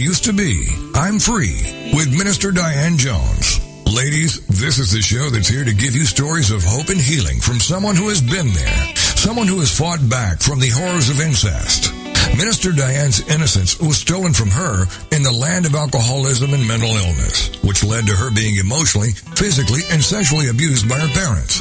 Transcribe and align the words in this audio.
used 0.00 0.24
to 0.24 0.32
be. 0.32 0.66
I'm 0.94 1.18
free 1.18 1.92
with 1.94 2.16
Minister 2.16 2.50
Diane 2.50 2.96
Jones. 2.96 3.60
Ladies, 3.84 4.46
this 4.46 4.78
is 4.78 4.92
the 4.92 5.02
show 5.02 5.28
that's 5.28 5.48
here 5.48 5.64
to 5.64 5.74
give 5.74 5.94
you 5.94 6.04
stories 6.04 6.50
of 6.50 6.64
hope 6.64 6.88
and 6.88 7.00
healing 7.00 7.38
from 7.38 7.60
someone 7.60 7.96
who 7.96 8.08
has 8.08 8.22
been 8.22 8.52
there, 8.52 8.96
someone 8.96 9.46
who 9.46 9.60
has 9.60 9.76
fought 9.76 10.00
back 10.08 10.40
from 10.40 10.58
the 10.58 10.70
horrors 10.70 11.10
of 11.10 11.20
incest. 11.20 11.92
Minister 12.36 12.72
Diane's 12.72 13.20
innocence 13.28 13.78
was 13.78 13.98
stolen 13.98 14.32
from 14.32 14.48
her 14.48 14.86
in 15.12 15.22
the 15.22 15.32
land 15.32 15.66
of 15.66 15.74
alcoholism 15.74 16.54
and 16.54 16.66
mental 16.66 16.96
illness, 16.96 17.50
which 17.62 17.84
led 17.84 18.06
to 18.06 18.16
her 18.16 18.30
being 18.30 18.56
emotionally, 18.56 19.10
physically, 19.36 19.82
and 19.90 20.02
sexually 20.02 20.48
abused 20.48 20.88
by 20.88 20.96
her 20.96 21.12
parents. 21.12 21.60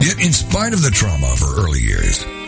Yet 0.00 0.20
in 0.24 0.32
spite 0.32 0.72
of 0.74 0.82
the 0.82 0.90
trauma 0.90 1.28
of 1.28 1.40
her 1.40 1.64
early 1.64 1.80
years, 1.80 2.24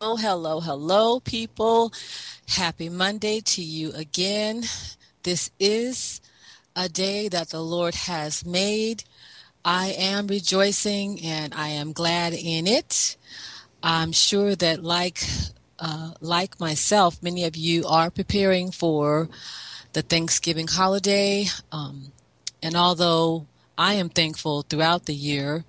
Oh, 0.00 0.16
hello, 0.16 0.60
hello, 0.60 1.18
people. 1.18 1.92
Happy 2.46 2.88
Monday 2.88 3.40
to 3.40 3.60
you 3.60 3.90
again. 3.94 4.62
This 5.24 5.50
is 5.58 6.20
a 6.76 6.88
day 6.88 7.26
that 7.26 7.48
the 7.48 7.60
Lord 7.60 7.96
has 7.96 8.46
made. 8.46 9.02
I 9.64 9.88
am 9.98 10.28
rejoicing 10.28 11.20
and 11.24 11.52
I 11.52 11.70
am 11.70 11.92
glad 11.92 12.32
in 12.32 12.68
it. 12.68 13.16
I'm 13.82 14.12
sure 14.12 14.54
that, 14.54 14.84
like 14.84 15.18
uh, 15.80 16.12
like 16.20 16.60
myself, 16.60 17.20
many 17.20 17.42
of 17.42 17.56
you 17.56 17.84
are 17.88 18.08
preparing 18.08 18.70
for 18.70 19.28
the 19.94 20.02
Thanksgiving 20.02 20.68
holiday. 20.68 21.46
Um, 21.72 22.12
and 22.62 22.76
although 22.76 23.48
I 23.76 23.94
am 23.94 24.10
thankful 24.10 24.62
throughout 24.62 25.06
the 25.06 25.14
year, 25.14 25.64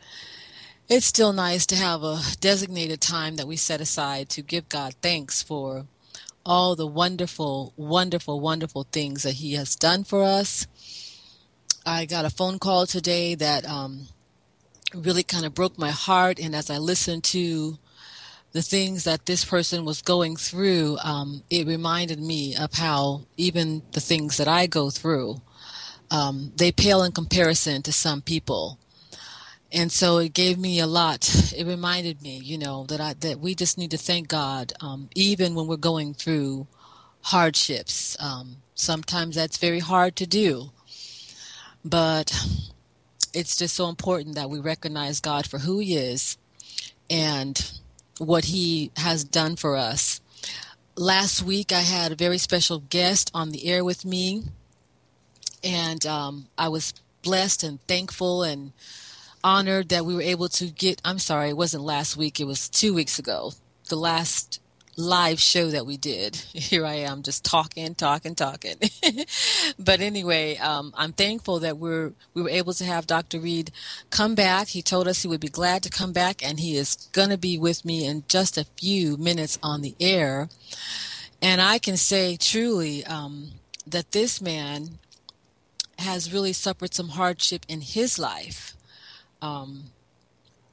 it's 0.90 1.06
still 1.06 1.34
nice 1.34 1.68
to 1.68 1.76
have 1.76 2.02
a 2.02 2.20
designated 2.42 3.00
time 3.00 3.36
that 3.36 3.48
we 3.48 3.56
set 3.56 3.80
aside 3.80 4.28
to 4.30 4.42
give 4.42 4.68
God 4.70 4.95
thanks 5.04 5.44
for 5.44 5.86
all 6.44 6.76
the 6.76 6.88
wonderful, 6.88 7.73
wonderful, 7.78 8.40
wonderful 8.40 8.88
things 8.92 9.22
that 9.22 9.34
He 9.34 9.54
has 9.54 9.76
done 9.76 10.04
for 10.04 10.23
us. 10.23 10.66
I 11.86 12.06
got 12.06 12.26
a 12.26 12.32
phone 12.32 12.58
call 12.58 12.88
today 12.88 13.36
that 13.36 13.70
um, 13.70 14.08
really 14.95 15.22
kind 15.22 15.45
of 15.45 15.54
broke 15.54 15.78
my 15.78 15.92
heart, 15.92 16.40
and 16.40 16.56
as 16.56 16.72
I 16.72 16.80
listened 16.80 17.23
to 17.26 17.78
the 18.52 18.64
things 18.64 19.04
that 19.04 19.28
this 19.28 19.45
person 19.45 19.86
was 19.86 20.02
going 20.02 20.38
through, 20.38 20.98
um, 21.04 21.44
it 21.52 21.67
reminded 21.67 22.20
me 22.20 22.56
of 22.56 22.73
how 22.73 23.22
even 23.38 23.84
the 23.92 24.02
things 24.02 24.38
that 24.38 24.48
I 24.48 24.66
go 24.66 24.90
through, 24.90 25.40
um, 26.10 26.52
they 26.55 26.72
pale 26.72 27.04
in 27.04 27.11
comparison 27.11 27.83
to 27.83 27.92
some 27.92 28.23
people. 28.23 28.80
And 29.71 29.91
so 29.91 30.17
it 30.17 30.33
gave 30.33 30.57
me 30.57 30.80
a 30.80 30.87
lot. 30.87 31.53
It 31.55 31.67
reminded 31.67 32.21
me, 32.21 32.37
you 32.37 32.57
know, 32.57 32.85
that 32.85 32.99
I 32.99 33.13
that 33.19 33.39
we 33.39 33.53
just 33.53 33.77
need 33.77 33.91
to 33.91 33.97
thank 33.97 34.27
God, 34.27 34.73
um, 34.81 35.09
even 35.15 35.53
when 35.53 35.67
we're 35.67 35.77
going 35.77 36.13
through 36.13 36.67
hardships. 37.21 38.17
Um, 38.19 38.57
sometimes 38.73 39.35
that's 39.35 39.57
very 39.57 39.80
hard 39.80 40.15
to 40.15 40.25
do, 40.25 40.71
but 41.85 42.33
it's 43.33 43.57
just 43.57 43.75
so 43.75 43.89
important 43.89 44.35
that 44.35 44.49
we 44.49 44.59
recognize 44.59 45.19
God 45.19 45.45
for 45.45 45.59
who 45.59 45.77
He 45.80 45.95
is, 45.95 46.37
and 47.09 47.71
what 48.19 48.45
he 48.45 48.91
has 48.97 49.23
done 49.23 49.55
for 49.55 49.75
us. 49.75 50.21
Last 50.95 51.41
week, 51.41 51.71
I 51.71 51.81
had 51.81 52.11
a 52.11 52.15
very 52.15 52.37
special 52.37 52.80
guest 52.80 53.31
on 53.33 53.51
the 53.51 53.67
air 53.67 53.83
with 53.83 54.05
me, 54.05 54.43
and 55.63 56.05
um, 56.05 56.47
I 56.57 56.67
was 56.67 56.93
blessed 57.23 57.63
and 57.63 57.81
thankful 57.87 58.43
and 58.43 58.73
honored 59.44 59.89
that 59.89 60.05
we 60.05 60.16
were 60.16 60.22
able 60.22 60.50
to 60.50 60.66
get. 60.67 61.02
I'm 61.04 61.20
sorry, 61.20 61.50
it 61.50 61.58
wasn't 61.58 61.83
last 61.83 62.17
week, 62.17 62.39
it 62.39 62.45
was 62.45 62.70
two 62.70 62.94
weeks 62.94 63.20
ago. 63.20 63.54
The 63.89 63.95
last 63.95 64.60
live 65.00 65.39
show 65.39 65.70
that 65.70 65.86
we 65.86 65.98
did. 65.98 66.36
Here 66.54 66.86
I 66.86 66.95
am 66.95 67.23
just 67.23 67.44
talking, 67.45 67.95
talking, 67.95 68.36
talking. 68.36 68.76
but 69.80 70.02
anyway, 70.02 70.58
um, 70.58 70.94
I'm 70.95 71.14
thankful 71.14 71.60
that 71.60 71.78
we're 71.78 72.11
we 72.33 72.42
were 72.42 72.49
able 72.49 72.73
to 72.73 72.86
have 72.86 73.08
Dr. 73.08 73.39
Reed 73.39 73.72
come 74.10 74.36
back. 74.36 74.67
He 74.67 74.82
told 74.82 75.08
us 75.08 75.22
he 75.22 75.28
would 75.28 75.39
be 75.39 75.48
glad 75.48 75.83
to 75.83 75.89
come 75.89 76.14
back, 76.14 76.45
and 76.45 76.60
he 76.60 76.76
is 76.76 77.10
going 77.14 77.30
to 77.30 77.38
be 77.38 77.58
with 77.58 77.86
me 77.86 78.05
in 78.05 78.23
just 78.28 78.58
a 78.58 78.66
few 78.78 79.17
minutes 79.17 79.58
on 79.64 79.82
the 79.82 79.95
air. 79.99 80.49
And 81.42 81.61
I 81.61 81.80
can 81.80 81.95
say 81.95 82.36
truly 82.36 83.05
um, 83.05 83.52
that 83.88 84.11
this 84.11 84.42
man 84.42 84.99
has 85.98 86.32
really 86.32 86.54
suffered 86.54 86.94
some 86.94 87.10
hardship 87.10 87.66
in 87.67 87.82
his 87.82 88.20
life. 88.20 88.76
Um, 89.42 89.92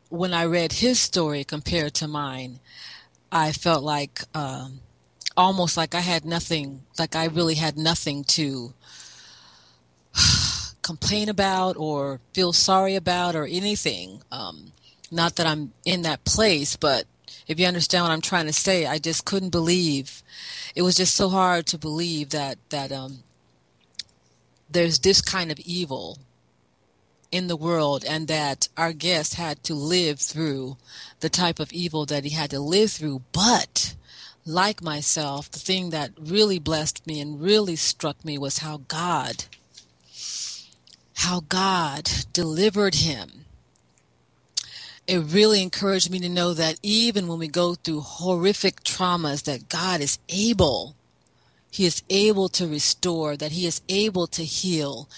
when 0.09 0.32
I 0.32 0.44
read 0.44 0.72
his 0.72 0.99
story 1.00 1.44
compared 1.44 1.94
to 1.94 2.09
mine, 2.09 2.60
I 3.31 3.53
felt 3.53 3.82
like 3.82 4.22
um, 4.34 4.81
almost 5.37 5.77
like 5.77 5.94
I 5.94 6.00
had 6.00 6.25
nothing, 6.25 6.82
like 6.99 7.15
I 7.16 7.26
really 7.26 7.55
had 7.55 7.76
nothing 7.76 8.25
to 8.25 8.72
complain 10.82 11.28
about 11.28 11.76
or 11.76 12.21
feel 12.32 12.53
sorry 12.53 12.94
about 12.94 13.34
or 13.34 13.47
anything. 13.47 14.22
Um, 14.31 14.72
not 15.10 15.37
that 15.37 15.47
I'm 15.47 15.72
in 15.84 16.03
that 16.03 16.25
place, 16.25 16.76
but 16.76 17.05
if 17.47 17.60
you 17.60 17.66
understand 17.66 18.05
what 18.05 18.12
I'm 18.12 18.21
trying 18.21 18.47
to 18.47 18.53
say, 18.53 18.87
I 18.87 18.99
just 18.99 19.25
couldn't 19.25 19.50
believe. 19.50 20.22
It 20.75 20.82
was 20.82 20.97
just 20.97 21.15
so 21.15 21.28
hard 21.28 21.66
to 21.66 21.78
believe 21.78 22.31
that 22.31 22.59
that 22.71 22.91
um, 22.93 23.22
there's 24.71 24.99
this 25.00 25.21
kind 25.21 25.53
of 25.53 25.59
evil 25.60 26.19
in 27.31 27.47
the 27.47 27.56
world 27.56 28.04
and 28.09 28.28
that 28.28 28.69
our 28.76 28.92
guest 28.92 29.34
had 29.34 29.62
to 29.64 29.75
live 29.75 30.20
through 30.20 30.76
the 31.20 31.28
type 31.28 31.59
of 31.59 31.72
evil 31.72 32.06
that 32.06 32.25
he 32.25 32.31
had 32.31 32.50
to 32.50 32.60
live 32.60 32.92
through. 32.92 33.22
But 33.32 33.94
like 34.44 34.82
myself, 34.82 35.50
the 35.50 35.59
thing 35.59 35.91
that 35.91 36.12
really 36.19 36.59
blessed 36.59 37.06
me 37.06 37.20
and 37.20 37.41
really 37.41 37.76
struck 37.76 38.25
me 38.25 38.38
was 38.38 38.59
how 38.59 38.82
God, 38.88 39.44
how 41.14 41.41
God 41.48 42.09
delivered 42.32 42.97
him. 42.97 43.44
It 45.06 45.19
really 45.19 45.62
encouraged 45.62 46.10
me 46.10 46.19
to 46.20 46.28
know 46.28 46.53
that 46.54 46.81
even 46.82 47.28
when 47.28 47.38
we 47.38 47.47
go 47.47 47.75
through 47.75 48.00
horrific 48.00 48.82
traumas, 48.82 49.44
that 49.44 49.69
God 49.69 50.00
is 50.00 50.19
able 50.28 50.95
he 51.71 51.84
is 51.84 52.03
able 52.09 52.49
to 52.50 52.66
restore, 52.66 53.37
that 53.37 53.53
He 53.53 53.66
is 53.66 53.82
able 53.88 54.27
to 54.28 54.43
heal, 54.44 55.09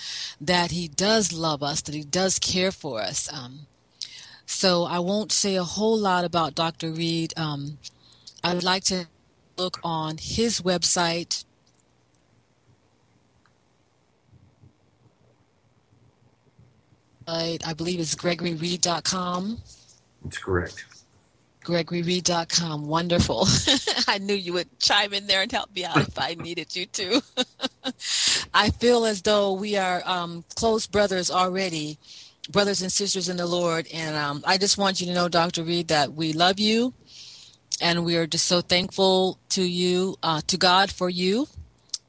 that 0.41 0.71
He 0.73 0.89
does 0.89 1.33
love 1.33 1.63
us, 1.63 1.81
that 1.83 1.95
He 1.95 2.03
does 2.03 2.39
care 2.39 2.73
for 2.73 3.01
us. 3.01 3.33
Um, 3.33 3.67
so 4.45 4.85
I 4.85 4.99
won't 4.99 5.31
say 5.31 5.57
a 5.57 5.63
whole 5.63 5.97
lot 5.97 6.25
about 6.25 6.55
Dr. 6.55 6.91
Reed. 6.91 7.33
Um, 7.37 7.79
I 8.43 8.55
would 8.55 8.65
like 8.65 8.85
to 8.85 9.07
look 9.57 9.79
on 9.85 10.17
his 10.19 10.61
website. 10.61 11.45
I 17.27 17.59
believe 17.77 18.01
it's 18.01 18.15
gregoryreed.com. 18.15 19.59
That's 20.25 20.39
correct 20.39 20.98
gregoryreed.com. 21.69 22.87
Wonderful. 22.87 23.47
I 24.09 24.17
knew 24.19 24.35
you 24.35 24.55
would 24.55 24.79
chime 24.81 25.13
in 25.13 25.27
there 25.27 25.43
and 25.43 25.53
help 25.53 25.75
me 25.75 25.85
out 25.85 25.99
if 25.99 26.19
I 26.19 26.35
needed 26.35 26.75
you 26.75 26.87
to. 26.87 27.23
I 28.55 28.71
feel 28.71 29.05
as 29.05 29.21
though 29.21 29.53
we 29.53 29.77
are 29.77 30.03
um, 30.07 30.45
close 30.57 30.87
brothers 30.87 31.31
already, 31.31 31.99
brothers 32.51 32.81
and 32.81 32.91
sisters 32.91 33.29
in 33.29 33.37
the 33.37 33.47
Lord. 33.47 33.87
And 33.93 34.17
um, 34.17 34.43
I 34.47 34.57
just 34.57 34.79
want 34.79 35.03
you 35.03 35.07
to 35.09 35.15
know, 35.15 35.29
Dr. 35.29 35.63
Reed, 35.63 35.89
that 35.89 36.15
we 36.15 36.33
love 36.33 36.59
you 36.59 36.95
and 37.83 38.05
we 38.05 38.17
are 38.17 38.27
just 38.27 38.47
so 38.47 38.63
thankful 38.63 39.39
to 39.51 39.63
you, 39.63 40.17
uh, 40.23 40.41
to 40.47 40.57
God 40.57 40.91
for 40.91 41.11
you. 41.11 41.49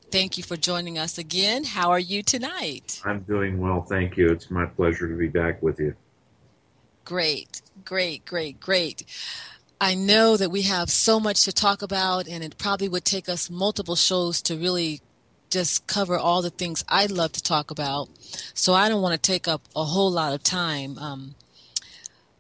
Thank 0.10 0.38
you 0.38 0.44
for 0.44 0.56
joining 0.56 0.98
us 0.98 1.18
again. 1.18 1.66
How 1.66 1.92
are 1.92 2.00
you 2.00 2.24
tonight? 2.24 3.02
I'm 3.04 3.20
doing 3.22 3.60
well, 3.60 3.82
thank 3.82 4.16
you. 4.16 4.30
It's 4.30 4.50
my 4.50 4.66
pleasure 4.66 5.08
to 5.08 5.16
be 5.16 5.28
back 5.28 5.62
with 5.62 5.80
you. 5.80 5.96
Great, 7.06 7.62
great, 7.84 8.26
great, 8.26 8.60
great. 8.60 9.04
I 9.82 9.96
know 9.96 10.36
that 10.36 10.52
we 10.52 10.64
have 10.64 10.90
so 10.90 11.22
much 11.22 11.44
to 11.44 11.54
talk 11.54 11.82
about, 11.82 12.28
and 12.28 12.44
it 12.44 12.58
probably 12.58 12.90
would 12.90 13.06
take 13.06 13.30
us 13.30 13.50
multiple 13.50 13.96
shows 13.96 14.42
to 14.42 14.58
really 14.58 15.00
just 15.50 15.88
cover 15.88 16.18
all 16.18 16.42
the 16.42 16.50
things 16.50 16.84
I'd 16.90 17.12
love 17.12 17.32
to 17.32 17.42
talk 17.42 17.72
about. 17.72 18.10
So 18.54 18.74
I 18.74 18.90
don't 18.90 19.02
want 19.02 19.14
to 19.14 19.32
take 19.32 19.48
up 19.48 19.62
a 19.78 19.86
whole 19.86 20.12
lot 20.12 20.34
of 20.34 20.44
time. 20.44 20.98
Um, 20.98 21.36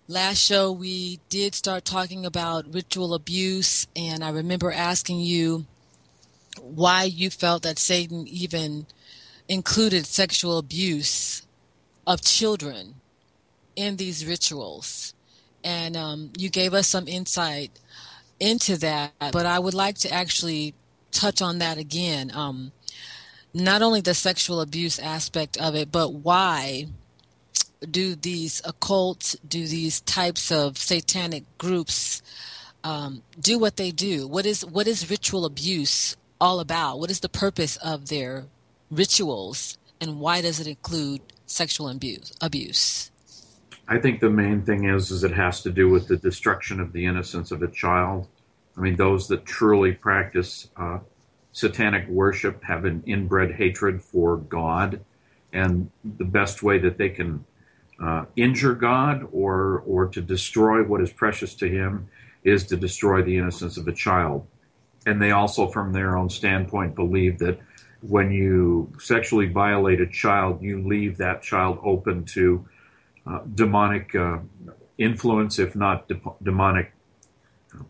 last 0.09 0.39
show, 0.39 0.69
we 0.69 1.21
did 1.29 1.55
start 1.55 1.85
talking 1.85 2.25
about 2.25 2.73
ritual 2.73 3.13
abuse, 3.13 3.87
and 3.95 4.21
I 4.21 4.31
remember 4.31 4.69
asking 4.69 5.21
you 5.21 5.65
why 6.61 7.03
you 7.05 7.29
felt 7.29 7.63
that 7.63 7.79
Satan 7.79 8.27
even 8.27 8.85
included 9.47 10.05
sexual 10.05 10.57
abuse 10.57 11.43
of 12.05 12.21
children 12.21 12.95
in 13.77 13.95
these 13.95 14.25
rituals. 14.25 15.13
And 15.63 15.97
um, 15.97 16.31
you 16.37 16.49
gave 16.49 16.73
us 16.73 16.87
some 16.87 17.07
insight 17.07 17.71
into 18.39 18.77
that, 18.77 19.11
but 19.19 19.45
I 19.45 19.59
would 19.59 19.73
like 19.73 19.97
to 19.99 20.11
actually 20.11 20.73
touch 21.11 21.41
on 21.41 21.59
that 21.59 21.77
again. 21.77 22.31
Um, 22.33 22.71
not 23.53 23.81
only 23.81 24.01
the 24.01 24.13
sexual 24.13 24.61
abuse 24.61 24.99
aspect 24.99 25.57
of 25.57 25.75
it, 25.75 25.91
but 25.91 26.13
why 26.13 26.87
do 27.89 28.15
these 28.15 28.61
occults, 28.61 29.35
do 29.47 29.67
these 29.67 30.01
types 30.01 30.51
of 30.51 30.77
satanic 30.77 31.43
groups 31.57 32.21
um, 32.83 33.23
do 33.39 33.59
what 33.59 33.77
they 33.77 33.91
do? 33.91 34.27
What 34.27 34.45
is 34.45 34.65
what 34.65 34.87
is 34.87 35.09
ritual 35.09 35.45
abuse 35.45 36.15
all 36.39 36.59
about? 36.59 36.99
What 36.99 37.11
is 37.11 37.19
the 37.19 37.29
purpose 37.29 37.77
of 37.77 38.07
their 38.07 38.45
rituals, 38.89 39.77
and 39.99 40.19
why 40.19 40.41
does 40.41 40.59
it 40.59 40.67
include 40.67 41.21
sexual 41.45 41.89
abuse? 41.89 42.33
Abuse. 42.41 43.11
I 43.91 43.97
think 43.97 44.19
the 44.19 44.29
main 44.29 44.61
thing 44.61 44.83
is 44.83 45.09
is 45.09 45.23
it 45.23 45.31
has 45.31 45.63
to 45.63 45.71
do 45.71 45.89
with 45.89 46.07
the 46.07 46.15
destruction 46.15 46.79
of 46.79 46.93
the 46.93 47.07
innocence 47.07 47.49
of 47.51 47.63
a 47.63 47.67
child. 47.67 48.27
I 48.77 48.81
mean, 48.81 48.95
those 48.95 49.27
that 49.29 49.45
truly 49.45 49.93
practice 49.93 50.69
uh, 50.77 50.99
satanic 51.53 52.07
worship 52.07 52.63
have 52.63 52.85
an 52.85 53.01
inbred 53.07 53.55
hatred 53.55 54.03
for 54.03 54.37
God, 54.37 55.03
and 55.51 55.89
the 56.03 56.23
best 56.23 56.61
way 56.61 56.77
that 56.77 56.99
they 56.99 57.09
can 57.09 57.43
uh, 57.99 58.25
injure 58.35 58.75
God 58.75 59.27
or 59.31 59.83
or 59.87 60.05
to 60.09 60.21
destroy 60.21 60.83
what 60.83 61.01
is 61.01 61.11
precious 61.11 61.55
to 61.55 61.67
Him 61.67 62.09
is 62.43 62.67
to 62.67 62.77
destroy 62.77 63.23
the 63.23 63.37
innocence 63.37 63.75
of 63.75 63.87
a 63.87 63.91
child. 63.91 64.45
And 65.07 65.19
they 65.19 65.31
also, 65.31 65.67
from 65.67 65.93
their 65.93 66.15
own 66.15 66.29
standpoint, 66.29 66.93
believe 66.93 67.39
that 67.39 67.59
when 68.01 68.31
you 68.31 68.93
sexually 68.99 69.47
violate 69.47 69.99
a 69.99 70.07
child, 70.07 70.61
you 70.61 70.87
leave 70.87 71.17
that 71.17 71.41
child 71.41 71.79
open 71.83 72.23
to 72.25 72.68
demonic 73.55 74.15
uh, 74.15 74.39
influence, 74.97 75.59
if 75.59 75.75
not 75.75 76.07
de- 76.07 76.19
demonic 76.43 76.91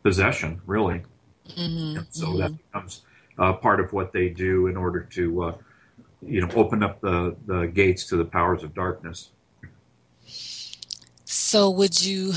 possession, 0.04 0.62
really. 0.66 1.02
Mm-hmm, 1.50 2.02
so 2.10 2.28
mm-hmm. 2.28 2.38
that 2.40 2.58
becomes 2.58 3.02
uh, 3.38 3.54
part 3.54 3.80
of 3.80 3.94
what 3.94 4.14
they 4.14 4.30
do 4.30 4.68
in 4.68 4.78
order 4.78 5.02
to, 5.02 5.44
uh, 5.44 5.56
you 6.22 6.42
know, 6.42 6.50
open 6.56 6.84
up 6.84 7.02
the, 7.02 7.36
the 7.46 7.68
gates 7.68 8.06
to 8.08 8.18
the 8.18 8.26
powers 8.26 8.64
of 8.64 8.74
darkness. 8.74 9.32
So, 11.26 11.70
would 11.70 12.04
you 12.04 12.34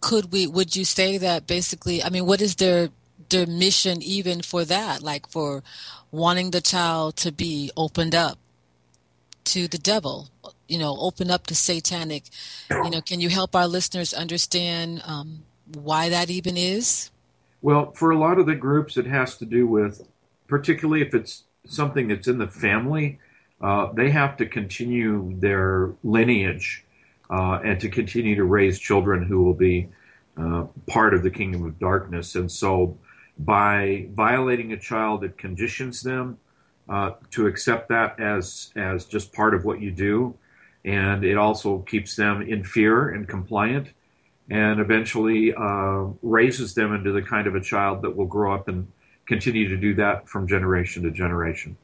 could 0.00 0.32
we 0.32 0.46
would 0.46 0.76
you 0.76 0.84
say 0.84 1.18
that 1.18 1.46
basically 1.46 2.02
i 2.02 2.08
mean 2.08 2.24
what 2.24 2.40
is 2.40 2.56
their 2.56 2.88
their 3.30 3.46
mission 3.46 4.00
even 4.02 4.40
for 4.40 4.64
that 4.64 5.02
like 5.02 5.28
for 5.28 5.62
wanting 6.10 6.50
the 6.50 6.60
child 6.60 7.16
to 7.16 7.32
be 7.32 7.70
opened 7.76 8.14
up 8.14 8.38
to 9.44 9.66
the 9.68 9.78
devil 9.78 10.28
you 10.68 10.78
know 10.78 10.96
open 10.98 11.30
up 11.30 11.46
to 11.46 11.54
satanic 11.54 12.24
you 12.70 12.90
know 12.90 13.00
can 13.00 13.20
you 13.20 13.28
help 13.28 13.54
our 13.54 13.66
listeners 13.66 14.12
understand 14.12 15.02
um, 15.04 15.42
why 15.74 16.08
that 16.08 16.30
even 16.30 16.56
is 16.56 17.10
well 17.62 17.92
for 17.92 18.10
a 18.10 18.18
lot 18.18 18.38
of 18.38 18.46
the 18.46 18.54
groups 18.54 18.96
it 18.96 19.06
has 19.06 19.36
to 19.36 19.44
do 19.44 19.66
with 19.66 20.06
particularly 20.46 21.02
if 21.02 21.14
it's 21.14 21.44
something 21.66 22.08
that's 22.08 22.28
in 22.28 22.38
the 22.38 22.48
family 22.48 23.18
uh, 23.60 23.92
they 23.92 24.10
have 24.10 24.36
to 24.36 24.46
continue 24.46 25.34
their 25.40 25.92
lineage 26.04 26.84
uh, 27.30 27.60
and 27.64 27.80
to 27.80 27.88
continue 27.88 28.36
to 28.36 28.44
raise 28.44 28.78
children 28.78 29.22
who 29.22 29.42
will 29.42 29.54
be 29.54 29.88
uh, 30.36 30.64
part 30.86 31.14
of 31.14 31.22
the 31.22 31.30
kingdom 31.30 31.64
of 31.64 31.78
darkness. 31.78 32.34
And 32.34 32.50
so, 32.50 32.96
by 33.40 34.08
violating 34.12 34.72
a 34.72 34.78
child, 34.78 35.24
it 35.24 35.38
conditions 35.38 36.02
them 36.02 36.38
uh, 36.88 37.12
to 37.30 37.46
accept 37.46 37.88
that 37.88 38.18
as 38.18 38.72
as 38.76 39.04
just 39.04 39.32
part 39.32 39.54
of 39.54 39.64
what 39.64 39.80
you 39.80 39.90
do, 39.90 40.34
and 40.84 41.24
it 41.24 41.36
also 41.36 41.78
keeps 41.80 42.16
them 42.16 42.42
in 42.42 42.64
fear 42.64 43.10
and 43.10 43.28
compliant, 43.28 43.88
and 44.50 44.80
eventually 44.80 45.54
uh, 45.54 46.06
raises 46.22 46.74
them 46.74 46.94
into 46.94 47.12
the 47.12 47.22
kind 47.22 47.46
of 47.46 47.54
a 47.54 47.60
child 47.60 48.02
that 48.02 48.16
will 48.16 48.26
grow 48.26 48.54
up 48.54 48.68
and 48.68 48.86
continue 49.26 49.68
to 49.68 49.76
do 49.76 49.94
that 49.94 50.28
from 50.28 50.46
generation 50.46 51.02
to 51.02 51.10
generation. 51.10 51.76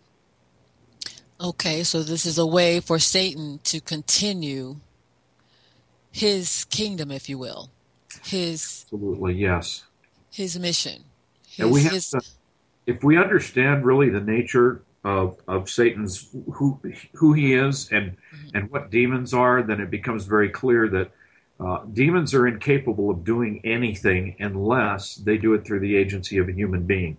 Okay, 1.40 1.82
so 1.82 2.02
this 2.02 2.24
is 2.24 2.38
a 2.38 2.46
way 2.46 2.80
for 2.80 2.98
Satan 2.98 3.60
to 3.64 3.80
continue 3.80 4.76
his 6.10 6.64
kingdom, 6.70 7.10
if 7.10 7.28
you 7.28 7.36
will, 7.36 7.70
his 8.22 8.84
absolutely 8.84 9.34
yes, 9.34 9.84
his 10.30 10.58
mission. 10.58 11.04
His, 11.46 11.64
and 11.64 11.72
we 11.72 11.82
have 11.82 11.92
his, 11.92 12.10
to, 12.10 12.22
if 12.86 13.02
we 13.04 13.18
understand 13.18 13.84
really 13.84 14.08
the 14.08 14.20
nature 14.20 14.82
of 15.04 15.38
of 15.46 15.68
Satan's 15.68 16.30
who 16.54 16.80
who 17.14 17.32
he 17.32 17.54
is 17.54 17.90
and 17.92 18.12
mm-hmm. 18.12 18.56
and 18.56 18.70
what 18.70 18.90
demons 18.90 19.32
are, 19.34 19.62
then 19.62 19.80
it 19.80 19.90
becomes 19.90 20.24
very 20.24 20.48
clear 20.48 20.88
that. 20.88 21.10
Uh, 21.60 21.84
demons 21.92 22.34
are 22.34 22.48
incapable 22.48 23.10
of 23.10 23.22
doing 23.22 23.60
anything 23.62 24.34
unless 24.40 25.14
they 25.14 25.38
do 25.38 25.54
it 25.54 25.64
through 25.64 25.78
the 25.78 25.94
agency 25.94 26.36
of 26.38 26.48
a 26.48 26.52
human 26.52 26.82
being. 26.82 27.16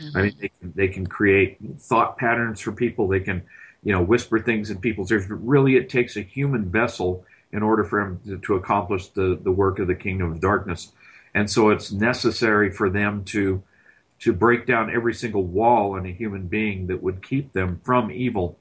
Mm-hmm. 0.00 0.16
I 0.16 0.22
mean, 0.22 0.36
they 0.40 0.50
can, 0.60 0.72
they 0.76 0.88
can 0.88 1.06
create 1.06 1.58
thought 1.80 2.16
patterns 2.16 2.60
for 2.60 2.70
people. 2.70 3.08
They 3.08 3.18
can, 3.18 3.42
you 3.82 3.92
know, 3.92 4.00
whisper 4.00 4.38
things 4.38 4.70
in 4.70 4.78
people's 4.78 5.10
ears. 5.10 5.26
But 5.26 5.44
really, 5.44 5.74
it 5.74 5.88
takes 5.88 6.16
a 6.16 6.22
human 6.22 6.70
vessel 6.70 7.24
in 7.50 7.60
order 7.60 7.82
for 7.82 8.00
him 8.00 8.20
to, 8.24 8.38
to 8.38 8.54
accomplish 8.54 9.08
the, 9.08 9.36
the 9.42 9.50
work 9.50 9.80
of 9.80 9.88
the 9.88 9.96
kingdom 9.96 10.30
of 10.30 10.40
darkness. 10.40 10.92
And 11.34 11.50
so 11.50 11.70
it's 11.70 11.90
necessary 11.90 12.70
for 12.70 12.88
them 12.88 13.24
to 13.24 13.64
to 14.22 14.32
break 14.32 14.66
down 14.66 14.94
every 14.94 15.14
single 15.14 15.42
wall 15.42 15.96
in 15.96 16.06
a 16.06 16.12
human 16.12 16.46
being 16.46 16.86
that 16.86 17.02
would 17.02 17.22
keep 17.22 17.52
them 17.52 17.80
from 17.84 18.10
evil. 18.10 18.58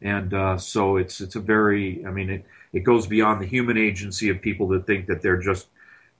And 0.00 0.32
uh, 0.32 0.58
so 0.58 0.96
it's 0.96 1.20
it's 1.20 1.36
a 1.36 1.40
very 1.40 2.04
I 2.06 2.10
mean 2.10 2.30
it, 2.30 2.44
it 2.72 2.80
goes 2.80 3.06
beyond 3.06 3.40
the 3.40 3.46
human 3.46 3.76
agency 3.76 4.28
of 4.30 4.40
people 4.40 4.68
that 4.68 4.86
think 4.86 5.06
that 5.06 5.22
they're 5.22 5.40
just 5.40 5.68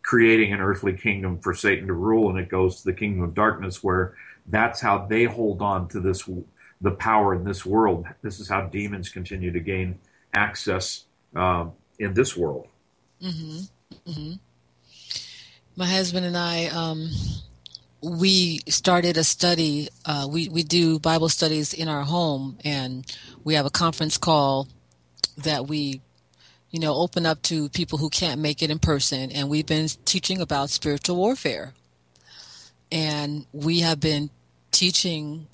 creating 0.03 0.53
an 0.53 0.61
earthly 0.61 0.93
kingdom 0.93 1.39
for 1.41 1.53
Satan 1.53 1.89
to 1.89 1.93
rule, 1.93 2.31
and 2.31 2.39
it 2.39 2.49
goes 2.49 2.79
to 2.79 2.85
the 2.85 2.93
kingdom 2.93 3.23
of 3.23 3.35
darkness 3.35 3.83
where 3.83 4.15
that's 4.47 4.81
how 4.81 5.07
they 5.07 5.25
hold 5.25 5.61
on 5.63 5.89
to 5.89 6.01
this 6.01 6.29
the 6.81 6.91
power 6.91 7.35
in 7.35 7.45
this 7.45 7.65
world. 7.65 8.07
This 8.23 8.41
is 8.41 8.49
how 8.49 8.63
demons 8.63 9.09
continue 9.09 9.53
to 9.53 9.61
gain 9.61 9.99
access 10.35 11.07
uh, 11.35 11.67
in 11.99 12.15
this 12.15 12.37
world. 12.37 12.69
Mm-hmm. 13.23 14.11
Mm-hmm. 14.11 14.33
My 15.77 15.87
husband 15.87 16.27
and 16.27 16.37
I, 16.37 16.67
um, 16.67 17.11
we 18.03 18.61
started 18.69 19.17
a 19.17 19.25
study. 19.25 19.89
Uh, 20.05 20.29
we 20.31 20.49
we 20.49 20.63
do 20.63 20.99
Bible 20.99 21.29
studies 21.29 21.75
in 21.75 21.89
our 21.89 22.03
home, 22.03 22.59
and 22.65 23.05
we 23.45 23.55
have 23.55 23.67
a 23.67 23.71
conference 23.71 24.19
call 24.19 24.69
that 25.39 25.67
we, 25.67 26.01
you 26.71 26.81
know, 26.81 26.95
open 26.95 27.27
up 27.27 27.43
to 27.43 27.69
people 27.71 27.99
who 27.99 28.11
can't 28.11 28.41
make 28.41 28.63
it 28.63 28.71
in 28.71 28.79
person. 28.79 29.31
And 29.31 29.49
we've 29.49 29.67
been 29.67 29.89
teaching 30.05 30.41
about 30.41 30.71
spiritual 30.71 31.17
warfare, 31.17 31.75
and 32.93 33.47
we 33.53 33.81
have 33.81 34.01
been 34.01 34.31
teaching 34.71 35.47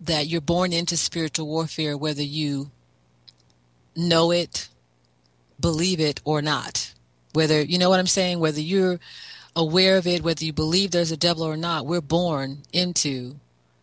that 0.00 0.28
you're 0.28 0.40
born 0.40 0.72
into 0.72 0.96
spiritual 0.96 1.48
warfare 1.48 1.96
whether 1.96 2.22
you 2.22 2.70
know 3.96 4.30
it 4.30 4.68
believe 5.60 6.00
it 6.00 6.20
or 6.24 6.42
not. 6.42 6.92
Whether, 7.32 7.62
you 7.62 7.78
know 7.78 7.90
what 7.90 8.00
I'm 8.00 8.06
saying? 8.06 8.40
Whether 8.40 8.60
you're 8.60 8.98
aware 9.58 9.98
of 9.98 10.06
it, 10.06 10.22
whether 10.22 10.44
you 10.44 10.52
believe 10.52 10.92
there's 10.92 11.10
a 11.10 11.16
devil 11.16 11.42
or 11.42 11.56
not, 11.56 11.84
we're 11.84 12.00
born 12.00 12.58
into 12.72 13.34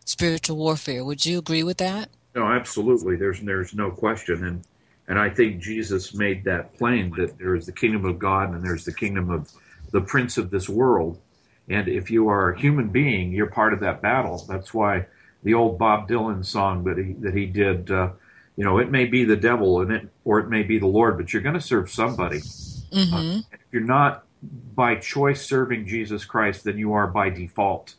spiritual 0.06 0.56
warfare. 0.56 1.04
Would 1.04 1.26
you 1.26 1.38
agree 1.38 1.62
with 1.62 1.76
that? 1.76 2.08
No, 2.34 2.46
absolutely. 2.46 3.16
There's 3.16 3.40
there's 3.40 3.74
no 3.74 3.90
question, 3.90 4.44
and 4.44 4.64
and 5.06 5.18
I 5.18 5.30
think 5.30 5.60
Jesus 5.62 6.14
made 6.14 6.44
that 6.44 6.76
plain 6.76 7.12
that 7.16 7.38
there 7.38 7.54
is 7.54 7.66
the 7.66 7.72
kingdom 7.72 8.04
of 8.04 8.18
God 8.18 8.52
and 8.52 8.64
there's 8.64 8.84
the 8.84 8.92
kingdom 8.92 9.30
of 9.30 9.52
the 9.92 10.00
prince 10.00 10.36
of 10.36 10.50
this 10.50 10.68
world. 10.68 11.20
And 11.68 11.88
if 11.88 12.10
you 12.10 12.28
are 12.28 12.52
a 12.52 12.58
human 12.58 12.88
being, 12.88 13.32
you're 13.32 13.46
part 13.46 13.72
of 13.72 13.80
that 13.80 14.02
battle. 14.02 14.44
That's 14.48 14.74
why 14.74 15.06
the 15.42 15.54
old 15.54 15.78
Bob 15.78 16.08
Dylan 16.08 16.44
song 16.44 16.84
that 16.84 16.98
he 16.98 17.12
that 17.14 17.34
he 17.34 17.46
did. 17.46 17.90
Uh, 17.90 18.10
you 18.56 18.64
know, 18.64 18.78
it 18.78 18.90
may 18.90 19.04
be 19.04 19.24
the 19.24 19.36
devil 19.36 19.82
and 19.82 19.92
it, 19.92 20.08
or 20.24 20.40
it 20.40 20.48
may 20.48 20.62
be 20.62 20.78
the 20.78 20.86
Lord, 20.86 21.18
but 21.18 21.30
you're 21.32 21.42
going 21.42 21.54
to 21.54 21.60
serve 21.60 21.90
somebody. 21.90 22.38
Mm-hmm. 22.38 23.14
Uh, 23.14 23.40
if 23.52 23.60
you're 23.70 23.82
not 23.82 24.25
by 24.74 24.96
choice 24.96 25.44
serving 25.44 25.86
Jesus 25.86 26.24
Christ, 26.24 26.64
then 26.64 26.78
you 26.78 26.92
are 26.92 27.06
by 27.06 27.30
default 27.30 27.94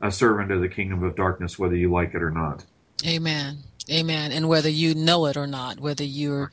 a 0.00 0.10
servant 0.10 0.50
of 0.52 0.60
the 0.60 0.68
kingdom 0.68 1.02
of 1.02 1.16
darkness, 1.16 1.58
whether 1.58 1.76
you 1.76 1.90
like 1.90 2.14
it 2.14 2.22
or 2.22 2.30
not. 2.30 2.64
Amen. 3.06 3.58
Amen. 3.90 4.32
And 4.32 4.48
whether 4.48 4.68
you 4.68 4.94
know 4.94 5.26
it 5.26 5.36
or 5.36 5.46
not, 5.46 5.80
whether 5.80 6.04
you're 6.04 6.50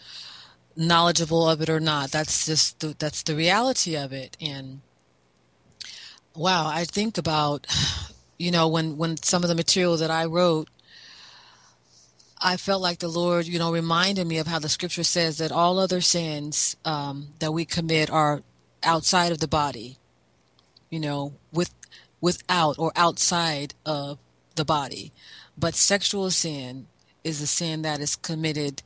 knowledgeable 0.75 1.50
of 1.50 1.61
it 1.61 1.69
or 1.69 1.79
not, 1.79 2.11
that's 2.11 2.45
just 2.45 2.79
the, 2.79 2.95
that's 2.97 3.23
the 3.23 3.35
reality 3.35 3.95
of 3.95 4.13
it. 4.13 4.35
And 4.41 4.81
wow, 6.35 6.67
I 6.67 6.85
think 6.85 7.17
about, 7.17 7.67
you 8.38 8.51
know, 8.51 8.67
when 8.67 8.97
when 8.97 9.17
some 9.17 9.43
of 9.43 9.50
the 9.50 9.55
material 9.55 9.97
that 9.97 10.11
I 10.11 10.25
wrote 10.25 10.69
I 12.43 12.57
felt 12.57 12.81
like 12.81 13.00
the 13.00 13.07
Lord, 13.07 13.45
you 13.45 13.59
know, 13.59 13.71
reminded 13.71 14.25
me 14.25 14.39
of 14.39 14.47
how 14.47 14.57
the 14.57 14.67
scripture 14.67 15.03
says 15.03 15.38
that 15.38 15.51
all 15.51 15.77
other 15.77 16.01
sins 16.01 16.75
um, 16.83 17.27
that 17.39 17.51
we 17.51 17.65
commit 17.65 18.09
are 18.09 18.41
outside 18.83 19.31
of 19.31 19.39
the 19.39 19.47
body, 19.47 19.97
you 20.89 21.00
know, 21.00 21.33
with 21.51 21.73
without 22.19 22.77
or 22.77 22.91
outside 22.95 23.73
of 23.85 24.17
the 24.55 24.65
body. 24.65 25.11
But 25.57 25.75
sexual 25.75 26.29
sin 26.31 26.88
is 27.23 27.41
a 27.41 27.47
sin 27.47 27.81
that 27.81 28.00
is 28.00 28.15
committed 28.15 28.83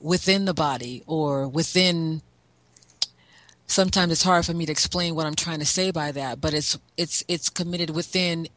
within 0.00 0.44
the 0.44 0.54
body 0.54 1.02
or 1.06 1.48
within 1.48 2.22
sometimes 3.66 4.12
it's 4.12 4.22
hard 4.22 4.44
for 4.44 4.54
me 4.54 4.66
to 4.66 4.72
explain 4.72 5.14
what 5.14 5.26
I'm 5.26 5.34
trying 5.34 5.60
to 5.60 5.66
say 5.66 5.90
by 5.90 6.12
that, 6.12 6.40
but 6.40 6.54
it's 6.54 6.78
it's 6.96 7.24
it's 7.28 7.48
committed 7.48 7.90
within 7.90 8.48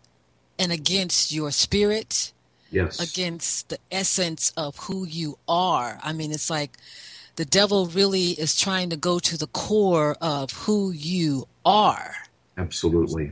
and 0.60 0.72
against 0.72 1.32
your 1.32 1.52
spirit, 1.52 2.34
yes, 2.72 3.00
against 3.00 3.70
the 3.70 3.80
essence 3.92 4.52
of 4.58 4.76
who 4.78 5.06
you 5.06 5.38
are. 5.48 6.00
I 6.04 6.14
mean, 6.14 6.32
it's 6.32 6.50
like 6.50 6.78
the 7.38 7.46
devil 7.46 7.86
really 7.86 8.32
is 8.32 8.60
trying 8.60 8.90
to 8.90 8.98
go 8.98 9.20
to 9.20 9.38
the 9.38 9.48
core 9.48 10.18
of 10.20 10.52
who 10.52 10.92
you 10.92 11.48
are. 11.66 12.14
Absolutely. 12.58 13.32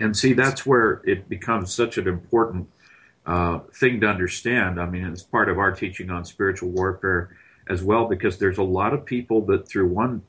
And 0.00 0.16
see, 0.16 0.32
that's 0.32 0.66
where 0.66 1.00
it 1.04 1.28
becomes 1.28 1.72
such 1.72 1.98
an 1.98 2.06
important 2.06 2.68
uh, 3.26 3.60
thing 3.74 4.00
to 4.00 4.08
understand. 4.08 4.80
I 4.80 4.86
mean, 4.86 5.04
it's 5.04 5.22
part 5.22 5.48
of 5.48 5.58
our 5.58 5.72
teaching 5.72 6.10
on 6.10 6.24
spiritual 6.24 6.70
warfare 6.70 7.36
as 7.68 7.82
well, 7.82 8.06
because 8.06 8.38
there's 8.38 8.58
a 8.58 8.62
lot 8.62 8.92
of 8.92 9.04
people 9.04 9.44
that 9.46 9.68
through 9.68 9.88
one, 9.88 10.22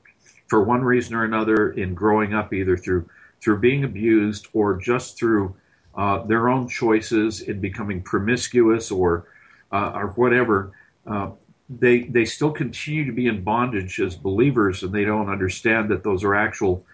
for 0.48 0.64
one 0.64 0.84
reason 0.84 1.16
or 1.16 1.24
another, 1.24 1.72
in 1.72 1.94
growing 1.94 2.34
up, 2.34 2.54
either 2.54 2.78
through 2.78 3.10
through 3.42 3.60
being 3.60 3.86
abused 3.86 4.50
or 4.54 4.76
just 4.76 5.18
through 5.18 5.56
uh, 5.96 6.22
their 6.24 6.50
own 6.50 6.68
choices 6.68 7.42
in 7.42 7.62
becoming 7.62 8.02
promiscuous 8.02 8.92
or 8.92 9.26
uh, 9.72 9.92
or 9.96 10.08
whatever, 10.10 10.74
uh, 11.08 11.30
they 11.70 12.04
they 12.04 12.26
still 12.26 12.52
continue 12.52 13.06
to 13.06 13.12
be 13.12 13.28
in 13.28 13.44
bondage 13.44 14.00
as 14.00 14.16
believers, 14.16 14.82
and 14.84 14.92
they 14.94 15.06
don't 15.06 15.30
understand 15.30 15.90
that 15.90 16.04
those 16.04 16.24
are 16.24 16.36
actual. 16.36 16.86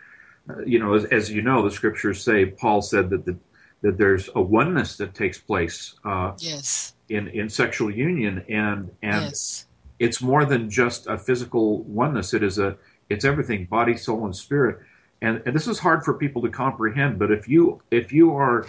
Uh, 0.47 0.59
you 0.63 0.77
know, 0.77 0.93
as, 0.93 1.05
as, 1.05 1.31
you 1.31 1.41
know, 1.41 1.63
the 1.63 1.71
scriptures 1.71 2.23
say. 2.23 2.45
Paul 2.45 2.83
said 2.83 3.09
that 3.09 3.25
the, 3.25 3.35
that 3.81 3.97
there's 3.97 4.29
a 4.35 4.41
oneness 4.41 4.95
that 4.97 5.15
takes 5.15 5.39
place. 5.39 5.95
Uh, 6.03 6.33
yes. 6.37 6.93
In 7.09 7.29
in 7.29 7.49
sexual 7.49 7.89
union, 7.89 8.43
and 8.49 8.91
and 9.01 9.25
yes. 9.25 9.65
it's 9.99 10.21
more 10.21 10.45
than 10.45 10.69
just 10.69 11.07
a 11.07 11.17
physical 11.17 11.83
oneness. 11.83 12.33
It 12.33 12.43
is 12.43 12.59
a 12.59 12.77
it's 13.09 13.25
everything, 13.25 13.65
body, 13.65 13.95
soul, 13.95 14.25
and 14.25 14.35
spirit. 14.35 14.79
And, 15.21 15.41
and 15.45 15.55
this 15.55 15.67
is 15.67 15.79
hard 15.79 16.03
for 16.03 16.13
people 16.15 16.41
to 16.41 16.49
comprehend. 16.49 17.19
But 17.19 17.31
if 17.31 17.47
you 17.47 17.81
if 17.91 18.11
you 18.11 18.35
are 18.35 18.65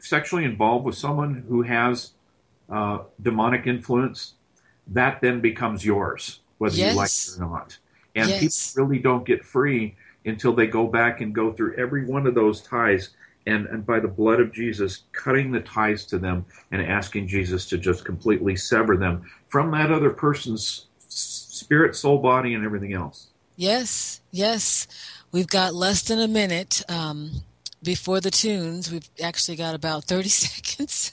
sexually 0.00 0.44
involved 0.44 0.84
with 0.84 0.96
someone 0.96 1.44
who 1.48 1.62
has 1.62 2.12
uh, 2.70 3.00
demonic 3.22 3.66
influence, 3.66 4.34
that 4.88 5.20
then 5.20 5.40
becomes 5.40 5.84
yours, 5.84 6.40
whether 6.58 6.76
yes. 6.76 6.92
you 6.92 6.96
like 6.96 7.10
it 7.10 7.36
or 7.42 7.58
not. 7.58 7.78
And 8.14 8.28
yes. 8.28 8.72
people 8.72 8.86
really 8.86 9.00
don't 9.00 9.24
get 9.24 9.44
free 9.44 9.96
until 10.24 10.52
they 10.52 10.66
go 10.66 10.86
back 10.86 11.20
and 11.20 11.34
go 11.34 11.52
through 11.52 11.76
every 11.76 12.04
one 12.04 12.26
of 12.26 12.34
those 12.34 12.60
ties 12.60 13.10
and, 13.46 13.66
and 13.66 13.86
by 13.86 13.98
the 13.98 14.08
blood 14.08 14.40
of 14.40 14.52
Jesus, 14.52 15.04
cutting 15.12 15.50
the 15.50 15.60
ties 15.60 16.04
to 16.06 16.18
them 16.18 16.44
and 16.70 16.82
asking 16.82 17.28
Jesus 17.28 17.66
to 17.66 17.78
just 17.78 18.04
completely 18.04 18.56
sever 18.56 18.96
them 18.96 19.30
from 19.46 19.70
that 19.70 19.90
other 19.90 20.10
person's 20.10 20.86
spirit, 21.08 21.96
soul, 21.96 22.18
body, 22.18 22.54
and 22.54 22.64
everything 22.64 22.92
else. 22.92 23.28
Yes, 23.56 24.20
yes. 24.30 24.86
We've 25.32 25.46
got 25.46 25.74
less 25.74 26.02
than 26.02 26.20
a 26.20 26.28
minute. 26.28 26.82
Um, 26.88 27.42
before 27.82 28.20
the 28.20 28.30
tunes. 28.30 28.90
We've 28.90 29.08
actually 29.22 29.56
got 29.56 29.74
about 29.74 30.04
30 30.04 30.28
seconds 30.28 31.12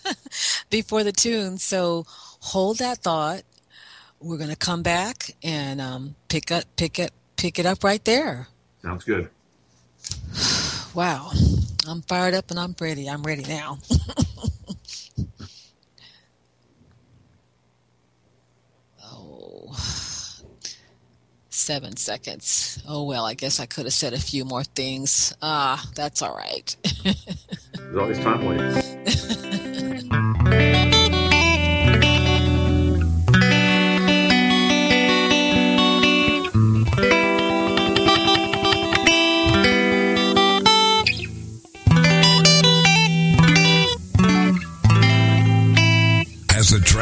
before 0.70 1.04
the 1.04 1.12
tunes. 1.12 1.64
So 1.64 2.06
hold 2.08 2.80
that 2.80 3.00
thought 3.00 3.44
we're 4.20 4.38
going 4.38 4.50
to 4.50 4.56
come 4.56 4.82
back 4.84 5.32
and 5.44 5.80
um, 5.82 6.16
pick 6.30 6.52
up 6.52 6.64
pick 6.76 7.00
it 7.00 7.12
pick 7.38 7.60
it 7.60 7.66
up 7.66 7.84
right 7.84 8.04
there. 8.06 8.48
Sounds 8.82 9.04
good. 9.04 9.30
Wow, 10.96 11.32
I'm 11.90 12.02
fired 12.04 12.34
up 12.34 12.52
and 12.52 12.60
I'm 12.60 12.74
ready. 12.80 13.10
I'm 13.10 13.22
ready 13.22 13.44
now. 13.44 13.80
oh, 19.04 19.76
seven 21.50 21.98
seconds. 21.98 22.82
Oh 22.88 23.04
well, 23.04 23.26
I 23.26 23.34
guess 23.34 23.60
I 23.60 23.66
could 23.66 23.84
have 23.88 23.94
said 23.94 24.14
a 24.14 24.20
few 24.20 24.46
more 24.46 24.64
things. 24.64 25.36
Ah, 25.42 25.86
that's 25.96 26.22
all 26.22 26.34
right. 26.34 26.74
There's 27.74 27.98
always 27.98 28.20
time 28.20 28.46
left. 28.46 30.22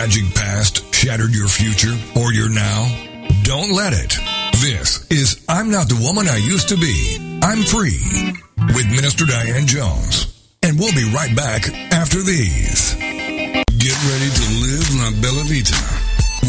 tragic 0.04 0.36
past 0.36 0.94
shattered 0.94 1.34
your 1.34 1.48
future 1.48 1.96
or 2.20 2.34
your 2.34 2.50
now? 2.50 2.92
Don't 3.44 3.72
let 3.72 3.94
it. 3.94 4.20
This 4.60 5.08
is 5.10 5.46
I'm 5.48 5.72
Not 5.72 5.88
the 5.88 5.96
Woman 5.96 6.28
I 6.28 6.44
Used 6.44 6.68
to 6.70 6.76
Be. 6.76 7.40
I'm 7.42 7.64
Free 7.64 8.36
with 8.76 8.92
Minister 8.92 9.24
Diane 9.24 9.66
Jones. 9.66 10.28
And 10.62 10.78
we'll 10.78 10.92
be 10.92 11.08
right 11.16 11.34
back 11.38 11.72
after 11.96 12.20
these. 12.20 13.00
Get 13.80 13.96
ready 13.96 14.28
to 14.28 14.46
live 14.60 14.92
La 15.00 15.16
Bella 15.24 15.48
Vita 15.48 15.80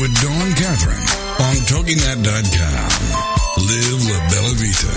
with 0.02 0.10
Dawn 0.18 0.50
Catherine 0.58 1.06
on 1.38 1.54
TogiNet.com. 1.70 2.90
Live 3.70 4.02
La 4.02 4.18
Bella 4.34 4.50
Vita. 4.58 4.90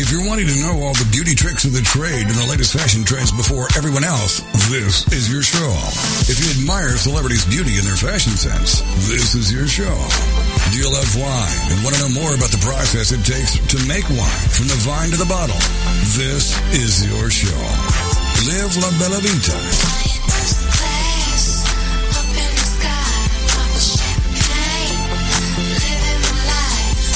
If 0.00 0.08
you're 0.08 0.24
wanting 0.24 0.48
to 0.48 0.56
know 0.64 0.80
all 0.80 0.96
the 0.96 1.08
beauty 1.12 1.34
tricks 1.34 1.68
of 1.68 1.76
the 1.76 1.84
trade 1.84 2.24
and 2.24 2.36
the 2.40 2.48
latest 2.48 2.72
fashion 2.72 3.04
trends 3.04 3.32
before 3.32 3.68
everyone 3.76 4.04
else, 4.04 4.40
this 4.68 5.06
is 5.12 5.32
your 5.32 5.42
show. 5.42 5.72
If 6.28 6.38
you 6.38 6.60
admire 6.60 6.96
celebrities' 6.96 7.44
beauty 7.44 7.78
and 7.78 7.86
their 7.86 7.96
fashion 7.96 8.32
sense, 8.36 8.80
this 9.08 9.34
is 9.34 9.52
your 9.52 9.66
show. 9.66 9.96
Do 10.70 10.78
you 10.78 10.90
love 10.92 11.08
wine 11.16 11.72
and 11.72 11.82
want 11.82 11.96
to 11.96 12.02
know 12.02 12.20
more 12.20 12.34
about 12.34 12.50
the 12.50 12.62
process 12.62 13.12
it 13.12 13.24
takes 13.24 13.58
to 13.58 13.78
make 13.88 14.08
wine 14.10 14.48
from 14.52 14.68
the 14.68 14.78
vine 14.84 15.10
to 15.10 15.16
the 15.16 15.26
bottle? 15.26 15.58
This 16.14 16.54
is 16.72 17.04
your 17.06 17.30
show. 17.30 17.62
Live 18.46 18.76
La 18.76 18.90
Bella 18.98 19.20
Vita. 19.20 20.01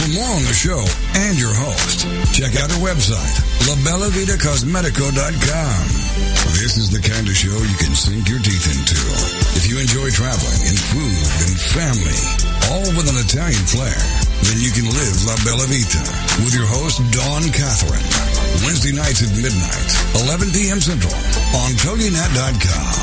More 0.07 0.39
on 0.39 0.47
the 0.47 0.55
show 0.55 0.79
and 1.19 1.35
your 1.35 1.51
host, 1.51 2.07
check 2.31 2.55
out 2.63 2.71
our 2.71 2.79
website, 2.79 3.43
labellavitacosmetico.com. 3.67 5.83
This 6.55 6.79
is 6.79 6.95
the 6.95 7.03
kind 7.03 7.27
of 7.27 7.35
show 7.35 7.59
you 7.59 7.75
can 7.75 7.91
sink 7.91 8.31
your 8.31 8.39
teeth 8.39 8.71
into. 8.71 8.95
If 9.59 9.67
you 9.67 9.83
enjoy 9.83 10.15
traveling 10.15 10.63
and 10.71 10.79
food 10.79 11.27
and 11.43 11.59
family, 11.59 12.23
all 12.71 12.87
with 12.95 13.11
an 13.11 13.19
Italian 13.19 13.67
flair, 13.67 13.99
then 14.47 14.63
you 14.63 14.71
can 14.71 14.87
live 14.87 15.17
La 15.27 15.35
Bella 15.43 15.67
Vita 15.67 16.07
with 16.47 16.55
your 16.55 16.71
host, 16.71 17.03
Dawn 17.11 17.43
Catherine. 17.51 18.07
Wednesday 18.63 18.95
nights 18.95 19.27
at 19.27 19.35
midnight, 19.35 19.91
11 20.23 20.55
p.m. 20.55 20.79
Central 20.79 21.19
on 21.59 21.75
TogiNet.com. 21.83 22.95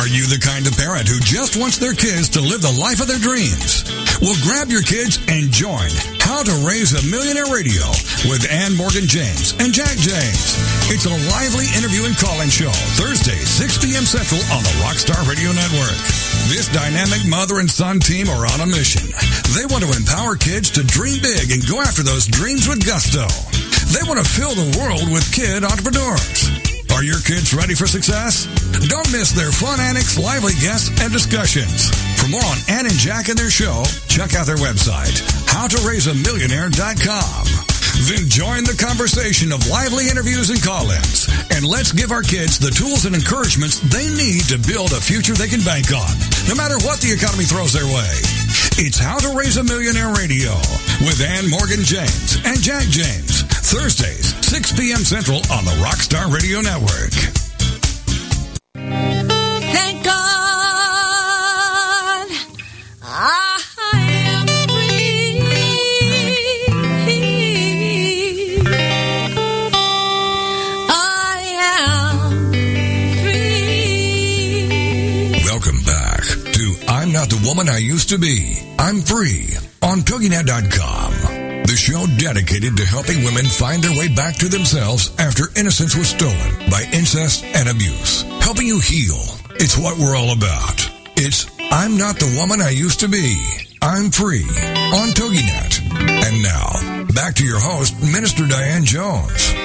Are 0.00 0.08
you 0.08 0.24
the 0.32 0.40
kind 0.40 0.64
of 0.66 0.72
parent 0.80 1.04
who 1.06 1.20
just 1.20 1.60
wants 1.60 1.76
their 1.76 1.92
kids 1.92 2.32
to 2.34 2.40
live 2.40 2.64
the 2.64 2.72
life 2.72 3.04
of 3.04 3.06
their 3.06 3.20
dreams? 3.20 3.84
Well, 4.22 4.38
grab 4.46 4.70
your 4.70 4.86
kids 4.86 5.18
and 5.26 5.50
join 5.50 5.90
How 6.22 6.46
to 6.46 6.54
Raise 6.62 6.94
a 6.94 7.02
Millionaire 7.10 7.50
Radio 7.50 7.82
with 8.30 8.46
Ann 8.46 8.70
Morgan 8.78 9.10
James 9.10 9.50
and 9.58 9.74
Jack 9.74 9.98
James. 9.98 10.54
It's 10.94 11.10
a 11.10 11.16
lively 11.34 11.66
interview 11.74 12.06
and 12.06 12.14
call-in 12.14 12.46
show 12.46 12.70
Thursday, 12.94 13.34
6 13.34 13.82
p.m. 13.82 14.06
Central 14.06 14.38
on 14.54 14.62
the 14.62 14.70
Rockstar 14.78 15.18
Radio 15.26 15.50
Network. 15.50 15.98
This 16.46 16.70
dynamic 16.70 17.26
mother 17.26 17.58
and 17.58 17.66
son 17.66 17.98
team 17.98 18.30
are 18.30 18.46
on 18.46 18.62
a 18.62 18.70
mission. 18.70 19.10
They 19.58 19.66
want 19.66 19.82
to 19.82 19.90
empower 19.90 20.38
kids 20.38 20.70
to 20.78 20.86
dream 20.86 21.18
big 21.18 21.50
and 21.50 21.58
go 21.66 21.82
after 21.82 22.06
those 22.06 22.30
dreams 22.30 22.70
with 22.70 22.86
gusto. 22.86 23.26
They 23.90 24.06
want 24.06 24.22
to 24.22 24.28
fill 24.38 24.54
the 24.54 24.70
world 24.78 25.10
with 25.10 25.26
kid 25.34 25.66
entrepreneurs. 25.66 26.46
Are 26.94 27.02
your 27.02 27.18
kids 27.26 27.50
ready 27.50 27.74
for 27.74 27.90
success? 27.90 28.46
Don't 28.86 29.10
miss 29.10 29.34
their 29.34 29.50
fun 29.50 29.82
antics, 29.82 30.14
lively 30.14 30.54
guests, 30.62 30.94
and 31.02 31.10
discussions. 31.10 31.90
For 32.22 32.30
more 32.30 32.46
on 32.46 32.58
Ann 32.70 32.86
and 32.86 32.94
Jack 32.94 33.26
and 33.26 33.36
their 33.36 33.50
show, 33.50 33.82
check 34.06 34.38
out 34.38 34.46
their 34.46 34.62
website, 34.62 35.18
howtoraiseamillionaire.com. 35.50 37.42
Then 38.06 38.30
join 38.30 38.62
the 38.62 38.78
conversation 38.78 39.50
of 39.50 39.66
lively 39.66 40.06
interviews 40.06 40.46
and 40.54 40.62
call-ins. 40.62 41.26
And 41.50 41.66
let's 41.66 41.90
give 41.90 42.14
our 42.14 42.22
kids 42.22 42.62
the 42.62 42.70
tools 42.70 43.10
and 43.10 43.18
encouragements 43.18 43.82
they 43.90 44.06
need 44.14 44.46
to 44.54 44.62
build 44.70 44.94
a 44.94 45.02
future 45.02 45.34
they 45.34 45.50
can 45.50 45.66
bank 45.66 45.90
on, 45.90 46.14
no 46.46 46.54
matter 46.54 46.78
what 46.86 47.02
the 47.02 47.10
economy 47.10 47.42
throws 47.42 47.74
their 47.74 47.90
way. 47.90 48.14
It's 48.78 49.02
How 49.02 49.18
to 49.18 49.34
Raise 49.34 49.58
a 49.58 49.66
Millionaire 49.66 50.14
Radio 50.14 50.54
with 51.02 51.18
Ann 51.26 51.50
Morgan 51.50 51.82
James 51.82 52.38
and 52.46 52.62
Jack 52.62 52.86
James. 52.86 53.42
Thursdays, 53.66 54.30
6 54.46 54.78
p.m. 54.78 55.02
Central 55.02 55.42
on 55.50 55.66
the 55.66 55.74
Rockstar 55.82 56.30
Radio 56.30 56.62
Network. 56.62 57.41
The 77.32 77.48
woman 77.48 77.66
I 77.66 77.78
used 77.78 78.10
to 78.10 78.18
be. 78.18 78.60
I'm 78.78 79.00
free 79.00 79.56
on 79.80 80.04
TogiNet.com. 80.04 81.64
The 81.64 81.76
show 81.76 82.04
dedicated 82.20 82.76
to 82.76 82.84
helping 82.84 83.24
women 83.24 83.46
find 83.46 83.82
their 83.82 83.96
way 83.96 84.12
back 84.14 84.36
to 84.36 84.48
themselves 84.48 85.10
after 85.18 85.48
innocence 85.56 85.96
was 85.96 86.08
stolen 86.08 86.68
by 86.68 86.84
incest 86.92 87.42
and 87.44 87.70
abuse. 87.70 88.22
Helping 88.44 88.66
you 88.66 88.80
heal. 88.80 89.16
It's 89.56 89.78
what 89.78 89.96
we're 89.96 90.14
all 90.14 90.36
about. 90.36 90.76
It's 91.16 91.48
I'm 91.72 91.96
not 91.96 92.16
the 92.16 92.36
woman 92.38 92.60
I 92.60 92.70
used 92.70 93.00
to 93.00 93.08
be. 93.08 93.40
I'm 93.80 94.10
free 94.10 94.44
on 94.92 95.16
TogiNet. 95.16 95.72
And 96.28 96.42
now, 96.42 97.14
back 97.14 97.34
to 97.36 97.46
your 97.46 97.60
host, 97.60 97.96
Minister 98.12 98.46
Diane 98.46 98.84
Jones. 98.84 99.61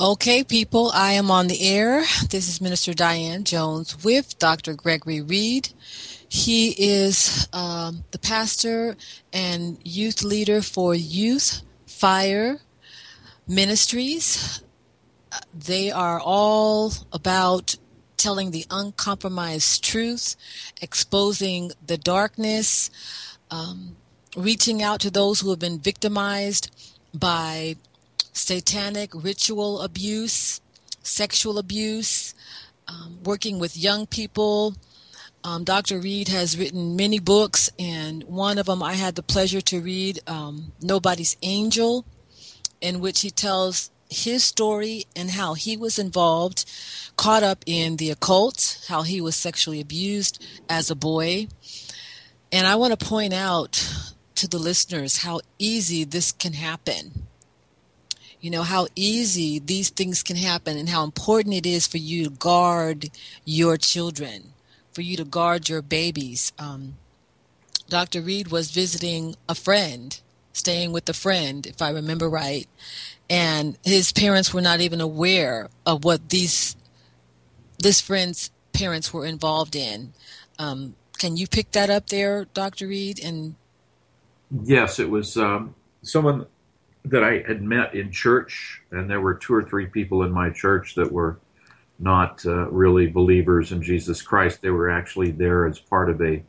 Okay, 0.00 0.42
people, 0.42 0.90
I 0.94 1.12
am 1.12 1.30
on 1.30 1.46
the 1.46 1.60
air. 1.60 2.00
This 2.30 2.48
is 2.48 2.58
Minister 2.58 2.94
Diane 2.94 3.44
Jones 3.44 4.02
with 4.02 4.38
Dr. 4.38 4.72
Gregory 4.72 5.20
Reed. 5.20 5.74
He 6.26 6.70
is 6.70 7.46
um, 7.52 8.02
the 8.10 8.18
pastor 8.18 8.96
and 9.30 9.76
youth 9.84 10.22
leader 10.22 10.62
for 10.62 10.94
Youth 10.94 11.60
Fire 11.86 12.60
Ministries. 13.46 14.62
They 15.52 15.90
are 15.90 16.18
all 16.18 16.94
about 17.12 17.76
telling 18.16 18.52
the 18.52 18.64
uncompromised 18.70 19.84
truth, 19.84 20.34
exposing 20.80 21.72
the 21.86 21.98
darkness, 21.98 22.90
um, 23.50 23.96
reaching 24.34 24.82
out 24.82 25.00
to 25.00 25.10
those 25.10 25.40
who 25.40 25.50
have 25.50 25.58
been 25.58 25.78
victimized 25.78 26.70
by 27.12 27.76
satanic 28.32 29.10
ritual 29.14 29.80
abuse, 29.80 30.60
sexual 31.02 31.58
abuse, 31.58 32.34
um, 32.88 33.18
working 33.24 33.58
with 33.58 33.76
young 33.76 34.06
people. 34.06 34.74
Um, 35.42 35.64
Dr. 35.64 35.98
Reed 35.98 36.28
has 36.28 36.58
written 36.58 36.96
many 36.96 37.18
books, 37.18 37.70
and 37.78 38.24
one 38.24 38.58
of 38.58 38.66
them 38.66 38.82
I 38.82 38.94
had 38.94 39.14
the 39.14 39.22
pleasure 39.22 39.60
to 39.62 39.80
read, 39.80 40.20
um, 40.26 40.72
Nobody's 40.82 41.36
Angel, 41.42 42.04
in 42.80 43.00
which 43.00 43.22
he 43.22 43.30
tells 43.30 43.90
his 44.10 44.44
story 44.44 45.06
and 45.14 45.30
how 45.30 45.54
he 45.54 45.76
was 45.76 45.98
involved, 45.98 46.64
caught 47.16 47.42
up 47.42 47.62
in 47.64 47.96
the 47.96 48.10
occult, 48.10 48.84
how 48.88 49.02
he 49.02 49.20
was 49.20 49.36
sexually 49.36 49.80
abused 49.80 50.44
as 50.68 50.90
a 50.90 50.96
boy. 50.96 51.46
And 52.52 52.66
I 52.66 52.74
want 52.74 52.98
to 52.98 53.06
point 53.06 53.32
out 53.32 53.88
to 54.34 54.48
the 54.48 54.58
listeners 54.58 55.18
how 55.18 55.40
easy 55.58 56.04
this 56.04 56.32
can 56.32 56.54
happen 56.54 57.28
you 58.40 58.50
know 58.50 58.62
how 58.62 58.86
easy 58.94 59.58
these 59.58 59.90
things 59.90 60.22
can 60.22 60.36
happen 60.36 60.76
and 60.76 60.88
how 60.88 61.04
important 61.04 61.54
it 61.54 61.66
is 61.66 61.86
for 61.86 61.98
you 61.98 62.24
to 62.24 62.30
guard 62.30 63.10
your 63.44 63.76
children 63.76 64.52
for 64.92 65.02
you 65.02 65.16
to 65.16 65.24
guard 65.24 65.68
your 65.68 65.82
babies. 65.82 66.52
Um, 66.58 66.96
dr 67.88 68.20
reed 68.20 68.48
was 68.48 68.70
visiting 68.70 69.34
a 69.48 69.54
friend 69.54 70.20
staying 70.52 70.92
with 70.92 71.08
a 71.08 71.12
friend 71.12 71.66
if 71.66 71.82
i 71.82 71.90
remember 71.90 72.28
right 72.30 72.68
and 73.30 73.78
his 73.84 74.12
parents 74.12 74.52
were 74.52 74.60
not 74.60 74.80
even 74.80 75.00
aware 75.00 75.68
of 75.86 76.04
what 76.04 76.28
these 76.28 76.76
this 77.78 78.00
friend's 78.00 78.50
parents 78.72 79.12
were 79.12 79.24
involved 79.24 79.74
in. 79.74 80.12
Um, 80.58 80.94
can 81.18 81.36
you 81.36 81.46
pick 81.46 81.70
that 81.72 81.88
up 81.88 82.08
there 82.08 82.46
dr 82.52 82.86
reed? 82.86 83.20
And 83.24 83.54
yes 84.64 84.98
it 84.98 85.08
was 85.08 85.36
um, 85.36 85.74
someone 86.02 86.46
that 87.04 87.24
I 87.24 87.42
had 87.46 87.62
met 87.62 87.94
in 87.94 88.10
church, 88.10 88.82
and 88.90 89.08
there 89.08 89.20
were 89.20 89.34
two 89.34 89.54
or 89.54 89.62
three 89.62 89.86
people 89.86 90.22
in 90.22 90.32
my 90.32 90.50
church 90.50 90.94
that 90.96 91.10
were 91.10 91.38
not 91.98 92.44
uh, 92.46 92.68
really 92.70 93.06
believers 93.06 93.72
in 93.72 93.82
Jesus 93.82 94.22
Christ. 94.22 94.62
They 94.62 94.70
were 94.70 94.90
actually 94.90 95.30
there 95.30 95.66
as 95.66 95.78
part 95.78 96.10
of 96.10 96.20
a 96.22 96.42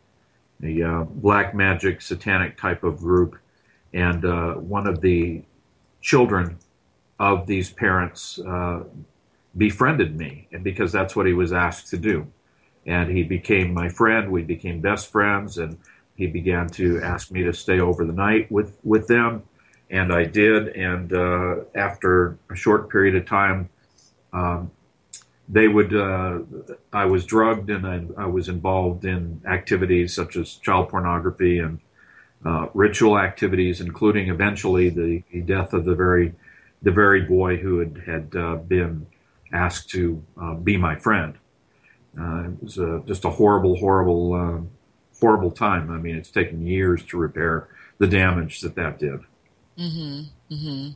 a 0.64 0.84
uh, 0.84 1.04
black 1.06 1.56
magic 1.56 2.02
satanic 2.02 2.56
type 2.56 2.84
of 2.84 2.98
group, 2.98 3.36
and 3.94 4.24
uh, 4.24 4.54
one 4.54 4.86
of 4.86 5.02
the 5.02 5.42
children 6.02 6.58
of 7.20 7.48
these 7.48 7.72
parents 7.72 8.40
uh, 8.40 8.84
befriended 9.58 10.16
me, 10.16 10.48
and 10.52 10.64
because 10.64 10.92
that's 10.92 11.16
what 11.16 11.26
he 11.26 11.34
was 11.34 11.52
asked 11.52 11.88
to 11.88 11.98
do, 11.98 12.28
and 12.86 13.10
he 13.10 13.24
became 13.24 13.74
my 13.74 13.90
friend. 13.90 14.32
We 14.32 14.44
became 14.44 14.82
best 14.82 15.12
friends, 15.12 15.58
and 15.58 15.78
he 16.16 16.28
began 16.28 16.68
to 16.70 17.02
ask 17.02 17.32
me 17.32 17.42
to 17.44 17.54
stay 17.54 17.80
over 17.80 18.06
the 18.06 18.14
night 18.14 18.52
with 18.52 18.78
with 18.84 19.08
them 19.08 19.44
and 19.92 20.14
I 20.14 20.24
did. 20.24 20.70
And 20.70 21.14
uh, 21.14 21.56
after 21.76 22.38
a 22.50 22.56
short 22.56 22.90
period 22.90 23.16
of 23.16 23.26
time, 23.28 23.70
um, 24.34 24.72
they 25.48 25.68
would. 25.68 25.94
Uh, 25.94 26.40
I 26.94 27.06
was 27.06 27.26
drugged, 27.26 27.70
and 27.70 27.86
I, 27.86 28.24
I, 28.24 28.26
was 28.26 28.48
involved 28.48 29.04
in 29.04 29.42
activities 29.46 30.16
such 30.16 30.38
as 30.38 30.56
child 30.56 30.88
pornography 30.88 31.60
and 31.60 31.80
uh, 32.46 32.68
ritual 32.74 33.20
activities, 33.20 33.82
including 33.82 34.30
eventually 34.30 34.90
the, 34.90 35.24
the, 35.32 35.42
death 35.42 35.74
of 35.74 35.84
the 35.84 35.94
very, 35.94 36.34
the 36.82 36.92
very 36.92 37.22
boy 37.22 37.58
who 37.58 37.80
had 37.80 38.02
had 38.06 38.36
uh, 38.36 38.56
been 38.56 39.06
asked 39.52 39.90
to 39.90 40.24
uh, 40.42 40.54
be 40.54 40.78
my 40.78 40.96
friend. 40.96 41.36
Uh, 42.18 42.46
it 42.46 42.64
was 42.64 43.06
just 43.06 43.26
a 43.26 43.30
horrible, 43.30 43.76
horrible, 43.76 44.68
horrible 45.20 45.52
time. 45.52 45.92
I 45.92 45.98
mean, 45.98 46.16
it's 46.16 46.32
taken 46.32 46.66
years 46.66 47.06
to 47.08 47.18
repair 47.18 47.68
the 47.98 48.08
damage 48.08 48.62
that 48.62 48.76
that 48.76 49.00
did. 49.00 49.20
Mm-hmm. 49.78 50.54
Mm-hmm. 50.54 50.90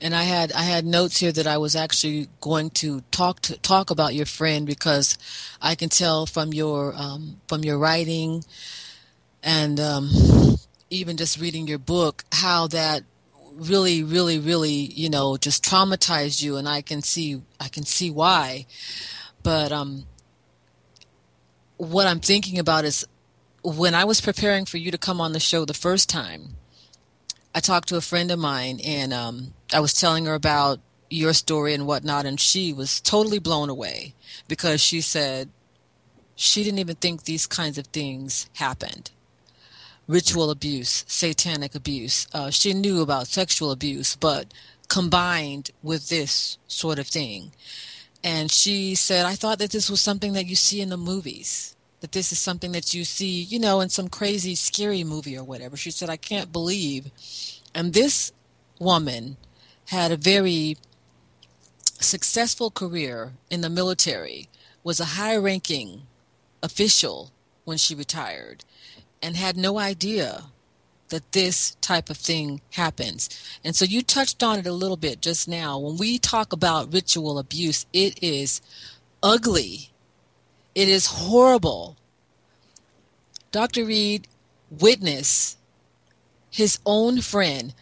And 0.00 0.14
I 0.14 0.22
had 0.22 0.52
I 0.52 0.62
had 0.62 0.84
notes 0.84 1.18
here 1.18 1.32
that 1.32 1.46
I 1.46 1.58
was 1.58 1.74
actually 1.74 2.28
going 2.40 2.70
to 2.70 3.00
talk 3.10 3.40
to 3.42 3.58
talk 3.58 3.90
about 3.90 4.14
your 4.14 4.26
friend 4.26 4.66
because 4.66 5.18
I 5.60 5.74
can 5.74 5.88
tell 5.88 6.26
from 6.26 6.52
your 6.52 6.94
um, 6.96 7.40
from 7.48 7.64
your 7.64 7.78
writing 7.78 8.44
and 9.42 9.78
um, 9.80 10.08
even 10.90 11.16
just 11.16 11.40
reading 11.40 11.66
your 11.66 11.78
book 11.78 12.24
how 12.32 12.68
that 12.68 13.02
really 13.54 14.04
really 14.04 14.38
really 14.38 14.70
you 14.70 15.10
know 15.10 15.36
just 15.36 15.64
traumatized 15.64 16.42
you 16.42 16.56
and 16.56 16.68
I 16.68 16.80
can 16.80 17.02
see 17.02 17.42
I 17.58 17.68
can 17.68 17.84
see 17.84 18.08
why 18.08 18.66
but 19.42 19.72
um 19.72 20.06
what 21.76 22.06
I'm 22.06 22.20
thinking 22.20 22.60
about 22.60 22.84
is 22.84 23.04
when 23.62 23.94
I 23.94 24.04
was 24.04 24.20
preparing 24.20 24.64
for 24.64 24.78
you 24.78 24.92
to 24.92 24.98
come 24.98 25.20
on 25.20 25.32
the 25.32 25.40
show 25.40 25.64
the 25.64 25.74
first 25.74 26.08
time 26.08 26.57
I 27.54 27.60
talked 27.60 27.88
to 27.88 27.96
a 27.96 28.02
friend 28.02 28.30
of 28.30 28.38
mine, 28.38 28.80
and 28.84 29.12
um, 29.12 29.54
I 29.72 29.80
was 29.80 29.92
telling 29.92 30.26
her 30.26 30.34
about 30.34 30.80
your 31.10 31.32
story 31.32 31.74
and 31.74 31.86
whatnot, 31.86 32.26
and 32.26 32.38
she 32.38 32.72
was 32.72 33.00
totally 33.00 33.38
blown 33.38 33.70
away 33.70 34.14
because 34.46 34.80
she 34.80 35.00
said 35.00 35.48
she 36.36 36.62
didn't 36.62 36.78
even 36.78 36.96
think 36.96 37.24
these 37.24 37.46
kinds 37.46 37.78
of 37.78 37.86
things 37.88 38.48
happened. 38.54 39.10
Ritual 40.06 40.50
abuse, 40.50 41.04
satanic 41.08 41.74
abuse. 41.74 42.26
Uh, 42.32 42.50
she 42.50 42.72
knew 42.72 43.00
about 43.02 43.26
sexual 43.26 43.70
abuse, 43.70 44.16
but 44.16 44.52
combined 44.88 45.70
with 45.82 46.08
this 46.08 46.58
sort 46.66 46.98
of 46.98 47.06
thing. 47.06 47.52
And 48.22 48.50
she 48.50 48.94
said, 48.94 49.26
I 49.26 49.34
thought 49.34 49.58
that 49.58 49.70
this 49.70 49.90
was 49.90 50.00
something 50.00 50.32
that 50.32 50.46
you 50.46 50.56
see 50.56 50.80
in 50.80 50.88
the 50.88 50.96
movies 50.96 51.76
that 52.00 52.12
this 52.12 52.32
is 52.32 52.38
something 52.38 52.72
that 52.72 52.94
you 52.94 53.04
see, 53.04 53.42
you 53.42 53.58
know, 53.58 53.80
in 53.80 53.88
some 53.88 54.08
crazy, 54.08 54.54
scary 54.54 55.04
movie 55.04 55.36
or 55.36 55.44
whatever. 55.44 55.76
She 55.76 55.90
said, 55.90 56.08
I 56.08 56.16
can't 56.16 56.52
believe. 56.52 57.10
And 57.74 57.92
this 57.92 58.32
woman 58.78 59.36
had 59.86 60.12
a 60.12 60.16
very 60.16 60.76
successful 62.00 62.70
career 62.70 63.32
in 63.50 63.60
the 63.60 63.70
military, 63.70 64.48
was 64.84 65.00
a 65.00 65.16
high 65.16 65.36
ranking 65.36 66.02
official 66.62 67.32
when 67.64 67.78
she 67.78 67.94
retired, 67.94 68.64
and 69.20 69.36
had 69.36 69.56
no 69.56 69.78
idea 69.78 70.44
that 71.08 71.32
this 71.32 71.74
type 71.80 72.10
of 72.10 72.16
thing 72.16 72.60
happens. 72.72 73.28
And 73.64 73.74
so 73.74 73.84
you 73.84 74.02
touched 74.02 74.42
on 74.42 74.58
it 74.58 74.66
a 74.66 74.72
little 74.72 74.96
bit 74.96 75.20
just 75.20 75.48
now. 75.48 75.78
When 75.78 75.96
we 75.96 76.18
talk 76.18 76.52
about 76.52 76.92
ritual 76.92 77.38
abuse, 77.38 77.86
it 77.92 78.22
is 78.22 78.60
ugly 79.22 79.90
it 80.78 80.88
is 80.88 81.06
horrible. 81.06 81.96
Dr. 83.50 83.84
Reed 83.84 84.28
witnessed 84.70 85.58
his 86.50 86.78
own 86.86 87.20
friend. 87.20 87.74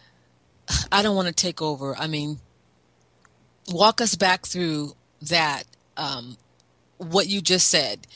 I 0.91 1.03
don't 1.03 1.15
want 1.15 1.27
to 1.27 1.33
take 1.33 1.61
over. 1.61 1.95
I 1.95 2.07
mean, 2.07 2.39
walk 3.71 4.01
us 4.01 4.15
back 4.15 4.47
through 4.47 4.95
that, 5.21 5.65
um, 5.95 6.37
what 6.97 7.27
you 7.27 7.39
just 7.39 7.69
said. 7.69 8.07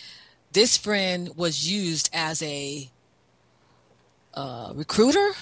This 0.51 0.77
friend 0.77 1.29
was 1.35 1.71
used 1.71 2.09
as 2.11 2.41
a 2.41 2.89
uh, 4.33 4.71
recruiter? 4.73 5.33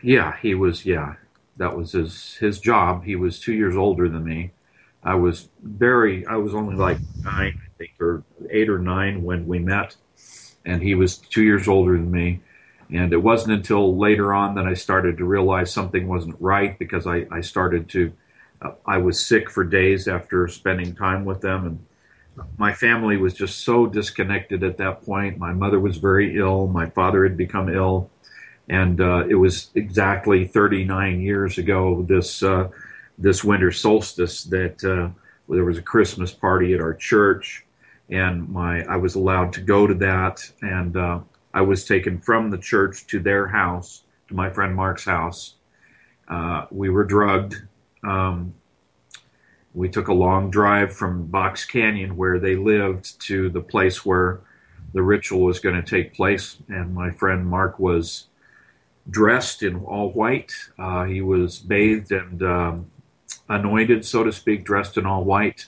Yeah, 0.00 0.36
he 0.40 0.54
was, 0.54 0.86
yeah. 0.86 1.14
That 1.56 1.76
was 1.76 1.90
his, 1.90 2.34
his 2.34 2.60
job. 2.60 3.02
He 3.02 3.16
was 3.16 3.40
two 3.40 3.52
years 3.52 3.74
older 3.74 4.08
than 4.08 4.22
me. 4.22 4.52
I 5.02 5.16
was 5.16 5.48
very, 5.60 6.24
I 6.24 6.36
was 6.36 6.54
only 6.54 6.76
like 6.76 6.98
nine, 7.24 7.60
think, 7.78 7.92
or 8.00 8.22
eight 8.50 8.68
or 8.68 8.78
nine 8.78 9.22
when 9.22 9.46
we 9.46 9.58
met, 9.58 9.96
and 10.64 10.82
he 10.82 10.94
was 10.94 11.18
two 11.18 11.42
years 11.42 11.68
older 11.68 11.92
than 11.92 12.10
me. 12.10 12.40
And 12.92 13.12
it 13.12 13.22
wasn't 13.22 13.54
until 13.54 13.96
later 13.96 14.34
on 14.34 14.54
that 14.56 14.66
I 14.66 14.74
started 14.74 15.16
to 15.18 15.24
realize 15.24 15.72
something 15.72 16.06
wasn't 16.06 16.36
right 16.38 16.78
because 16.78 17.06
I, 17.06 17.26
I 17.30 17.40
started 17.40 17.88
to, 17.90 18.12
uh, 18.62 18.72
I 18.86 18.98
was 18.98 19.24
sick 19.24 19.50
for 19.50 19.64
days 19.64 20.06
after 20.06 20.46
spending 20.48 20.94
time 20.94 21.24
with 21.24 21.40
them, 21.40 21.66
and 21.66 21.86
my 22.58 22.72
family 22.72 23.16
was 23.16 23.34
just 23.34 23.60
so 23.60 23.86
disconnected 23.86 24.62
at 24.64 24.78
that 24.78 25.04
point. 25.04 25.38
My 25.38 25.52
mother 25.52 25.78
was 25.78 25.98
very 25.98 26.36
ill. 26.36 26.66
My 26.66 26.90
father 26.90 27.24
had 27.24 27.36
become 27.36 27.68
ill. 27.68 28.10
And 28.68 29.00
uh, 29.00 29.24
it 29.28 29.34
was 29.34 29.70
exactly 29.74 30.46
39 30.46 31.20
years 31.20 31.58
ago, 31.58 32.02
this, 32.08 32.42
uh, 32.42 32.68
this 33.18 33.44
winter 33.44 33.70
solstice, 33.70 34.44
that 34.44 34.82
uh, 34.84 35.10
there 35.48 35.64
was 35.64 35.78
a 35.78 35.82
Christmas 35.82 36.32
party 36.32 36.74
at 36.74 36.80
our 36.80 36.94
church. 36.94 37.64
And 38.10 38.48
my, 38.48 38.82
I 38.84 38.96
was 38.96 39.14
allowed 39.14 39.52
to 39.54 39.60
go 39.60 39.86
to 39.86 39.94
that. 39.94 40.50
And 40.62 40.96
uh, 40.96 41.20
I 41.52 41.62
was 41.62 41.84
taken 41.84 42.18
from 42.18 42.50
the 42.50 42.58
church 42.58 43.06
to 43.08 43.20
their 43.20 43.46
house, 43.48 44.04
to 44.28 44.34
my 44.34 44.50
friend 44.50 44.74
Mark's 44.74 45.04
house. 45.04 45.54
Uh, 46.28 46.66
we 46.70 46.88
were 46.90 47.04
drugged. 47.04 47.62
Um, 48.02 48.54
we 49.74 49.88
took 49.88 50.08
a 50.08 50.14
long 50.14 50.50
drive 50.50 50.94
from 50.94 51.26
Box 51.26 51.64
Canyon, 51.64 52.16
where 52.16 52.38
they 52.38 52.56
lived, 52.56 53.20
to 53.26 53.48
the 53.50 53.60
place 53.60 54.04
where 54.04 54.40
the 54.92 55.02
ritual 55.02 55.42
was 55.42 55.58
going 55.58 55.74
to 55.74 55.82
take 55.82 56.14
place. 56.14 56.58
And 56.68 56.94
my 56.94 57.10
friend 57.10 57.46
Mark 57.46 57.78
was 57.78 58.28
dressed 59.10 59.62
in 59.62 59.76
all 59.84 60.10
white. 60.12 60.52
Uh, 60.78 61.04
he 61.04 61.20
was 61.20 61.58
bathed 61.58 62.12
and 62.12 62.42
um, 62.42 62.90
anointed, 63.48 64.04
so 64.04 64.24
to 64.24 64.32
speak, 64.32 64.64
dressed 64.64 64.96
in 64.96 65.06
all 65.06 65.24
white. 65.24 65.66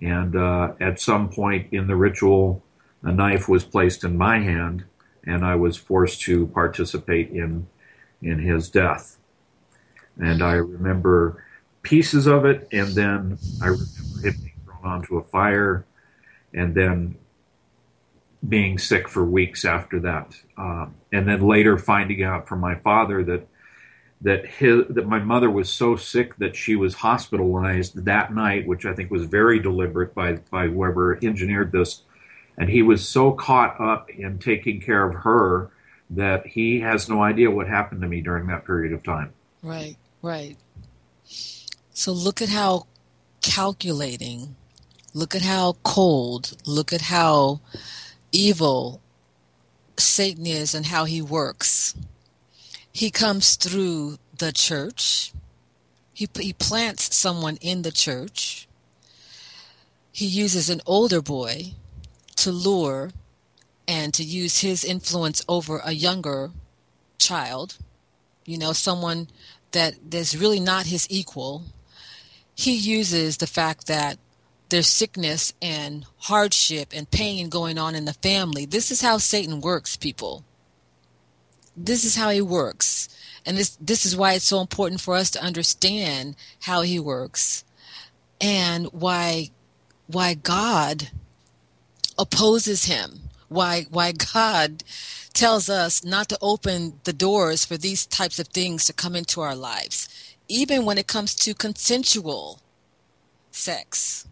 And 0.00 0.36
uh, 0.36 0.72
at 0.80 1.00
some 1.00 1.28
point 1.28 1.72
in 1.72 1.86
the 1.86 1.96
ritual, 1.96 2.62
a 3.02 3.12
knife 3.12 3.48
was 3.48 3.64
placed 3.64 4.04
in 4.04 4.16
my 4.16 4.40
hand, 4.40 4.84
and 5.24 5.44
I 5.44 5.54
was 5.54 5.76
forced 5.76 6.20
to 6.22 6.46
participate 6.48 7.30
in 7.30 7.68
in 8.22 8.38
his 8.38 8.70
death. 8.70 9.18
And 10.18 10.42
I 10.42 10.54
remember 10.54 11.44
pieces 11.82 12.26
of 12.26 12.44
it, 12.44 12.66
and 12.72 12.88
then 12.88 13.38
I 13.62 13.66
remember 13.66 14.20
him 14.22 14.34
being 14.42 14.60
thrown 14.64 14.92
onto 14.92 15.18
a 15.18 15.22
fire, 15.24 15.84
and 16.52 16.74
then 16.74 17.16
being 18.48 18.78
sick 18.78 19.08
for 19.08 19.24
weeks 19.24 19.64
after 19.64 20.00
that, 20.00 20.36
um, 20.56 20.94
and 21.12 21.28
then 21.28 21.40
later 21.40 21.78
finding 21.78 22.22
out 22.22 22.48
from 22.48 22.60
my 22.60 22.74
father 22.76 23.24
that 23.24 23.46
that 24.22 24.46
his 24.46 24.84
that 24.90 25.06
my 25.06 25.18
mother 25.18 25.50
was 25.50 25.70
so 25.70 25.96
sick 25.96 26.36
that 26.36 26.56
she 26.56 26.76
was 26.76 26.94
hospitalized 26.94 28.04
that 28.04 28.34
night, 28.34 28.66
which 28.66 28.86
I 28.86 28.94
think 28.94 29.10
was 29.10 29.24
very 29.24 29.58
deliberate 29.58 30.14
by 30.14 30.34
by 30.50 30.68
whoever 30.68 31.18
engineered 31.22 31.72
this, 31.72 32.02
and 32.56 32.68
he 32.68 32.82
was 32.82 33.06
so 33.06 33.32
caught 33.32 33.80
up 33.80 34.10
in 34.10 34.38
taking 34.38 34.80
care 34.80 35.06
of 35.06 35.14
her 35.14 35.70
that 36.10 36.46
he 36.46 36.80
has 36.80 37.08
no 37.08 37.22
idea 37.22 37.50
what 37.50 37.68
happened 37.68 38.00
to 38.00 38.08
me 38.08 38.20
during 38.20 38.46
that 38.46 38.64
period 38.64 38.92
of 38.92 39.02
time. 39.02 39.32
Right, 39.62 39.96
right. 40.22 40.56
So 41.92 42.12
look 42.12 42.40
at 42.40 42.48
how 42.48 42.86
calculating, 43.42 44.54
look 45.14 45.34
at 45.34 45.42
how 45.42 45.76
cold, 45.82 46.56
look 46.66 46.92
at 46.92 47.02
how 47.02 47.60
evil 48.32 49.00
Satan 49.96 50.46
is 50.46 50.74
and 50.74 50.86
how 50.86 51.04
he 51.04 51.20
works. 51.20 51.94
He 52.96 53.10
comes 53.10 53.56
through 53.56 54.16
the 54.38 54.52
church. 54.52 55.34
He, 56.14 56.26
he 56.40 56.54
plants 56.54 57.14
someone 57.14 57.58
in 57.60 57.82
the 57.82 57.92
church. 57.92 58.66
He 60.10 60.24
uses 60.24 60.70
an 60.70 60.80
older 60.86 61.20
boy 61.20 61.74
to 62.36 62.50
lure 62.50 63.10
and 63.86 64.14
to 64.14 64.22
use 64.24 64.62
his 64.62 64.82
influence 64.82 65.44
over 65.46 65.82
a 65.84 65.92
younger 65.92 66.52
child, 67.18 67.76
you 68.46 68.56
know, 68.56 68.72
someone 68.72 69.28
that 69.72 69.96
is 70.10 70.34
really 70.34 70.58
not 70.58 70.86
his 70.86 71.06
equal, 71.10 71.64
he 72.54 72.74
uses 72.74 73.36
the 73.36 73.46
fact 73.46 73.88
that 73.88 74.16
there's 74.70 74.88
sickness 74.88 75.52
and 75.60 76.06
hardship 76.16 76.94
and 76.94 77.10
pain 77.10 77.50
going 77.50 77.76
on 77.76 77.94
in 77.94 78.06
the 78.06 78.14
family. 78.14 78.64
This 78.64 78.90
is 78.90 79.02
how 79.02 79.18
Satan 79.18 79.60
works, 79.60 79.98
people. 79.98 80.45
This 81.76 82.04
is 82.04 82.16
how 82.16 82.30
he 82.30 82.40
works. 82.40 83.08
And 83.44 83.56
this 83.56 83.76
this 83.80 84.04
is 84.06 84.16
why 84.16 84.32
it's 84.32 84.44
so 84.44 84.60
important 84.60 85.00
for 85.00 85.14
us 85.14 85.30
to 85.32 85.42
understand 85.42 86.36
how 86.60 86.82
he 86.82 86.98
works 86.98 87.64
and 88.40 88.86
why 88.86 89.50
why 90.06 90.34
God 90.34 91.10
opposes 92.18 92.86
him. 92.86 93.20
Why 93.48 93.86
why 93.90 94.12
God 94.12 94.82
tells 95.32 95.68
us 95.68 96.02
not 96.02 96.28
to 96.30 96.38
open 96.40 97.00
the 97.04 97.12
doors 97.12 97.64
for 97.64 97.76
these 97.76 98.06
types 98.06 98.38
of 98.38 98.48
things 98.48 98.84
to 98.86 98.92
come 98.92 99.14
into 99.14 99.40
our 99.40 99.54
lives 99.54 100.08
even 100.48 100.84
when 100.84 100.98
it 100.98 101.06
comes 101.06 101.34
to 101.34 101.54
consensual 101.54 102.60
sex 103.50 104.26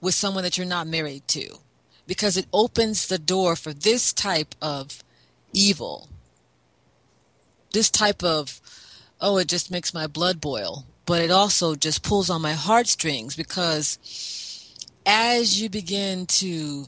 with 0.00 0.14
someone 0.14 0.44
that 0.44 0.56
you're 0.56 0.66
not 0.66 0.86
married 0.86 1.26
to, 1.28 1.58
because 2.06 2.36
it 2.36 2.46
opens 2.52 3.06
the 3.06 3.18
door 3.18 3.56
for 3.56 3.72
this 3.72 4.12
type 4.12 4.54
of 4.62 5.02
evil. 5.52 6.08
This 7.72 7.90
type 7.90 8.22
of, 8.22 8.60
oh, 9.20 9.38
it 9.38 9.48
just 9.48 9.70
makes 9.70 9.92
my 9.92 10.06
blood 10.06 10.40
boil, 10.40 10.84
but 11.06 11.22
it 11.22 11.30
also 11.30 11.74
just 11.74 12.02
pulls 12.02 12.30
on 12.30 12.42
my 12.42 12.52
heartstrings 12.52 13.36
because 13.36 13.98
as 15.04 15.60
you 15.60 15.68
begin 15.68 16.26
to 16.26 16.86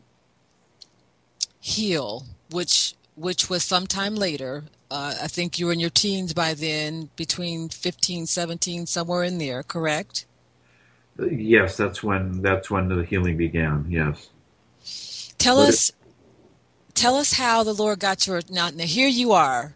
heal, 1.60 2.24
which 2.50 2.94
which 3.16 3.50
was 3.50 3.62
sometime 3.62 4.14
later 4.14 4.64
uh, 4.90 5.14
I 5.22 5.28
think 5.28 5.58
you 5.58 5.66
were 5.66 5.72
in 5.72 5.80
your 5.80 5.90
teens 5.90 6.34
by 6.34 6.54
then, 6.54 7.10
between 7.14 7.68
15, 7.68 8.26
17, 8.26 8.86
somewhere 8.86 9.22
in 9.22 9.38
there, 9.38 9.62
correct? 9.62 10.26
Yes, 11.30 11.76
that's 11.76 12.02
when 12.02 12.40
that's 12.40 12.70
when 12.70 12.88
the 12.88 13.04
healing 13.04 13.36
began. 13.36 13.84
Yes. 13.88 14.30
Tell 15.38 15.56
but 15.56 15.68
us, 15.68 15.90
it, 15.90 15.94
tell 16.94 17.16
us 17.16 17.34
how 17.34 17.62
the 17.62 17.74
Lord 17.74 18.00
got 18.00 18.26
your. 18.26 18.40
Now, 18.48 18.70
now 18.70 18.84
here 18.84 19.08
you 19.08 19.32
are. 19.32 19.74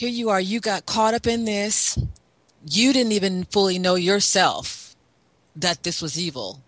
Here 0.00 0.08
you 0.08 0.30
are. 0.30 0.40
You 0.40 0.60
got 0.60 0.86
caught 0.86 1.12
up 1.12 1.26
in 1.26 1.44
this. 1.44 1.98
You 2.66 2.94
didn't 2.94 3.12
even 3.12 3.44
fully 3.44 3.78
know 3.78 3.96
yourself 3.96 4.96
that 5.54 5.82
this 5.82 6.00
was 6.00 6.18
evil. 6.18 6.62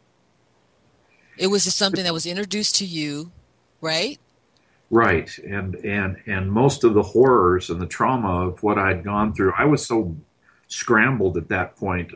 It 1.38 1.46
was 1.46 1.64
just 1.64 1.78
something 1.78 2.04
that 2.04 2.12
was 2.12 2.26
introduced 2.26 2.76
to 2.76 2.84
you, 2.84 3.32
right? 3.80 4.20
Right, 4.90 5.30
and 5.38 5.76
and 5.76 6.18
and 6.26 6.52
most 6.52 6.84
of 6.84 6.92
the 6.92 7.02
horrors 7.02 7.70
and 7.70 7.80
the 7.80 7.86
trauma 7.86 8.48
of 8.48 8.62
what 8.62 8.76
I'd 8.76 9.02
gone 9.02 9.32
through, 9.32 9.54
I 9.56 9.64
was 9.64 9.86
so 9.86 10.14
scrambled 10.68 11.38
at 11.38 11.48
that 11.48 11.74
point. 11.76 12.12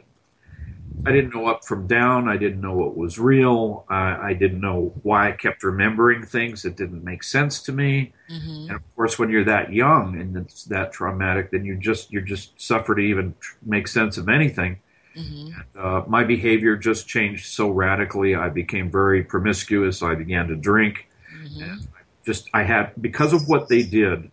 I 1.06 1.12
didn't 1.12 1.34
know 1.34 1.46
up 1.46 1.64
from 1.64 1.86
down. 1.86 2.28
I 2.28 2.36
didn't 2.36 2.60
know 2.60 2.74
what 2.74 2.94
was 2.94 3.18
real. 3.18 3.86
I, 3.88 4.16
I 4.16 4.34
didn't 4.34 4.60
know 4.60 4.92
why 5.02 5.30
I 5.30 5.32
kept 5.32 5.62
remembering 5.62 6.26
things 6.26 6.60
that 6.64 6.76
didn't 6.76 7.04
make 7.04 7.22
sense 7.22 7.62
to 7.62 7.72
me. 7.72 8.12
Mm-hmm. 8.30 8.62
And 8.68 8.72
of 8.72 8.96
course, 8.96 9.18
when 9.18 9.30
you're 9.30 9.44
that 9.44 9.72
young 9.72 10.20
and 10.20 10.36
it's 10.36 10.64
that 10.64 10.92
traumatic, 10.92 11.50
then 11.50 11.64
you 11.64 11.76
just 11.76 12.12
you 12.12 12.20
just 12.20 12.60
suffer 12.60 12.94
to 12.94 13.00
even 13.00 13.34
make 13.62 13.88
sense 13.88 14.16
of 14.16 14.28
anything. 14.28 14.80
Mm-hmm. 15.16 15.60
Uh, 15.78 16.02
my 16.06 16.24
behavior 16.24 16.76
just 16.76 17.08
changed 17.08 17.46
so 17.46 17.70
radically. 17.70 18.34
I 18.34 18.48
became 18.48 18.90
very 18.90 19.22
promiscuous. 19.22 20.02
I 20.02 20.14
began 20.14 20.48
to 20.48 20.56
drink. 20.56 21.08
Mm-hmm. 21.42 21.62
And 21.62 21.88
just 22.24 22.48
I 22.52 22.64
had 22.64 22.92
because 23.00 23.32
of 23.32 23.48
what 23.48 23.68
they 23.68 23.82
did 23.82 24.30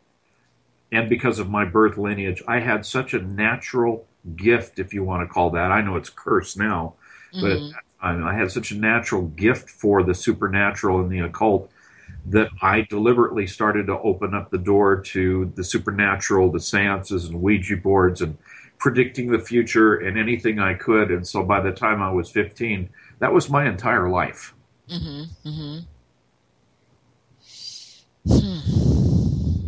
and 0.92 1.10
because 1.10 1.40
of 1.40 1.50
my 1.50 1.66
birth 1.66 1.98
lineage, 1.98 2.42
I 2.48 2.60
had 2.60 2.86
such 2.86 3.14
a 3.14 3.20
natural 3.20 4.06
gift, 4.36 4.80
if 4.80 4.94
you 4.94 5.04
want 5.04 5.28
to 5.28 5.32
call 5.32 5.52
that. 5.52 5.72
I 5.72 5.82
know 5.82 5.96
it's 5.96 6.10
cursed 6.10 6.58
now, 6.58 6.96
but 7.34 7.42
mm-hmm. 7.42 7.66
at 7.66 7.72
that 7.72 8.02
time 8.02 8.26
I 8.26 8.34
had 8.34 8.52
such 8.52 8.72
a 8.72 8.76
natural 8.76 9.24
gift 9.24 9.70
for 9.70 10.04
the 10.04 10.14
supernatural 10.16 11.00
and 11.00 11.12
the 11.12 11.20
occult 11.20 11.70
that 12.26 12.50
I 12.62 12.82
deliberately 12.90 13.48
started 13.48 13.88
to 13.88 14.00
open 14.00 14.34
up 14.34 14.50
the 14.50 14.58
door 14.58 15.02
to 15.02 15.52
the 15.56 15.64
supernatural, 15.64 16.52
the 16.52 16.60
seances 16.60 17.26
and 17.26 17.42
Ouija 17.42 17.78
boards 17.78 18.22
and 18.22 18.38
predicting 18.80 19.32
the 19.32 19.40
future 19.40 19.96
and 19.96 20.18
anything 20.18 20.60
I 20.60 20.74
could. 20.74 21.12
And 21.12 21.28
so 21.28 21.44
by 21.44 21.60
the 21.62 21.72
time 21.72 22.02
I 22.02 22.12
was 22.12 22.30
15, 22.32 22.90
that 23.20 23.34
was 23.34 23.50
my 23.50 23.68
entire 23.68 24.10
life. 24.10 24.54
Mm-hmm, 24.90 25.50
mm-hmm. 25.50 25.80
Hmm. 28.28 29.68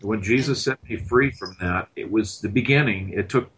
When 0.00 0.22
Jesus 0.22 0.62
set 0.62 0.82
me 0.88 0.96
free 0.96 1.32
from 1.32 1.56
that, 1.60 1.88
it 1.96 2.10
was 2.10 2.40
the 2.40 2.48
beginning. 2.48 3.10
It 3.10 3.28
took 3.28 3.50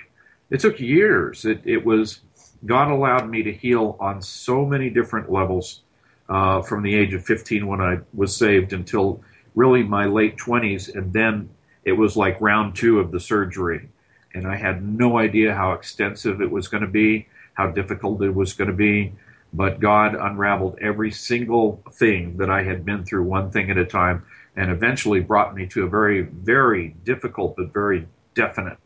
it 0.51 0.61
took 0.61 0.81
years. 0.81 1.45
It, 1.45 1.61
it 1.65 1.85
was 1.85 2.21
God 2.65 2.91
allowed 2.91 3.29
me 3.29 3.43
to 3.43 3.53
heal 3.53 3.97
on 4.01 4.21
so 4.23 4.65
many 4.65 4.91
different 4.91 5.31
levels 5.31 5.83
uh, 6.31 6.63
from 6.63 6.83
the 6.83 6.95
age 6.95 7.13
of 7.13 7.25
15 7.25 7.67
when 7.67 7.81
I 7.81 7.99
was 8.15 8.35
saved 8.35 8.73
until 8.73 9.21
really 9.55 9.83
my 9.83 10.07
late 10.07 10.37
20s, 10.37 10.95
and 10.95 11.13
then 11.13 11.51
it 11.85 11.93
was 11.93 12.17
like 12.17 12.41
round 12.41 12.77
two 12.77 13.01
of 13.01 13.11
the 13.11 13.19
surgery, 13.19 13.89
and 14.33 14.47
I 14.47 14.57
had 14.57 14.83
no 14.83 15.19
idea 15.19 15.55
how 15.55 15.73
extensive 15.73 16.41
it 16.41 16.51
was 16.51 16.69
going 16.69 16.83
to 16.83 16.89
be, 16.89 17.27
how 17.55 17.67
difficult 17.73 18.23
it 18.23 18.35
was 18.35 18.53
going 18.53 18.71
to 18.71 18.77
be. 18.77 19.13
But 19.53 19.81
God 19.81 20.15
unraveled 20.15 20.79
every 20.81 21.11
single 21.11 21.83
thing 21.93 22.37
that 22.37 22.49
I 22.49 22.63
had 22.63 22.85
been 22.85 23.05
through, 23.05 23.25
one 23.25 23.51
thing 23.51 23.69
at 23.69 23.77
a 23.77 23.85
time, 23.85 24.25
and 24.55 24.71
eventually 24.71 25.19
brought 25.19 25.57
me 25.57 25.67
to 25.67 25.85
a 25.85 25.89
very, 25.89 26.23
very 26.23 26.95
difficult 27.05 27.57
but 27.57 27.73
very 27.73 28.07
definite 28.35 28.79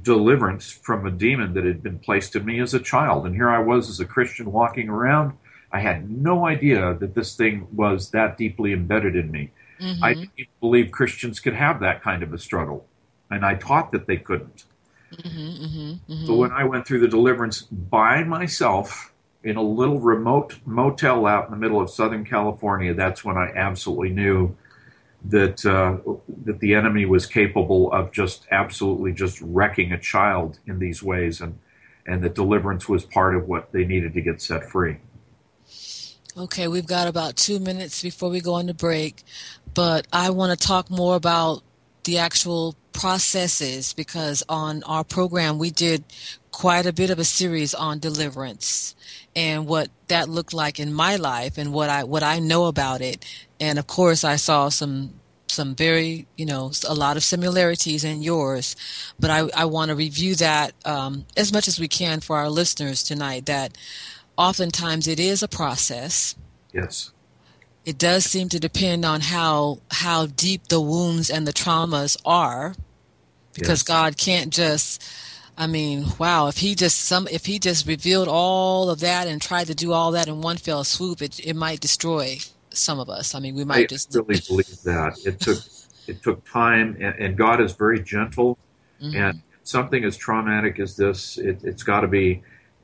deliverance 0.00 0.70
from 0.70 1.04
a 1.04 1.10
demon 1.10 1.54
that 1.54 1.64
had 1.64 1.82
been 1.82 1.98
placed 1.98 2.36
in 2.36 2.44
me 2.44 2.60
as 2.60 2.72
a 2.72 2.78
child. 2.78 3.26
And 3.26 3.34
here 3.34 3.50
I 3.50 3.58
was 3.58 3.90
as 3.90 3.98
a 3.98 4.04
Christian 4.04 4.52
walking 4.52 4.88
around, 4.88 5.32
I 5.72 5.80
had 5.80 6.10
no 6.10 6.46
idea 6.46 6.94
that 6.94 7.14
this 7.14 7.36
thing 7.36 7.66
was 7.74 8.10
that 8.10 8.38
deeply 8.38 8.72
embedded 8.72 9.16
in 9.16 9.30
me. 9.30 9.50
Mhm. 9.80 9.98
I 10.02 10.14
didn't 10.14 10.30
even 10.36 10.50
believe 10.60 10.90
Christians 10.90 11.40
could 11.40 11.54
have 11.54 11.80
that 11.80 12.02
kind 12.02 12.22
of 12.22 12.32
a 12.32 12.38
struggle, 12.38 12.86
and 13.30 13.44
I 13.44 13.54
taught 13.54 13.92
that 13.92 14.06
they 14.06 14.16
couldn't. 14.16 14.64
Mhm, 15.12 15.58
mhm, 15.60 15.98
mhm. 16.08 16.26
But 16.26 16.36
when 16.36 16.52
I 16.52 16.64
went 16.64 16.86
through 16.86 17.00
the 17.00 17.08
deliverance 17.08 17.62
by 17.62 18.24
myself 18.24 19.12
in 19.42 19.56
a 19.56 19.62
little 19.62 20.00
remote 20.00 20.58
motel 20.66 21.26
out 21.26 21.46
in 21.46 21.50
the 21.50 21.56
middle 21.56 21.80
of 21.80 21.90
Southern 21.90 22.24
California, 22.24 22.92
that's 22.92 23.24
when 23.24 23.36
I 23.36 23.52
absolutely 23.54 24.10
knew 24.10 24.54
that 25.24 25.64
uh, 25.66 25.96
that 26.44 26.60
the 26.60 26.74
enemy 26.74 27.04
was 27.04 27.26
capable 27.26 27.92
of 27.92 28.12
just 28.12 28.46
absolutely 28.50 29.12
just 29.12 29.40
wrecking 29.40 29.92
a 29.92 29.98
child 29.98 30.58
in 30.66 30.78
these 30.78 31.02
ways, 31.02 31.40
and 31.40 31.58
and 32.06 32.22
that 32.22 32.34
deliverance 32.34 32.88
was 32.88 33.04
part 33.04 33.34
of 33.34 33.48
what 33.48 33.70
they 33.72 33.84
needed 33.84 34.14
to 34.14 34.20
get 34.20 34.40
set 34.40 34.64
free. 34.64 34.96
Okay, 36.36 36.68
we've 36.68 36.86
got 36.86 37.08
about 37.08 37.36
two 37.36 37.58
minutes 37.58 38.02
before 38.02 38.30
we 38.30 38.40
go 38.40 38.54
on 38.54 38.66
the 38.66 38.74
break, 38.74 39.22
but 39.74 40.06
I 40.12 40.30
want 40.30 40.58
to 40.58 40.66
talk 40.66 40.88
more 40.90 41.16
about 41.16 41.62
the 42.04 42.18
actual 42.18 42.76
processes 42.92 43.92
because 43.92 44.42
on 44.48 44.82
our 44.84 45.04
program 45.04 45.58
we 45.58 45.70
did 45.70 46.04
quite 46.50 46.86
a 46.86 46.92
bit 46.92 47.10
of 47.10 47.18
a 47.18 47.24
series 47.24 47.74
on 47.74 47.98
deliverance 47.98 48.94
and 49.36 49.66
what 49.66 49.88
that 50.08 50.28
looked 50.28 50.52
like 50.52 50.80
in 50.80 50.92
my 50.92 51.16
life 51.16 51.58
and 51.58 51.72
what 51.72 51.88
I 51.90 52.04
what 52.04 52.22
I 52.22 52.38
know 52.38 52.66
about 52.66 53.00
it. 53.00 53.24
And 53.60 53.78
of 53.78 53.86
course, 53.86 54.24
I 54.24 54.36
saw 54.36 54.68
some 54.68 55.14
some 55.48 55.74
very 55.74 56.26
you 56.36 56.46
know 56.46 56.72
a 56.88 56.94
lot 56.94 57.16
of 57.16 57.22
similarities 57.22 58.04
in 58.04 58.22
yours, 58.22 58.74
but 59.20 59.30
I 59.30 59.48
I 59.54 59.64
want 59.66 59.90
to 59.90 59.94
review 59.94 60.34
that 60.36 60.72
um, 60.84 61.26
as 61.36 61.52
much 61.52 61.68
as 61.68 61.78
we 61.78 61.88
can 61.88 62.20
for 62.20 62.36
our 62.36 62.50
listeners 62.50 63.02
tonight. 63.04 63.46
That 63.46 63.76
oftentimes 64.38 65.06
it 65.06 65.20
is 65.20 65.42
a 65.42 65.48
process 65.48 66.34
Yes, 66.72 67.12
it 67.84 67.98
does 67.98 68.24
seem 68.24 68.48
to 68.50 68.60
depend 68.60 69.04
on 69.04 69.20
how 69.20 69.80
how 69.90 70.26
deep 70.26 70.68
the 70.68 70.80
wounds 70.80 71.28
and 71.28 71.46
the 71.46 71.52
traumas 71.52 72.16
are 72.24 72.74
because 73.54 73.80
Yes. 73.80 73.82
God 73.82 74.16
can't 74.16 74.52
just 74.52 75.02
I 75.60 75.66
mean, 75.66 76.06
wow, 76.18 76.46
if 76.46 76.58
he 76.58 76.76
just 76.76 77.00
some 77.00 77.26
if 77.32 77.46
he 77.46 77.58
just 77.58 77.84
revealed 77.86 78.28
all 78.28 78.90
of 78.90 79.00
that 79.00 79.26
and 79.26 79.42
tried 79.42 79.66
to 79.66 79.74
do 79.74 79.92
all 79.92 80.12
that 80.12 80.28
in 80.28 80.40
one 80.40 80.56
fell 80.56 80.84
swoop, 80.84 81.20
it 81.20 81.40
it 81.40 81.56
might 81.56 81.80
destroy 81.80 82.38
some 82.70 83.00
of 83.00 83.10
us. 83.10 83.34
I 83.34 83.40
mean, 83.40 83.56
we 83.56 83.62
I 83.62 83.64
might 83.64 83.88
just 83.88 84.14
really 84.14 84.40
believe 84.46 84.82
that 84.84 85.18
it 85.24 85.40
took 85.40 85.58
it 86.06 86.22
took 86.22 86.48
time, 86.48 86.96
and, 87.00 87.14
and 87.18 87.36
God 87.36 87.60
is 87.60 87.72
very 87.72 88.00
gentle. 88.00 88.56
Mhm. 89.02 89.14
And 89.16 89.42
something 89.64 90.04
as 90.04 90.16
traumatic 90.16 90.78
as 90.78 90.96
this, 90.96 91.38
it, 91.38 91.62
it's 91.62 91.82
got 91.82 92.00
to 92.00 92.08
be, 92.08 92.42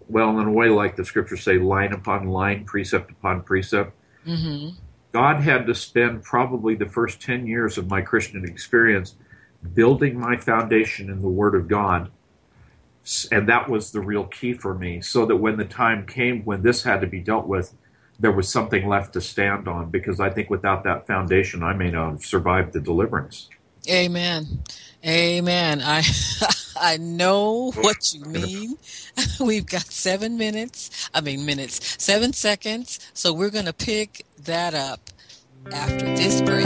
well, 0.09 0.39
in 0.39 0.47
a 0.47 0.53
way, 0.53 0.69
like 0.69 0.97
the 0.97 1.05
scriptures 1.05 1.43
say, 1.43 1.59
line 1.59 1.93
upon 1.93 2.29
line, 2.29 2.65
precept 2.65 3.11
upon 3.11 3.43
precept. 3.43 3.93
Mhm. 4.27 4.75
God 5.13 5.41
had 5.41 5.67
to 5.67 5.75
spend 5.75 6.25
probably 6.25 6.75
the 6.75 6.89
first 6.89 7.23
10 7.23 7.47
years 7.47 7.79
of 7.79 7.89
my 7.89 8.01
Christian 8.01 8.45
experience 8.45 9.15
building 9.73 10.19
my 10.19 10.37
foundation 10.37 11.09
in 11.09 11.23
the 11.23 11.29
Word 11.29 11.55
of 11.55 11.69
God. 11.69 12.11
And 13.31 13.49
that 13.49 13.69
was 13.69 13.93
the 13.93 14.01
real 14.01 14.25
key 14.25 14.55
for 14.55 14.75
me, 14.75 15.01
so 15.01 15.27
that 15.27 15.37
when 15.37 15.57
the 15.57 15.65
time 15.65 16.07
came 16.07 16.43
when 16.45 16.63
this 16.63 16.83
had 16.83 17.01
to 17.03 17.07
be 17.07 17.21
dealt 17.21 17.47
with, 17.47 17.75
there 18.19 18.33
was 18.33 18.49
something 18.49 18.89
left 18.89 19.13
to 19.13 19.21
stand 19.21 19.69
on. 19.69 19.91
Because 19.91 20.21
I 20.21 20.31
think 20.31 20.51
without 20.51 20.85
that 20.85 21.07
foundation, 21.07 21.63
I 21.63 21.75
may 21.75 21.91
not 21.91 22.11
have 22.11 22.25
survived 22.25 22.73
the 22.73 22.81
deliverance. 22.81 23.49
Amen. 23.89 24.63
Amen. 25.07 25.83
I 25.83 26.01
I 26.77 26.97
know 26.97 27.73
what 27.73 28.13
you 28.13 28.25
mean. 28.25 28.77
We've 29.41 29.67
got 29.67 29.83
7 29.83 30.37
minutes. 30.37 31.09
I 31.15 31.21
mean 31.21 31.47
minutes. 31.47 32.03
7 32.03 32.33
seconds. 32.33 32.99
So 33.15 33.33
we're 33.33 33.51
going 33.51 33.67
to 33.67 33.73
pick 33.73 34.25
that 34.45 34.75
up 34.75 35.11
after 35.73 36.07
this 36.17 36.41
break. 36.43 36.65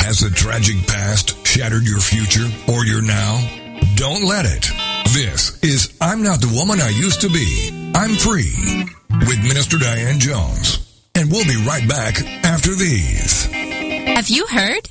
Has 0.00 0.22
a 0.22 0.30
tragic 0.30 0.86
past 0.86 1.35
shattered 1.56 1.88
your 1.88 2.00
future 2.00 2.46
or 2.70 2.84
your 2.84 3.00
now? 3.00 3.40
Don't 3.94 4.24
let 4.24 4.44
it. 4.44 4.70
This 5.14 5.58
is 5.62 5.96
I'm 6.02 6.22
Not 6.22 6.42
the 6.42 6.52
Woman 6.54 6.82
I 6.82 6.90
Used 6.90 7.22
to 7.22 7.30
Be. 7.30 7.92
I'm 7.94 8.14
Free 8.14 8.84
with 9.26 9.42
Minister 9.42 9.78
Diane 9.78 10.20
Jones. 10.20 10.84
And 11.14 11.32
we'll 11.32 11.46
be 11.46 11.56
right 11.66 11.88
back 11.88 12.22
after 12.44 12.74
these. 12.74 13.46
Have 13.46 14.28
you 14.28 14.46
heard? 14.46 14.90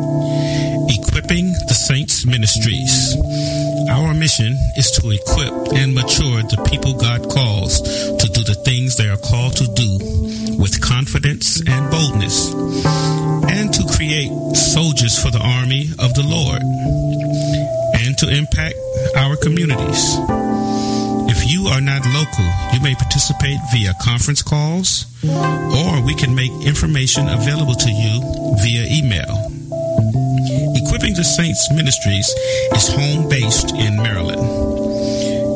Equipping 0.91 1.53
the 1.71 1.73
Saints 1.73 2.25
Ministries. 2.25 3.15
Our 3.89 4.13
mission 4.13 4.59
is 4.75 4.91
to 4.99 5.09
equip 5.11 5.71
and 5.71 5.95
mature 5.95 6.43
the 6.43 6.67
people 6.69 6.99
God 6.99 7.29
calls 7.31 7.79
to 7.79 8.27
do 8.27 8.43
the 8.43 8.59
things 8.65 8.97
they 8.97 9.07
are 9.07 9.15
called 9.15 9.55
to 9.55 9.67
do 9.71 9.89
with 10.59 10.81
confidence 10.83 11.63
and 11.63 11.89
boldness, 11.89 12.51
and 13.47 13.71
to 13.71 13.87
create 13.95 14.35
soldiers 14.51 15.15
for 15.15 15.31
the 15.31 15.39
army 15.39 15.87
of 15.95 16.11
the 16.13 16.27
Lord, 16.27 16.59
and 18.03 18.17
to 18.19 18.27
impact 18.27 18.75
our 19.15 19.37
communities. 19.37 20.19
If 21.31 21.49
you 21.49 21.71
are 21.71 21.79
not 21.79 22.03
local, 22.11 22.47
you 22.75 22.83
may 22.83 22.95
participate 22.95 23.59
via 23.71 23.93
conference 24.03 24.41
calls, 24.43 25.07
or 25.23 26.03
we 26.03 26.15
can 26.15 26.35
make 26.35 26.51
information 26.67 27.29
available 27.29 27.75
to 27.75 27.89
you 27.89 28.19
via 28.59 28.91
email. 28.91 29.60
The 31.21 31.25
Saints 31.25 31.69
Ministries 31.71 32.27
is 32.73 32.87
home 32.87 33.29
based 33.29 33.75
in 33.75 33.95
Maryland. 33.95 34.41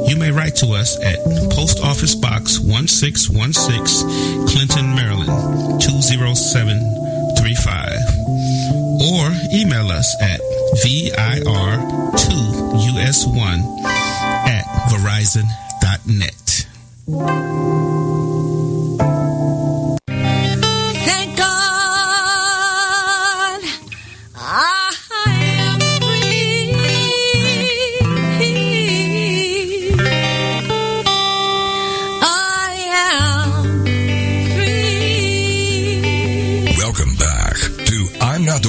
You 0.07 0.15
may 0.15 0.29
write 0.29 0.55
to 0.57 0.73
us 0.73 0.95
at 1.01 1.17
Post 1.53 1.79
Office 1.79 2.13
Box 2.13 2.59
1616, 2.59 4.45
Clinton, 4.45 4.93
Maryland 4.93 5.81
20735, 5.81 7.97
or 9.09 9.33
email 9.57 9.89
us 9.89 10.15
at 10.21 10.39
VIR2US1 10.85 13.65
at 14.45 14.65
Verizon.net. 14.91 16.67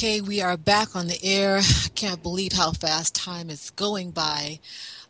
Okay, 0.00 0.22
we 0.22 0.40
are 0.40 0.56
back 0.56 0.96
on 0.96 1.08
the 1.08 1.22
air. 1.22 1.58
I 1.58 1.88
can't 1.94 2.22
believe 2.22 2.54
how 2.54 2.72
fast 2.72 3.14
time 3.14 3.50
is 3.50 3.68
going 3.68 4.12
by. 4.12 4.60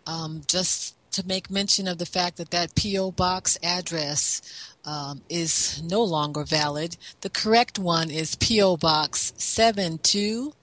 Um, 0.05 0.43
just 0.49 0.97
to 1.13 1.25
make 1.25 1.49
mention 1.49 1.87
of 1.87 1.99
the 1.99 2.07
fact 2.07 2.39
that 2.39 2.51
that 2.51 2.75
P.O. 2.75 3.13
Box 3.13 3.57
address 3.63 4.43
um, 4.85 5.23
is 5.29 5.81
no 5.85 6.03
longer 6.03 6.43
valid. 6.43 6.97
The 7.21 7.31
correct 7.31 7.79
one 7.79 8.11
is 8.11 8.35
P.O. 8.35 8.79
Box 8.79 9.33
72, 9.37 10.55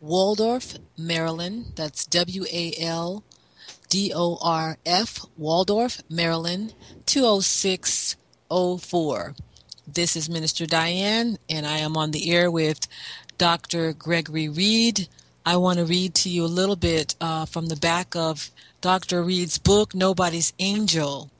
Waldorf, 0.00 0.76
Maryland. 0.96 1.72
That's 1.76 2.06
W 2.06 2.46
A 2.50 2.72
L 2.80 3.22
D 3.90 4.14
O 4.16 4.38
R 4.40 4.78
F, 4.86 5.26
Waldorf, 5.36 6.00
Maryland 6.08 6.72
20604. 7.04 9.34
This 9.86 10.16
is 10.16 10.30
Minister 10.30 10.64
Diane, 10.64 11.36
and 11.50 11.66
I 11.66 11.76
am 11.76 11.94
on 11.94 12.10
the 12.10 12.32
air 12.32 12.50
with 12.50 12.88
Dr. 13.36 13.92
Gregory 13.92 14.48
Reed. 14.48 15.08
I 15.44 15.58
want 15.58 15.78
to 15.78 15.84
read 15.84 16.14
to 16.14 16.30
you 16.30 16.42
a 16.42 16.46
little 16.46 16.74
bit 16.74 17.14
uh, 17.20 17.44
from 17.44 17.66
the 17.66 17.76
back 17.76 18.16
of 18.16 18.50
Dr. 18.80 19.22
Reed's 19.22 19.58
book, 19.58 19.94
Nobody's 19.94 20.54
Angel. 20.58 21.30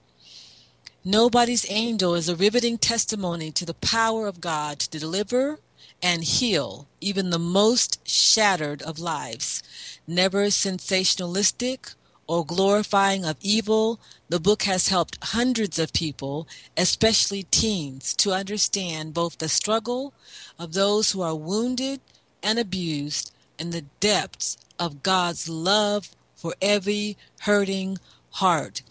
Nobody's 1.03 1.65
Angel 1.71 2.15
is 2.15 2.29
a 2.29 2.37
riveting 2.37 2.77
testimony 2.77 3.51
to 3.51 3.65
the 3.65 3.73
power 3.73 4.27
of 4.27 4.43
God 4.43 4.79
to 4.81 4.91
deliver 4.91 5.59
and 6.03 6.23
heal 6.23 6.87
even 7.01 7.31
the 7.31 7.39
most 7.39 8.07
shattered 8.07 8.83
of 8.83 8.99
lives. 8.99 9.63
Never 10.07 10.49
sensationalistic 10.49 11.95
or 12.27 12.45
glorifying 12.45 13.25
of 13.25 13.37
evil, 13.41 14.01
the 14.29 14.41
book 14.41 14.63
has 14.63 14.89
helped 14.89 15.19
hundreds 15.23 15.79
of 15.79 15.93
people, 15.93 16.49
especially 16.77 17.45
teens, 17.45 18.15
to 18.15 18.33
understand 18.33 19.15
both 19.15 19.39
the 19.39 19.49
struggle 19.49 20.15
of 20.59 20.73
those 20.73 21.13
who 21.13 21.21
are 21.23 21.35
wounded 21.35 22.01
and 22.43 22.59
abused 22.59 23.33
and 23.59 23.73
the 23.73 23.85
depths 24.01 24.57
of 24.79 25.03
God's 25.03 25.49
love 25.49 26.11
for 26.35 26.55
every 26.61 27.17
hurting 27.41 27.99
heart. 28.33 28.83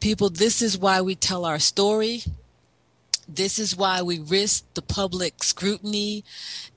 People, 0.00 0.30
this 0.30 0.62
is 0.62 0.78
why 0.78 1.00
we 1.00 1.14
tell 1.14 1.44
our 1.44 1.58
story. 1.58 2.22
This 3.28 3.58
is 3.58 3.76
why 3.76 4.02
we 4.02 4.18
risk 4.18 4.64
the 4.74 4.82
public 4.82 5.44
scrutiny 5.44 6.24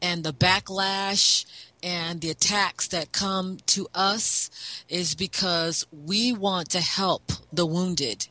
and 0.01 0.23
the 0.23 0.33
backlash 0.33 1.45
and 1.83 2.21
the 2.21 2.29
attacks 2.29 2.87
that 2.87 3.11
come 3.11 3.57
to 3.67 3.87
us 3.93 4.49
is 4.87 5.15
because 5.15 5.85
we 5.91 6.31
want 6.31 6.69
to 6.71 6.81
help 6.81 7.31
the 7.51 7.65
wounded, 7.65 8.27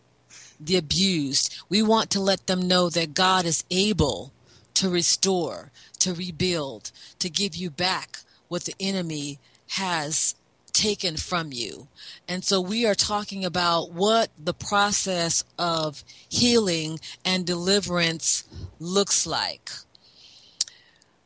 the 0.59 0.77
abused. 0.77 1.55
We 1.69 1.83
want 1.83 2.11
to 2.11 2.21
let 2.21 2.47
them 2.47 2.69
know 2.69 2.91
that 2.91 3.15
God 3.15 3.45
is 3.45 3.65
able 3.71 4.33
to 4.75 4.89
restore, 4.89 5.73
to 5.99 6.15
rebuild, 6.15 6.93
to 7.19 7.29
give 7.29 7.57
you 7.57 7.71
back 7.71 8.19
what 8.49 8.65
the 8.65 8.75
enemy 8.81 9.39
has 9.69 10.35
taken 10.73 11.17
from 11.17 11.53
you. 11.53 11.89
And 12.29 12.45
so 12.45 12.61
we 12.61 12.87
are 12.87 12.95
talking 12.95 13.45
about 13.45 13.93
what 13.93 14.31
the 14.39 14.55
process 14.55 15.45
of 15.59 16.05
healing 16.29 17.01
and 17.25 17.45
deliverance 17.45 18.45
looks 18.79 19.27
like. 19.27 19.71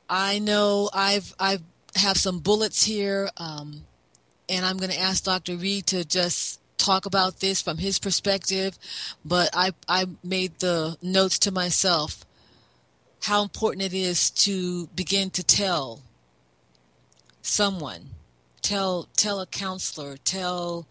I 0.09 0.39
know 0.39 0.91
I've 0.93 1.35
I've 1.39 1.63
have 1.97 2.17
some 2.17 2.39
bullets 2.41 2.85
here, 2.85 3.31
um, 3.37 3.85
and 4.49 4.65
I'm 4.65 4.77
going 4.77 4.91
to 4.91 5.01
ask 5.01 5.25
Dr. 5.25 5.57
Reed 5.57 5.87
to 5.87 6.05
just 6.05 6.61
talk 6.77 7.07
about 7.07 7.41
this 7.41 7.63
from 7.63 7.79
his 7.79 7.99
perspective. 7.99 8.79
But 9.25 9.51
I 9.55 9.73
I 9.89 10.07
made 10.23 10.59
the 10.59 10.97
notes 11.03 11.39
to 11.41 11.51
myself 11.51 12.25
how 13.23 13.43
important 13.43 13.83
it 13.83 13.95
is 13.95 14.31
to 14.31 14.87
begin 14.89 15.31
to 15.31 15.43
tell 15.43 16.03
someone, 17.43 18.11
tell 18.61 19.09
tell 19.17 19.41
a 19.41 19.47
counselor, 19.47 20.17
tell 20.19 20.87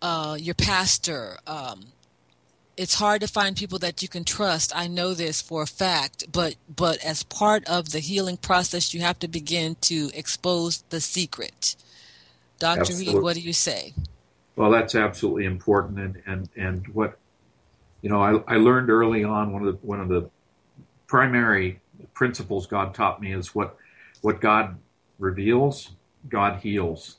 uh, 0.00 0.36
your 0.38 0.54
pastor. 0.54 1.38
Um, 1.46 1.86
it's 2.76 2.94
hard 2.94 3.22
to 3.22 3.28
find 3.28 3.56
people 3.56 3.78
that 3.78 4.02
you 4.02 4.08
can 4.08 4.24
trust. 4.24 4.74
I 4.74 4.86
know 4.86 5.14
this 5.14 5.40
for 5.40 5.62
a 5.62 5.66
fact, 5.66 6.30
but 6.30 6.56
but 6.74 7.02
as 7.04 7.22
part 7.22 7.64
of 7.64 7.92
the 7.92 8.00
healing 8.00 8.36
process, 8.36 8.92
you 8.92 9.00
have 9.00 9.18
to 9.20 9.28
begin 9.28 9.76
to 9.82 10.10
expose 10.14 10.82
the 10.90 11.00
secret. 11.00 11.76
Dr. 12.58 12.80
Absolutely. 12.80 13.14
Reed, 13.14 13.22
what 13.22 13.34
do 13.34 13.40
you 13.40 13.52
say? 13.52 13.94
Well, 14.56 14.70
that's 14.70 14.94
absolutely 14.94 15.44
important, 15.44 15.98
and 15.98 16.22
and 16.26 16.48
and 16.56 16.88
what 16.88 17.18
you 18.02 18.10
know, 18.10 18.22
I, 18.22 18.54
I 18.54 18.56
learned 18.58 18.90
early 18.90 19.24
on 19.24 19.52
one 19.52 19.66
of 19.66 19.80
the 19.80 19.86
one 19.86 20.00
of 20.00 20.08
the 20.08 20.30
primary 21.06 21.80
principles 22.14 22.66
God 22.66 22.94
taught 22.94 23.20
me 23.20 23.32
is 23.32 23.54
what 23.54 23.76
what 24.22 24.40
God 24.40 24.78
reveals, 25.18 25.90
God 26.28 26.60
heals, 26.60 27.16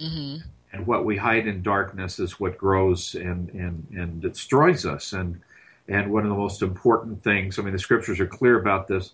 hmm 0.00 0.36
and 0.74 0.86
what 0.86 1.04
we 1.04 1.16
hide 1.16 1.46
in 1.46 1.62
darkness 1.62 2.18
is 2.18 2.40
what 2.40 2.58
grows 2.58 3.14
and 3.14 3.48
and 3.50 3.86
and 3.96 4.20
destroys 4.20 4.84
us. 4.84 5.12
And 5.12 5.40
and 5.88 6.12
one 6.12 6.24
of 6.24 6.30
the 6.30 6.36
most 6.36 6.62
important 6.62 7.22
things, 7.22 7.58
I 7.58 7.62
mean, 7.62 7.72
the 7.72 7.78
scriptures 7.78 8.18
are 8.18 8.26
clear 8.26 8.58
about 8.58 8.88
this, 8.88 9.12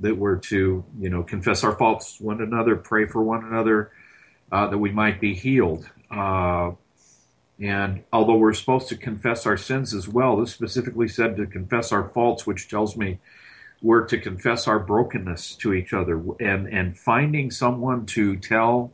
that 0.00 0.16
we're 0.16 0.36
to 0.36 0.84
you 0.98 1.10
know 1.10 1.22
confess 1.22 1.64
our 1.64 1.76
faults 1.76 2.20
one 2.20 2.40
another, 2.40 2.76
pray 2.76 3.06
for 3.06 3.22
one 3.22 3.44
another, 3.44 3.90
uh, 4.52 4.68
that 4.68 4.78
we 4.78 4.92
might 4.92 5.20
be 5.20 5.34
healed. 5.34 5.88
Uh, 6.10 6.72
and 7.60 8.04
although 8.12 8.36
we're 8.36 8.54
supposed 8.54 8.88
to 8.88 8.96
confess 8.96 9.46
our 9.46 9.56
sins 9.56 9.94
as 9.94 10.08
well, 10.08 10.36
this 10.36 10.52
specifically 10.52 11.08
said 11.08 11.36
to 11.36 11.46
confess 11.46 11.92
our 11.92 12.08
faults, 12.10 12.46
which 12.46 12.68
tells 12.68 12.96
me 12.96 13.18
we're 13.80 14.06
to 14.06 14.18
confess 14.18 14.68
our 14.68 14.78
brokenness 14.78 15.56
to 15.56 15.74
each 15.74 15.92
other 15.92 16.22
and 16.38 16.68
and 16.68 16.96
finding 16.96 17.50
someone 17.50 18.06
to 18.06 18.36
tell 18.36 18.92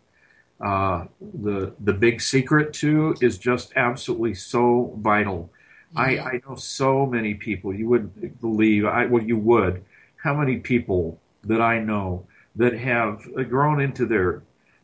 uh, 0.60 1.04
the 1.20 1.72
the 1.80 1.92
big 1.92 2.20
secret 2.20 2.72
to 2.74 3.14
is 3.20 3.38
just 3.38 3.72
absolutely 3.76 4.34
so 4.34 4.94
vital. 4.98 5.50
I, 5.96 6.18
I 6.18 6.40
know 6.46 6.56
so 6.56 7.06
many 7.06 7.34
people 7.34 7.72
you 7.72 7.88
wouldn't 7.88 8.40
believe 8.40 8.84
I 8.84 9.06
well 9.06 9.22
you 9.22 9.38
would. 9.38 9.84
How 10.16 10.34
many 10.34 10.58
people 10.58 11.18
that 11.44 11.60
I 11.60 11.78
know 11.78 12.26
that 12.56 12.74
have 12.74 13.22
grown 13.48 13.80
into 13.80 14.04
their 14.04 14.42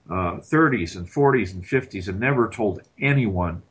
uh, 0.09 0.37
30s 0.37 0.97
and 0.97 1.11
40s 1.11 1.55
and 1.55 1.65
50s 1.65 2.09
and 2.09 2.21
never 2.21 2.49
told 2.49 2.83
anyone 3.01 3.63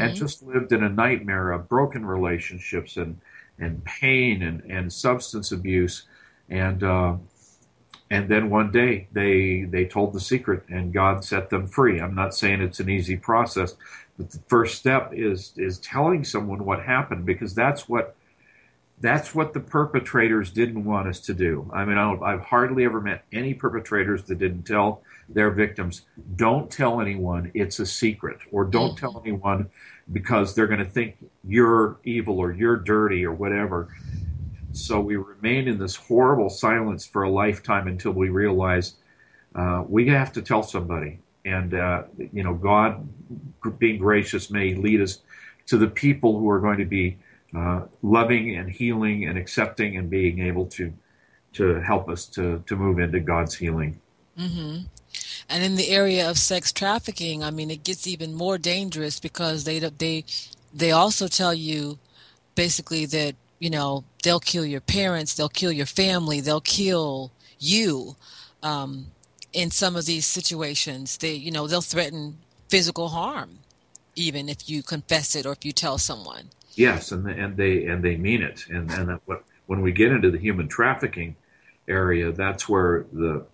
and 0.00 0.14
just 0.14 0.42
lived 0.42 0.72
in 0.72 0.82
a 0.82 0.88
nightmare 0.88 1.50
of 1.50 1.68
broken 1.68 2.04
relationships 2.04 2.96
and 2.96 3.20
and 3.58 3.84
pain 3.84 4.42
and, 4.42 4.62
and 4.70 4.92
substance 4.92 5.50
abuse. 5.52 6.04
And 6.48 6.82
uh, 6.82 7.16
and 8.10 8.28
then 8.28 8.50
one 8.50 8.70
day 8.70 9.08
they 9.12 9.62
they 9.62 9.84
told 9.84 10.12
the 10.12 10.20
secret 10.20 10.64
and 10.68 10.92
God 10.92 11.24
set 11.24 11.50
them 11.50 11.66
free. 11.66 12.00
I'm 12.00 12.14
not 12.14 12.34
saying 12.34 12.60
it's 12.62 12.80
an 12.80 12.88
easy 12.88 13.16
process, 13.16 13.74
but 14.16 14.30
the 14.30 14.40
first 14.48 14.76
step 14.76 15.12
is 15.12 15.52
is 15.56 15.78
telling 15.78 16.24
someone 16.24 16.64
what 16.64 16.82
happened 16.82 17.26
because 17.26 17.54
that's 17.54 17.88
what 17.88 18.16
that's 19.00 19.34
what 19.34 19.52
the 19.52 19.60
perpetrators 19.60 20.50
didn't 20.50 20.84
want 20.84 21.06
us 21.06 21.20
to 21.20 21.34
do. 21.34 21.70
I 21.72 21.84
mean, 21.84 21.98
I 21.98 22.12
I've 22.14 22.40
hardly 22.40 22.84
ever 22.84 23.00
met 23.00 23.24
any 23.32 23.54
perpetrators 23.54 24.24
that 24.24 24.38
didn't 24.38 24.64
tell 24.64 25.02
their 25.28 25.50
victims, 25.50 26.02
"Don't 26.36 26.70
tell 26.70 27.00
anyone; 27.00 27.50
it's 27.54 27.78
a 27.78 27.86
secret," 27.86 28.38
or 28.50 28.64
"Don't 28.64 28.96
tell 28.96 29.22
anyone 29.24 29.68
because 30.10 30.54
they're 30.54 30.66
going 30.66 30.78
to 30.78 30.90
think 30.90 31.16
you're 31.44 31.98
evil 32.04 32.38
or 32.38 32.52
you're 32.52 32.76
dirty 32.76 33.24
or 33.24 33.32
whatever." 33.32 33.88
So 34.80 35.00
we 35.00 35.16
remain 35.16 35.68
in 35.68 35.78
this 35.78 35.96
horrible 35.96 36.50
silence 36.50 37.06
for 37.06 37.22
a 37.22 37.30
lifetime 37.30 37.88
until 37.88 38.12
we 38.12 38.28
realize 38.28 38.94
uh, 39.54 39.84
we 39.88 40.08
have 40.08 40.32
to 40.34 40.42
tell 40.42 40.62
somebody. 40.62 41.20
And, 41.44 41.74
uh, 41.74 42.02
you 42.32 42.42
know, 42.42 42.54
God, 42.54 43.08
being 43.78 43.98
gracious, 43.98 44.50
may 44.50 44.74
lead 44.74 45.00
us 45.00 45.20
to 45.66 45.78
the 45.78 45.88
people 45.88 46.38
who 46.38 46.48
are 46.50 46.60
going 46.60 46.78
to 46.78 46.84
be 46.84 47.18
uh, 47.56 47.82
loving 48.02 48.56
and 48.56 48.70
healing 48.70 49.26
and 49.26 49.38
accepting 49.38 49.96
and 49.96 50.10
being 50.10 50.40
able 50.40 50.66
to 50.66 50.92
to 51.54 51.80
help 51.80 52.10
us 52.10 52.26
to, 52.26 52.62
to 52.66 52.76
move 52.76 52.98
into 52.98 53.20
God's 53.20 53.54
healing. 53.54 53.98
hmm 54.36 54.80
And 55.48 55.64
in 55.64 55.76
the 55.76 55.88
area 55.88 56.28
of 56.28 56.38
sex 56.38 56.72
trafficking, 56.72 57.42
I 57.42 57.50
mean, 57.50 57.70
it 57.70 57.84
gets 57.84 58.06
even 58.06 58.34
more 58.34 58.58
dangerous 58.58 59.18
because 59.18 59.64
they 59.64 59.78
they 59.78 60.24
they 60.72 60.92
also 60.92 61.26
tell 61.26 61.54
you 61.54 61.98
basically 62.54 63.06
that 63.06 63.34
you 63.58 63.70
know 63.70 64.04
they'll 64.22 64.40
kill 64.40 64.64
your 64.64 64.80
parents, 64.80 65.34
they'll 65.34 65.48
kill 65.48 65.72
your 65.72 65.86
family, 65.86 66.40
they'll 66.40 66.60
kill 66.60 67.32
you. 67.58 68.16
Um, 68.62 69.08
in 69.52 69.70
some 69.70 69.96
of 69.96 70.06
these 70.06 70.26
situations, 70.26 71.16
they 71.18 71.34
you 71.34 71.50
know 71.50 71.66
they'll 71.66 71.80
threaten 71.80 72.38
physical 72.68 73.08
harm, 73.08 73.58
even 74.14 74.48
if 74.48 74.68
you 74.68 74.82
confess 74.82 75.34
it 75.34 75.46
or 75.46 75.52
if 75.52 75.64
you 75.64 75.72
tell 75.72 75.98
someone. 75.98 76.50
Yes, 76.74 77.12
and 77.12 77.28
and 77.28 77.56
they 77.56 77.86
and 77.86 78.02
they 78.02 78.16
mean 78.16 78.42
it. 78.42 78.66
And 78.68 78.90
and 78.90 79.18
when 79.66 79.80
we 79.82 79.92
get 79.92 80.12
into 80.12 80.30
the 80.30 80.38
human 80.38 80.68
trafficking, 80.68 81.36
area, 81.88 82.30
that's 82.32 82.68
where 82.68 83.06
the 83.12 83.46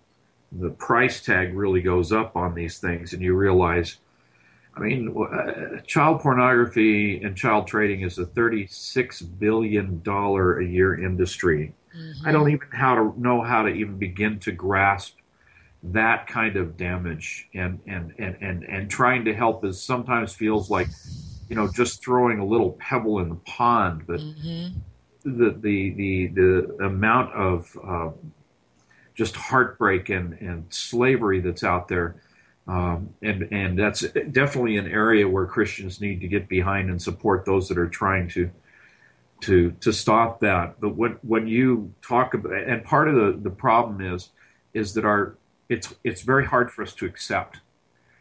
the 0.53 0.71
price 0.71 1.21
tag 1.21 1.55
really 1.55 1.83
goes 1.83 2.13
up 2.13 2.37
on 2.37 2.55
these 2.55 2.79
things, 2.79 3.13
and 3.13 3.23
you 3.23 3.35
realize, 3.35 3.97
I 4.77 4.81
mean, 4.81 5.15
uh, 5.17 5.81
child 5.87 6.21
pornography 6.21 7.23
and 7.23 7.37
child 7.37 7.67
trading 7.69 8.01
is 8.03 8.19
a 8.19 8.27
thirty-six 8.27 9.23
billion 9.23 10.03
dollar 10.03 10.59
a 10.61 10.67
year 10.67 11.01
industry. 11.05 11.73
I 12.27 12.33
don't 12.33 12.51
even 12.51 12.69
how 12.73 12.95
to 12.97 13.15
know 13.21 13.41
how 13.43 13.63
to 13.63 13.69
even 13.69 13.99
begin 13.99 14.41
to 14.41 14.53
grasp 14.53 15.17
that 15.85 16.27
kind 16.27 16.57
of 16.57 16.77
damage, 16.77 17.49
and 17.55 17.79
and 17.87 18.15
and 18.19 18.37
and 18.41 18.65
and 18.65 18.91
trying 18.91 19.25
to 19.27 19.35
help 19.35 19.65
is 19.65 19.81
sometimes 19.81 20.35
feels 20.35 20.71
like, 20.71 20.89
you 21.49 21.55
know, 21.55 21.71
just 21.71 22.03
throwing 22.03 22.41
a 22.41 22.45
little 22.45 22.73
pebble 22.73 23.21
in 23.21 23.29
the 23.29 23.37
pond, 23.47 24.03
but. 24.07 24.21
The, 25.27 25.57
the 25.59 25.95
the 25.95 26.27
the 26.35 26.85
amount 26.85 27.33
of 27.33 27.79
uh, 27.83 28.11
just 29.15 29.35
heartbreak 29.37 30.11
and, 30.11 30.35
and 30.35 30.67
slavery 30.69 31.41
that's 31.41 31.65
out 31.65 31.89
there. 31.89 32.17
Um, 32.67 33.15
and 33.21 33.49
and 33.53 33.79
that's 33.79 34.01
definitely 34.31 34.79
an 34.79 34.87
area 34.89 35.29
where 35.29 35.45
Christians 35.47 36.01
need 36.01 36.21
to 36.23 36.29
get 36.29 36.49
behind 36.49 36.89
and 36.89 37.01
support 37.01 37.45
those 37.45 37.69
that 37.69 37.77
are 37.77 37.89
trying 37.89 38.29
to 38.31 38.51
to 39.43 39.73
to 39.81 39.93
stop 39.93 40.41
that. 40.41 40.81
But 40.81 40.97
when 40.97 41.19
when 41.23 41.47
you 41.47 41.93
talk 42.01 42.33
about 42.33 42.55
and 42.55 42.83
part 42.83 43.09
of 43.09 43.15
the, 43.15 43.39
the 43.39 43.55
problem 43.55 44.01
is 44.01 44.31
is 44.73 44.95
that 44.95 45.05
our 45.05 45.37
it's 45.69 45.95
it's 46.05 46.23
very 46.23 46.47
hard 46.47 46.71
for 46.71 46.83
us 46.83 46.95
to 46.95 47.07
accept 47.07 47.61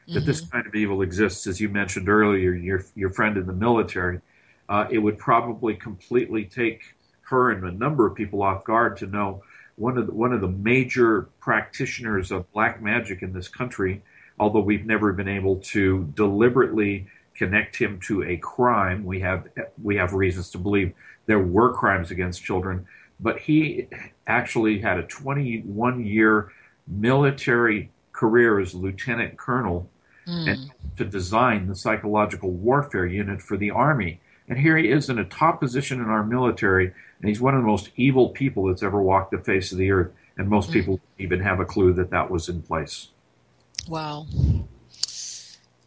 that 0.07 0.25
this 0.25 0.41
kind 0.41 0.67
of 0.67 0.75
evil 0.75 1.01
exists. 1.01 1.47
As 1.47 1.61
you 1.61 1.69
mentioned 1.69 2.09
earlier, 2.09 2.53
your 2.53 2.83
your 2.95 3.09
friend 3.09 3.37
in 3.37 3.45
the 3.45 3.53
military, 3.53 4.19
uh, 4.67 4.87
it 4.89 4.99
would 4.99 5.17
probably 5.17 5.75
completely 5.75 6.43
take 6.43 6.95
her 7.21 7.51
and 7.51 7.63
a 7.63 7.71
number 7.71 8.05
of 8.05 8.15
people 8.15 8.43
off 8.43 8.65
guard 8.65 8.97
to 8.97 9.07
know 9.07 9.41
one 9.75 9.97
of 9.97 10.07
the, 10.07 10.13
one 10.13 10.33
of 10.33 10.41
the 10.41 10.47
major 10.47 11.29
practitioners 11.39 12.31
of 12.31 12.51
black 12.51 12.81
magic 12.81 13.21
in 13.21 13.33
this 13.33 13.47
country, 13.47 14.03
although 14.43 14.59
we've 14.59 14.85
never 14.85 15.13
been 15.13 15.29
able 15.29 15.55
to 15.55 16.03
deliberately 16.15 17.07
connect 17.33 17.77
him 17.77 17.97
to 18.01 18.23
a 18.23 18.35
crime. 18.35 19.05
We 19.05 19.21
have 19.21 19.47
we 19.81 19.95
have 19.95 20.11
reasons 20.13 20.51
to 20.51 20.57
believe 20.57 20.93
there 21.27 21.39
were 21.39 21.71
crimes 21.71 22.11
against 22.11 22.43
children, 22.43 22.85
but 23.21 23.39
he 23.39 23.87
actually 24.27 24.79
had 24.79 24.99
a 24.99 25.03
21 25.03 26.05
year 26.05 26.51
military 26.85 27.89
career 28.11 28.59
as 28.59 28.75
lieutenant 28.75 29.37
colonel 29.37 29.89
hmm. 30.25 30.47
and 30.49 30.71
to 30.97 31.05
design 31.05 31.67
the 31.67 31.75
psychological 31.75 32.51
warfare 32.51 33.05
unit 33.05 33.41
for 33.41 33.55
the 33.55 33.71
army. 33.71 34.19
And 34.49 34.59
here 34.59 34.75
he 34.75 34.89
is 34.89 35.09
in 35.09 35.17
a 35.17 35.23
top 35.23 35.61
position 35.61 36.01
in 36.01 36.07
our 36.07 36.23
military, 36.23 36.87
and 36.87 37.29
he's 37.29 37.39
one 37.39 37.55
of 37.55 37.61
the 37.61 37.67
most 37.67 37.91
evil 37.95 38.27
people 38.29 38.65
that's 38.65 38.83
ever 38.83 39.01
walked 39.01 39.31
the 39.31 39.37
face 39.37 39.71
of 39.71 39.77
the 39.77 39.91
earth. 39.91 40.11
And 40.35 40.49
most 40.49 40.67
hmm. 40.67 40.73
people 40.73 40.99
even 41.17 41.39
have 41.39 41.61
a 41.61 41.65
clue 41.65 41.93
that 41.93 42.09
that 42.09 42.29
was 42.29 42.49
in 42.49 42.61
place. 42.61 43.07
Wow. 43.87 44.27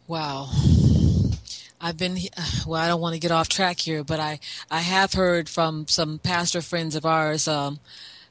Wow. 0.07 0.49
I've 1.79 1.97
been 1.97 2.17
well. 2.65 2.81
I 2.81 2.87
don't 2.87 3.01
want 3.01 3.13
to 3.13 3.19
get 3.19 3.31
off 3.31 3.49
track 3.49 3.79
here, 3.79 4.03
but 4.03 4.19
I 4.19 4.39
I 4.71 4.79
have 4.79 5.13
heard 5.13 5.47
from 5.47 5.87
some 5.87 6.19
pastor 6.19 6.61
friends 6.61 6.95
of 6.95 7.05
ours 7.05 7.47
um, 7.47 7.79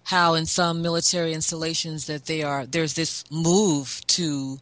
how 0.05 0.35
in 0.35 0.47
some 0.47 0.83
military 0.83 1.33
installations 1.33 2.07
that 2.07 2.27
they 2.27 2.43
are 2.43 2.67
there's 2.67 2.95
this 2.95 3.25
move 3.31 4.01
to 4.09 4.59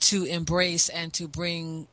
to 0.00 0.24
embrace 0.24 0.88
and 0.88 1.12
to 1.14 1.28
bring 1.28 1.88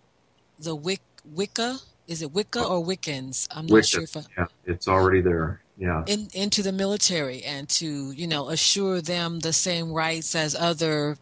the 0.59 0.76
Wic- 0.76 0.99
Wicca 1.26 1.80
is 2.07 2.22
it 2.22 2.32
Wicca 2.34 2.62
or 2.64 2.84
Wiccans? 2.84 3.47
I'm 3.51 3.66
not 3.66 3.74
Wicca, 3.74 3.88
sure 3.88 4.03
if 4.03 4.18
I, 4.18 4.22
yeah, 4.38 4.47
it's 4.66 4.88
already 4.88 5.22
there. 5.22 5.62
Yeah, 5.78 6.03
in, 6.07 6.28
into 6.34 6.62
the 6.62 6.72
military 6.72 7.43
and 7.43 7.68
to 7.70 8.12
you 8.12 8.28
know 8.28 8.49
assure 8.49 9.01
them 9.01 9.39
the 9.39 9.53
same 9.53 9.91
rights 9.91 10.36
as 10.36 10.53
other 10.55 11.18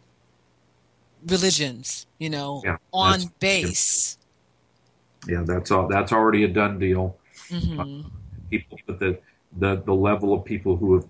religions. 1.26 2.06
You 2.18 2.30
know, 2.30 2.62
Yeah, 2.64 2.76
on 2.92 3.32
base. 3.40 4.18
yeah, 5.26 5.42
that's 5.44 5.70
all. 5.70 5.88
That's 5.88 6.12
already 6.12 6.44
a 6.44 6.48
done 6.48 6.78
deal. 6.78 7.16
hmm 7.48 8.02
People, 8.50 8.78
but 8.86 8.98
the 8.98 9.18
the 9.58 9.76
the 9.76 9.94
level 9.94 10.34
of 10.34 10.44
people 10.44 10.76
who 10.76 10.94
have 10.94 11.04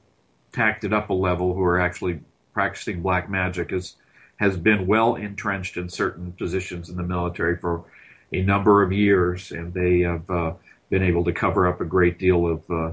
tacked 0.52 0.84
it 0.84 0.92
up 0.92 1.10
a 1.10 1.14
level, 1.14 1.54
who 1.54 1.62
are 1.62 1.80
actually 1.80 2.20
practicing 2.52 3.02
black 3.02 3.30
magic, 3.30 3.72
is 3.72 3.96
has 4.36 4.56
been 4.56 4.86
well 4.86 5.16
entrenched 5.16 5.76
in 5.76 5.88
certain 5.88 6.32
positions 6.32 6.88
in 6.88 6.96
the 6.96 7.02
military 7.02 7.56
for 7.56 7.84
a 8.32 8.42
number 8.42 8.82
of 8.82 8.92
years, 8.92 9.52
and 9.52 9.74
they 9.74 10.00
have 10.00 10.28
uh, 10.30 10.52
been 10.88 11.02
able 11.02 11.24
to 11.24 11.32
cover 11.32 11.66
up 11.66 11.80
a 11.80 11.84
great 11.84 12.18
deal 12.18 12.46
of 12.46 12.70
uh, 12.70 12.92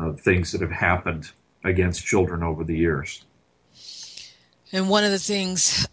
uh, 0.00 0.12
things 0.12 0.52
that 0.52 0.60
have 0.60 0.70
happened 0.70 1.30
against 1.64 2.04
children 2.04 2.42
over 2.42 2.64
the 2.64 2.76
years. 2.76 3.24
And 4.72 4.88
one 4.88 5.04
of 5.04 5.10
the 5.10 5.18
things, 5.18 5.84
uh, 5.84 5.88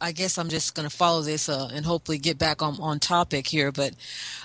I 0.00 0.12
guess 0.12 0.38
I'm 0.38 0.48
just 0.48 0.74
going 0.74 0.88
to 0.88 0.94
follow 0.94 1.22
this 1.22 1.48
uh, 1.48 1.70
and 1.72 1.84
hopefully 1.84 2.18
get 2.18 2.38
back 2.38 2.62
on, 2.62 2.78
on 2.80 2.98
topic 2.98 3.46
here. 3.46 3.72
But 3.72 3.94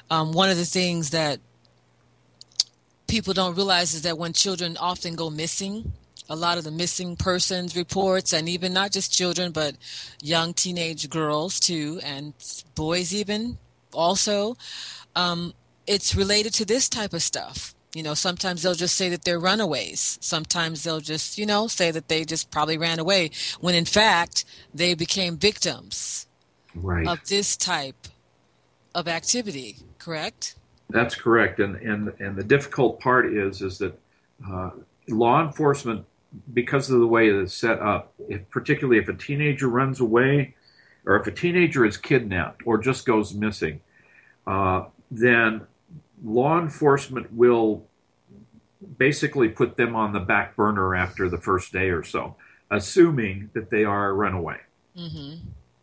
um, 0.10 0.34
one 0.34 0.50
of 0.50 0.58
the 0.58 0.66
things 0.66 1.12
that 1.12 1.40
people 3.08 3.34
don't 3.34 3.56
realize 3.56 3.94
is 3.94 4.04
that 4.04 4.18
when 4.18 4.34
children 4.34 4.78
often 4.78 5.16
go 5.16 5.30
missing, 5.30 5.94
a 6.30 6.36
lot 6.36 6.58
of 6.58 6.64
the 6.64 6.72
missing 6.72 7.16
persons 7.16 7.76
reports, 7.76 8.34
and 8.34 8.50
even 8.50 8.74
not 8.74 8.92
just 8.92 9.12
children, 9.12 9.52
but 9.52 9.76
young 10.22 10.54
teenage 10.54 11.10
girls 11.10 11.60
too, 11.60 12.00
and 12.04 12.34
boys 12.76 13.14
even 13.14 13.58
also, 13.94 14.58
um, 15.16 15.54
it's 15.86 16.16
related 16.16 16.54
to 16.56 16.66
this 16.66 16.90
type 16.90 17.14
of 17.14 17.24
stuff. 17.24 17.74
You 17.94 18.04
know, 18.04 18.14
sometimes 18.14 18.62
they'll 18.62 18.76
just 18.76 18.96
say 18.96 19.10
that 19.10 19.24
they're 19.24 19.40
runaways. 19.40 20.18
Sometimes 20.22 20.84
they'll 20.84 21.00
just, 21.00 21.38
you 21.38 21.46
know, 21.46 21.68
say 21.68 21.90
that 21.92 22.10
they 22.10 22.26
just 22.26 22.52
probably 22.52 22.78
ran 22.78 23.00
away 23.00 23.32
when 23.60 23.76
in 23.76 23.86
fact 23.86 24.46
they 24.74 24.94
became 24.94 25.38
victims 25.38 26.28
Right. 26.76 27.08
of 27.08 27.26
this 27.28 27.58
type 27.58 28.08
of 28.94 29.08
activity, 29.08 29.78
correct? 29.98 30.56
That's 30.90 31.16
correct, 31.16 31.60
and 31.60 31.76
and 31.78 32.14
and 32.20 32.36
the 32.36 32.44
difficult 32.44 33.00
part 33.00 33.26
is 33.34 33.62
is 33.62 33.80
that 33.80 34.00
uh, 34.48 34.72
law 35.10 35.42
enforcement, 35.46 36.06
because 36.54 36.90
of 36.90 37.00
the 37.00 37.08
way 37.08 37.30
it's 37.30 37.54
set 37.54 37.80
up, 37.80 38.14
if, 38.30 38.48
particularly 38.50 39.00
if 39.00 39.10
a 39.10 39.14
teenager 39.14 39.68
runs 39.68 40.00
away, 40.00 40.56
or 41.06 41.16
if 41.20 41.28
a 41.28 41.32
teenager 41.32 41.86
is 41.86 41.98
kidnapped 41.98 42.62
or 42.66 42.78
just 42.78 43.06
goes 43.06 43.34
missing, 43.34 43.82
uh, 44.46 44.86
then 45.12 45.62
law 46.24 46.60
enforcement 46.60 47.32
will 47.34 47.86
basically 48.98 49.50
put 49.50 49.78
them 49.78 49.96
on 49.96 50.14
the 50.14 50.20
back 50.20 50.56
burner 50.56 50.96
after 50.96 51.30
the 51.30 51.38
first 51.38 51.72
day 51.72 51.90
or 51.90 52.04
so, 52.04 52.36
assuming 52.72 53.50
that 53.54 53.70
they 53.70 53.84
are 53.84 54.10
a 54.10 54.14
runaway 54.14 54.58
hmm 54.96 55.36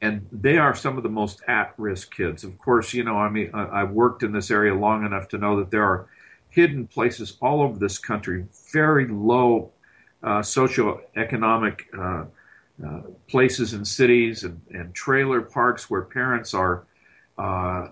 and 0.04 0.26
they 0.30 0.58
are 0.58 0.74
some 0.74 0.98
of 0.98 1.02
the 1.02 1.08
most 1.08 1.40
at-risk 1.48 2.14
kids. 2.14 2.44
Of 2.44 2.58
course, 2.58 2.92
you 2.92 3.04
know, 3.04 3.16
I 3.16 3.30
mean, 3.30 3.50
I've 3.54 3.90
worked 3.90 4.22
in 4.22 4.32
this 4.32 4.50
area 4.50 4.74
long 4.74 5.06
enough 5.06 5.28
to 5.28 5.38
know 5.38 5.56
that 5.58 5.70
there 5.70 5.82
are 5.82 6.08
hidden 6.50 6.86
places 6.86 7.38
all 7.40 7.62
over 7.62 7.78
this 7.78 7.98
country, 7.98 8.44
very 8.70 9.08
low 9.08 9.70
uh, 10.22 10.40
socioeconomic 10.40 11.80
uh, 11.98 12.24
uh, 12.86 13.00
places 13.28 13.72
and 13.72 13.88
cities 13.88 14.44
and, 14.44 14.60
and 14.72 14.94
trailer 14.94 15.40
parks 15.40 15.88
where 15.88 16.02
parents 16.02 16.52
are 16.52 16.84
uh, 17.38 17.88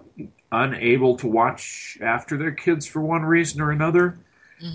unable 0.53 1.17
to 1.19 1.29
watch 1.29 1.99
after 2.03 2.39
their 2.39 2.53
kids 2.53 2.87
for 2.87 3.03
one 3.03 3.25
reason 3.25 3.63
or 3.63 3.73
another. 3.73 4.21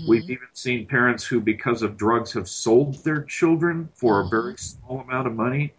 We've 0.06 0.24
even 0.28 0.48
seen 0.54 0.86
parents 0.86 1.26
who, 1.26 1.40
because 1.40 1.82
of 1.82 1.96
drugs, 1.98 2.32
have 2.34 2.48
sold 2.48 3.04
their 3.04 3.22
children 3.24 3.90
for 3.94 4.20
a 4.20 4.28
very 4.28 4.56
small 4.58 5.00
amount 5.00 5.28
of 5.28 5.34
money. 5.34 5.74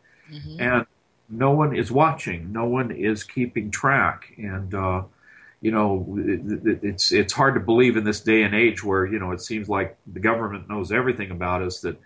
And 0.57 0.85
no 1.29 1.51
one 1.51 1.75
is 1.75 1.91
watching, 1.91 2.51
no 2.51 2.65
one 2.65 2.91
is 2.91 3.23
keeping 3.23 3.71
track, 3.71 4.33
and 4.37 4.73
uh, 4.73 5.03
you 5.61 5.71
know 5.71 6.17
it, 6.19 6.67
it- 6.67 6.79
it's 6.83 7.11
it's 7.11 7.33
hard 7.33 7.53
to 7.55 7.59
believe 7.59 7.97
in 7.97 8.03
this 8.03 8.21
day 8.21 8.43
and 8.43 8.55
age 8.55 8.83
where 8.83 9.05
you 9.05 9.19
know 9.19 9.31
it 9.31 9.41
seems 9.41 9.69
like 9.69 9.97
the 10.07 10.19
government 10.19 10.69
knows 10.69 10.91
everything 10.91 11.31
about 11.31 11.61
us 11.61 11.81
that 11.81 11.99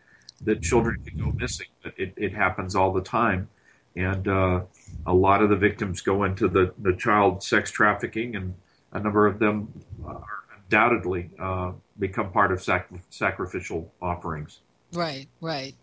that 0.46 0.62
children 0.62 0.98
can 1.06 1.14
go 1.18 1.34
missing. 1.40 1.68
But 1.84 1.94
it, 1.98 2.14
it 2.18 2.34
happens 2.34 2.76
all 2.76 2.94
the 2.94 3.02
time, 3.02 3.50
and 3.96 4.28
uh, 4.28 4.62
a 5.06 5.14
lot 5.14 5.42
of 5.42 5.50
the 5.50 5.56
victims 5.56 6.02
go 6.02 6.24
into 6.24 6.48
the 6.48 6.74
the 6.78 6.94
child 6.94 7.44
sex 7.44 7.72
trafficking, 7.72 8.36
and 8.36 8.54
a 8.92 9.00
number 9.00 9.28
of 9.28 9.40
them 9.40 9.72
are 10.06 10.24
undoubtedly 10.56 11.30
uh, 11.40 11.72
become 12.00 12.32
part 12.32 12.52
of 12.52 12.62
sac- 12.62 12.90
sacrificial 13.10 13.94
offerings. 14.02 14.60
Right, 14.92 15.28
right. 15.42 15.76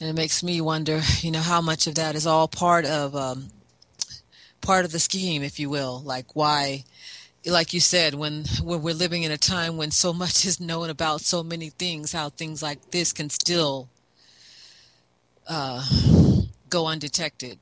And 0.00 0.08
it 0.08 0.14
makes 0.14 0.42
me 0.42 0.60
wonder, 0.60 1.00
you 1.20 1.30
know, 1.30 1.40
how 1.40 1.60
much 1.60 1.86
of 1.86 1.94
that 1.96 2.14
is 2.14 2.26
all 2.26 2.48
part 2.48 2.84
of 2.84 3.14
um, 3.14 3.48
part 4.60 4.84
of 4.84 4.92
the 4.92 4.98
scheme, 4.98 5.42
if 5.42 5.60
you 5.60 5.70
will. 5.70 6.00
Like 6.04 6.34
why, 6.34 6.84
like 7.46 7.72
you 7.72 7.80
said, 7.80 8.14
when 8.14 8.44
when 8.62 8.82
we're 8.82 8.94
living 8.94 9.22
in 9.22 9.30
a 9.30 9.38
time 9.38 9.76
when 9.76 9.90
so 9.90 10.12
much 10.12 10.44
is 10.44 10.60
known 10.60 10.90
about 10.90 11.20
so 11.20 11.42
many 11.42 11.68
things, 11.68 12.12
how 12.12 12.30
things 12.30 12.62
like 12.62 12.90
this 12.90 13.12
can 13.12 13.30
still 13.30 13.88
uh, 15.48 15.86
go 16.68 16.86
undetected. 16.86 17.58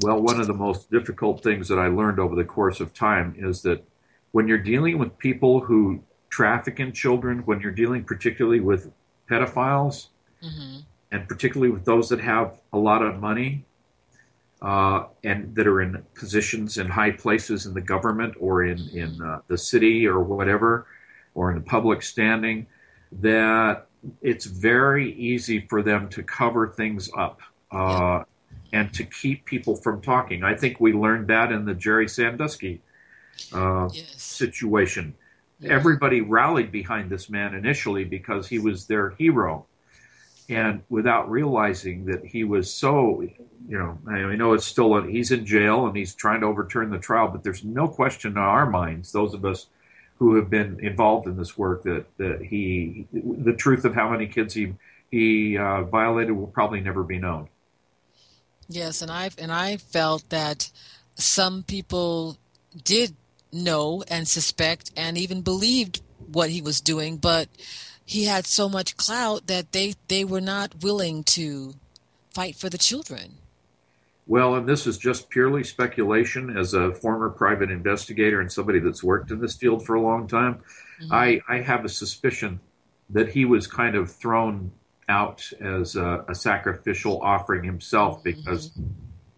Well, 0.00 0.20
one 0.20 0.40
of 0.40 0.46
the 0.46 0.54
most 0.54 0.90
difficult 0.90 1.42
things 1.42 1.68
that 1.68 1.78
I 1.78 1.86
learned 1.86 2.18
over 2.18 2.34
the 2.34 2.44
course 2.44 2.80
of 2.80 2.92
time 2.92 3.34
is 3.38 3.62
that 3.62 3.84
when 4.32 4.48
you're 4.48 4.58
dealing 4.58 4.98
with 4.98 5.16
people 5.18 5.60
who 5.60 6.02
traffic 6.30 6.80
in 6.80 6.92
children, 6.92 7.40
when 7.46 7.60
you're 7.60 7.70
dealing 7.70 8.02
particularly 8.04 8.60
with 8.60 8.90
pedophiles, 9.30 10.08
and 11.12 11.28
particularly 11.28 11.72
with 11.72 11.84
those 11.84 12.08
that 12.08 12.20
have 12.20 12.60
a 12.72 12.78
lot 12.78 13.02
of 13.02 13.20
money 13.20 13.64
uh, 14.62 15.04
and 15.22 15.54
that 15.54 15.66
are 15.66 15.80
in 15.80 16.02
positions 16.14 16.78
in 16.78 16.88
high 16.88 17.12
places 17.12 17.66
in 17.66 17.74
the 17.74 17.80
government 17.80 18.34
or 18.40 18.64
in 18.64 18.78
in 18.92 19.22
uh, 19.22 19.40
the 19.46 19.56
city 19.56 20.06
or 20.06 20.20
whatever, 20.20 20.86
or 21.34 21.50
in 21.52 21.58
the 21.58 21.64
public 21.64 22.02
standing, 22.02 22.66
that 23.12 23.86
it's 24.22 24.46
very 24.46 25.12
easy 25.12 25.66
for 25.68 25.82
them 25.82 26.08
to 26.08 26.22
cover 26.22 26.68
things 26.68 27.08
up. 27.16 27.40
Uh, 27.70 28.24
and 28.74 28.92
to 28.92 29.04
keep 29.04 29.44
people 29.44 29.76
from 29.76 30.02
talking. 30.02 30.42
I 30.42 30.56
think 30.56 30.80
we 30.80 30.92
learned 30.92 31.28
that 31.28 31.52
in 31.52 31.64
the 31.64 31.74
Jerry 31.74 32.08
Sandusky 32.08 32.80
uh, 33.52 33.88
Yes. 33.92 34.20
situation. 34.20 35.14
Everybody 35.64 36.20
rallied 36.20 36.72
behind 36.72 37.08
this 37.08 37.30
man 37.30 37.54
initially 37.54 38.04
because 38.04 38.48
he 38.48 38.58
was 38.58 38.86
their 38.86 39.10
hero. 39.10 39.64
And 40.48 40.82
without 40.90 41.30
realizing 41.30 42.04
that 42.06 42.22
he 42.26 42.42
was 42.44 42.74
so, 42.74 43.22
you 43.68 43.78
know, 43.78 43.96
I 44.06 44.34
know 44.34 44.52
it's 44.52 44.66
still, 44.66 44.94
a, 44.96 45.06
he's 45.06 45.30
in 45.30 45.46
jail 45.46 45.86
and 45.86 45.96
he's 45.96 46.14
trying 46.14 46.40
to 46.40 46.46
overturn 46.46 46.90
the 46.90 46.98
trial, 46.98 47.28
but 47.28 47.44
there's 47.44 47.64
no 47.64 47.86
question 47.88 48.32
in 48.32 48.38
our 48.38 48.68
minds, 48.68 49.12
those 49.12 49.32
of 49.32 49.44
us 49.44 49.68
who 50.18 50.34
have 50.34 50.50
been 50.50 50.80
involved 50.80 51.28
in 51.28 51.36
this 51.36 51.56
work, 51.56 51.84
that, 51.84 52.04
that 52.18 52.42
he, 52.42 53.06
the 53.12 53.54
truth 53.54 53.84
of 53.84 53.94
how 53.94 54.10
many 54.10 54.26
kids 54.26 54.52
he, 54.52 54.74
he 55.10 55.56
uh, 55.56 55.82
violated 55.84 56.32
will 56.32 56.48
probably 56.48 56.80
never 56.80 57.04
be 57.04 57.18
known. 57.18 57.48
Yes, 58.68 59.02
and 59.02 59.10
I 59.10 59.30
and 59.38 59.52
I 59.52 59.76
felt 59.76 60.28
that 60.30 60.70
some 61.14 61.62
people 61.62 62.38
did 62.82 63.14
know 63.52 64.02
and 64.08 64.26
suspect 64.26 64.90
and 64.96 65.16
even 65.16 65.42
believed 65.42 66.02
what 66.32 66.50
he 66.50 66.60
was 66.60 66.80
doing, 66.80 67.16
but 67.16 67.48
he 68.04 68.24
had 68.24 68.46
so 68.46 68.68
much 68.68 68.96
clout 68.96 69.46
that 69.46 69.72
they 69.72 69.94
they 70.08 70.24
were 70.24 70.40
not 70.40 70.82
willing 70.82 71.24
to 71.24 71.74
fight 72.32 72.56
for 72.56 72.68
the 72.68 72.78
children. 72.78 73.36
Well, 74.26 74.54
and 74.54 74.66
this 74.66 74.86
is 74.86 74.96
just 74.96 75.28
purely 75.28 75.62
speculation 75.64 76.56
as 76.56 76.72
a 76.72 76.94
former 76.94 77.28
private 77.28 77.70
investigator 77.70 78.40
and 78.40 78.50
somebody 78.50 78.78
that's 78.78 79.04
worked 79.04 79.30
in 79.30 79.38
this 79.38 79.56
field 79.56 79.84
for 79.84 79.94
a 79.94 80.00
long 80.00 80.26
time. 80.26 80.62
Mm-hmm. 81.02 81.12
I, 81.12 81.40
I 81.46 81.60
have 81.60 81.84
a 81.84 81.90
suspicion 81.90 82.60
that 83.10 83.28
he 83.28 83.44
was 83.44 83.66
kind 83.66 83.94
of 83.94 84.10
thrown 84.10 84.72
out 85.08 85.48
as 85.60 85.96
a, 85.96 86.24
a 86.28 86.34
sacrificial 86.34 87.20
offering 87.22 87.64
himself 87.64 88.22
because 88.22 88.70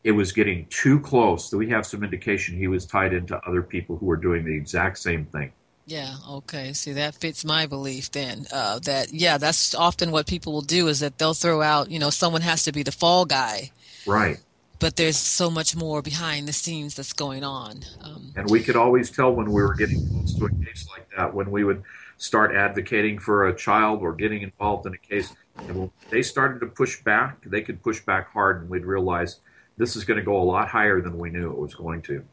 it 0.05 0.13
was 0.13 0.33
getting 0.33 0.67
too 0.71 1.01
close. 1.01 1.51
That 1.51 1.59
we 1.59 1.69
have 1.71 1.87
some 1.87 2.05
indication 2.05 2.57
he 2.57 2.69
was 2.69 2.87
tied 2.87 3.13
into 3.13 3.39
other 3.47 3.63
people 3.63 3.97
who 3.97 4.07
were 4.07 4.17
doing 4.17 4.45
the 4.45 4.55
exact 4.55 4.99
same 4.99 5.25
thing. 5.27 5.53
Yeah, 5.89 6.17
okay. 6.29 6.73
See, 6.73 6.93
that 6.95 7.15
fits 7.15 7.45
my 7.45 7.67
belief 7.67 8.11
then. 8.11 8.47
Uh, 8.53 8.81
that, 8.81 9.13
yeah, 9.13 9.39
that's 9.39 9.73
often 9.75 10.11
what 10.11 10.27
people 10.27 10.53
will 10.53 10.61
do 10.63 10.89
is 10.89 10.99
that 11.01 11.19
they'll 11.19 11.35
throw 11.35 11.63
out, 11.63 11.91
you 11.91 12.01
know, 12.01 12.11
someone 12.11 12.43
has 12.43 12.65
to 12.65 12.73
be 12.73 12.83
the 12.83 12.91
fall 12.91 13.25
guy, 13.25 13.71
Right. 14.05 14.39
but 14.81 14.97
there's 14.97 15.17
so 15.17 15.49
much 15.49 15.77
more 15.77 16.03
behind 16.03 16.49
the 16.49 16.53
scenes 16.53 16.97
that's 16.97 17.13
going 17.13 17.45
on. 17.45 17.85
Um, 18.03 18.33
And 18.35 18.51
we 18.51 18.63
could 18.65 18.75
always 18.75 19.11
tell 19.11 19.33
when 19.33 19.47
we 19.47 19.63
were 19.63 19.75
getting 19.75 20.05
close 20.09 20.35
to 20.35 20.47
a 20.47 20.51
case 20.65 20.89
like 20.91 21.09
that, 21.17 21.33
when 21.33 21.53
we 21.53 21.63
would 21.63 21.85
start 22.19 22.53
advocating 22.55 23.21
for 23.21 23.47
a 23.47 23.55
child 23.55 24.03
or 24.03 24.13
getting 24.13 24.43
involved 24.43 24.87
in 24.87 24.95
a 24.95 24.99
case. 24.99 25.33
And 25.59 25.91
they 26.11 26.23
started 26.23 26.61
to 26.61 26.67
push 26.67 27.03
back, 27.03 27.43
they 27.45 27.63
could 27.63 27.83
push 27.83 28.01
back 28.01 28.31
hard, 28.33 28.63
and 28.63 28.71
we'd 28.71 28.85
realize 28.85 29.41
this 29.77 29.97
is 29.97 30.05
going 30.05 30.19
to 30.19 30.25
go 30.25 30.41
a 30.41 30.45
lot 30.45 30.69
higher 30.69 31.01
than 31.01 31.19
we 31.19 31.31
knew 31.31 31.51
it 31.51 31.59
was 31.59 31.75
going 31.75 32.03
to. 32.03 32.25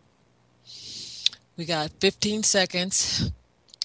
we 1.57 1.65
got 1.65 1.91
15 1.99 2.43
seconds, 2.43 3.31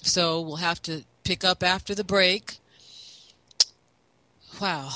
so 0.01 0.41
we'll 0.41 0.57
have 0.57 0.81
to 0.83 1.03
pick 1.23 1.43
up 1.43 1.63
after 1.63 1.93
the 1.93 2.03
break. 2.03 2.57
Wow. 4.59 4.89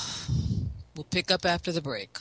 We'll 0.96 1.04
pick 1.04 1.30
up 1.30 1.44
after 1.44 1.72
the 1.72 1.80
break. 1.80 2.18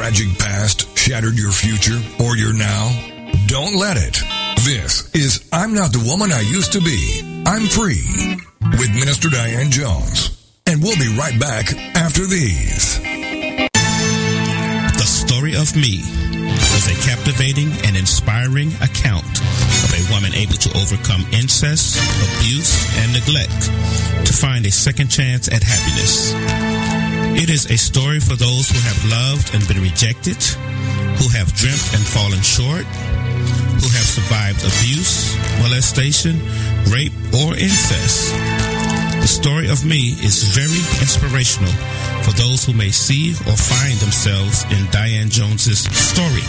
Tragic 0.00 0.38
past 0.38 0.96
shattered 0.96 1.36
your 1.36 1.52
future 1.52 2.00
or 2.24 2.34
your 2.34 2.54
now? 2.54 2.88
Don't 3.48 3.76
let 3.76 3.98
it. 3.98 4.16
This 4.64 5.14
is 5.14 5.46
I'm 5.52 5.74
Not 5.74 5.92
the 5.92 6.02
Woman 6.08 6.32
I 6.32 6.40
Used 6.40 6.72
to 6.72 6.80
Be. 6.80 7.44
I'm 7.46 7.66
Free 7.66 8.40
with 8.80 8.88
Minister 8.94 9.28
Diane 9.28 9.70
Jones. 9.70 10.40
And 10.64 10.82
we'll 10.82 10.96
be 10.96 11.14
right 11.18 11.38
back 11.38 11.74
after 11.94 12.24
these. 12.24 12.98
The 14.96 15.04
Story 15.04 15.54
of 15.54 15.76
Me 15.76 16.00
is 16.00 16.88
a 16.88 16.96
captivating 17.04 17.70
and 17.84 17.94
inspiring 17.94 18.72
account 18.80 19.28
of 19.84 19.92
a 19.92 20.12
woman 20.14 20.32
able 20.32 20.56
to 20.64 20.70
overcome 20.80 21.28
incest, 21.30 22.00
abuse, 22.40 22.72
and 23.04 23.12
neglect 23.12 23.68
to 24.24 24.32
find 24.32 24.64
a 24.64 24.70
second 24.70 25.08
chance 25.08 25.48
at 25.48 25.62
happiness. 25.62 27.09
It 27.36 27.50
is 27.50 27.70
a 27.70 27.76
story 27.78 28.20
for 28.20 28.36
those 28.36 28.68
who 28.68 28.78
have 28.78 29.04
loved 29.10 29.54
and 29.54 29.66
been 29.68 29.80
rejected, 29.80 30.36
who 31.18 31.28
have 31.30 31.54
dreamt 31.54 31.94
and 31.94 32.02
fallen 32.02 32.42
short, 32.42 32.84
who 32.84 33.88
have 33.90 34.06
survived 34.06 34.64
abuse, 34.64 35.36
molestation, 35.62 36.40
rape, 36.90 37.12
or 37.42 37.54
incest. 37.54 38.34
The 39.20 39.28
story 39.28 39.68
of 39.68 39.84
me 39.84 40.16
is 40.24 40.42
very 40.56 40.80
inspirational 41.00 41.72
for 42.22 42.32
those 42.32 42.64
who 42.64 42.72
may 42.72 42.90
see 42.90 43.34
or 43.46 43.56
find 43.56 43.98
themselves 44.00 44.64
in 44.72 44.86
Diane 44.90 45.30
Jones's 45.30 45.84
story. 45.94 46.42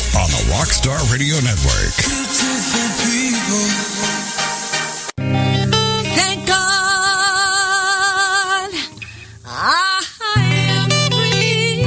on 0.15 0.29
the 0.29 0.43
Rockstar 0.53 0.99
Radio 1.11 1.35
Network. 1.41 1.93
Thank 5.17 6.47
God 6.47 6.57
I 9.45 10.03
am 10.69 10.89
free. 11.11 11.85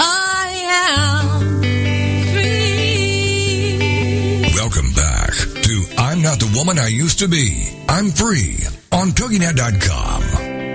I 0.00 0.50
am 0.70 1.40
free. 4.42 4.52
Welcome 4.54 4.92
back 4.94 5.32
to 5.64 5.84
I'm 5.98 6.22
Not 6.22 6.38
the 6.38 6.50
Woman 6.56 6.78
I 6.78 6.88
Used 6.88 7.18
to 7.20 7.28
Be. 7.28 7.68
I'm 7.88 8.10
free 8.10 8.58
on 8.92 9.08
TogiNet.com. 9.10 10.22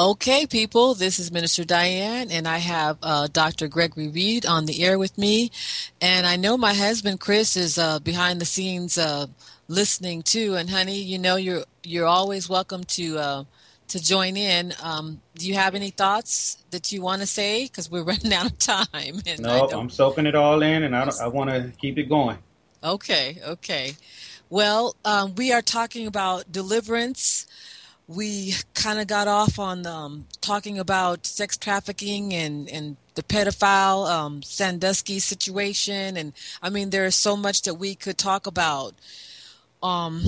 Okay, 0.00 0.46
people, 0.46 0.94
this 0.94 1.18
is 1.18 1.30
Minister 1.30 1.62
Diane, 1.62 2.30
and 2.30 2.48
I 2.48 2.56
have 2.56 2.96
uh, 3.02 3.28
Dr. 3.30 3.68
Gregory 3.68 4.08
Reed 4.08 4.46
on 4.46 4.64
the 4.64 4.82
air 4.82 4.98
with 4.98 5.18
me. 5.18 5.50
And 6.00 6.26
I 6.26 6.36
know 6.36 6.56
my 6.56 6.72
husband 6.72 7.20
Chris 7.20 7.54
is 7.54 7.76
uh, 7.76 7.98
behind 7.98 8.40
the 8.40 8.46
scenes 8.46 8.96
uh, 8.96 9.26
listening 9.68 10.22
too. 10.22 10.54
And 10.54 10.70
honey, 10.70 11.02
you 11.02 11.18
know 11.18 11.36
you're 11.36 11.64
you're 11.82 12.06
always 12.06 12.48
welcome 12.48 12.84
to 12.84 13.18
uh, 13.18 13.44
to 13.88 14.02
join 14.02 14.38
in. 14.38 14.72
Um, 14.82 15.20
do 15.34 15.46
you 15.46 15.52
have 15.56 15.74
any 15.74 15.90
thoughts 15.90 16.56
that 16.70 16.90
you 16.90 17.02
want 17.02 17.20
to 17.20 17.26
say? 17.26 17.64
Because 17.64 17.90
we're 17.90 18.02
running 18.12 18.32
out 18.32 18.52
of 18.52 18.58
time. 18.58 19.20
And 19.26 19.40
no, 19.40 19.68
I'm 19.68 19.90
soaking 19.90 20.24
it 20.24 20.34
all 20.34 20.62
in, 20.62 20.82
and 20.82 20.96
I, 20.96 21.10
I 21.20 21.26
want 21.26 21.50
to 21.50 21.72
keep 21.78 21.98
it 21.98 22.08
going. 22.08 22.38
Okay, 22.82 23.36
okay. 23.46 23.96
Well, 24.48 24.96
um, 25.04 25.34
we 25.34 25.52
are 25.52 25.60
talking 25.60 26.06
about 26.06 26.50
deliverance. 26.50 27.46
We 28.12 28.54
kind 28.74 28.98
of 28.98 29.06
got 29.06 29.28
off 29.28 29.60
on 29.60 29.86
um, 29.86 30.26
talking 30.40 30.80
about 30.80 31.26
sex 31.26 31.56
trafficking 31.56 32.34
and, 32.34 32.68
and 32.68 32.96
the 33.14 33.22
pedophile 33.22 34.10
um, 34.10 34.42
Sandusky 34.42 35.20
situation. 35.20 36.16
And 36.16 36.32
I 36.60 36.70
mean, 36.70 36.90
there 36.90 37.04
is 37.04 37.14
so 37.14 37.36
much 37.36 37.62
that 37.62 37.74
we 37.74 37.94
could 37.94 38.18
talk 38.18 38.48
about 38.48 38.94
um, 39.80 40.22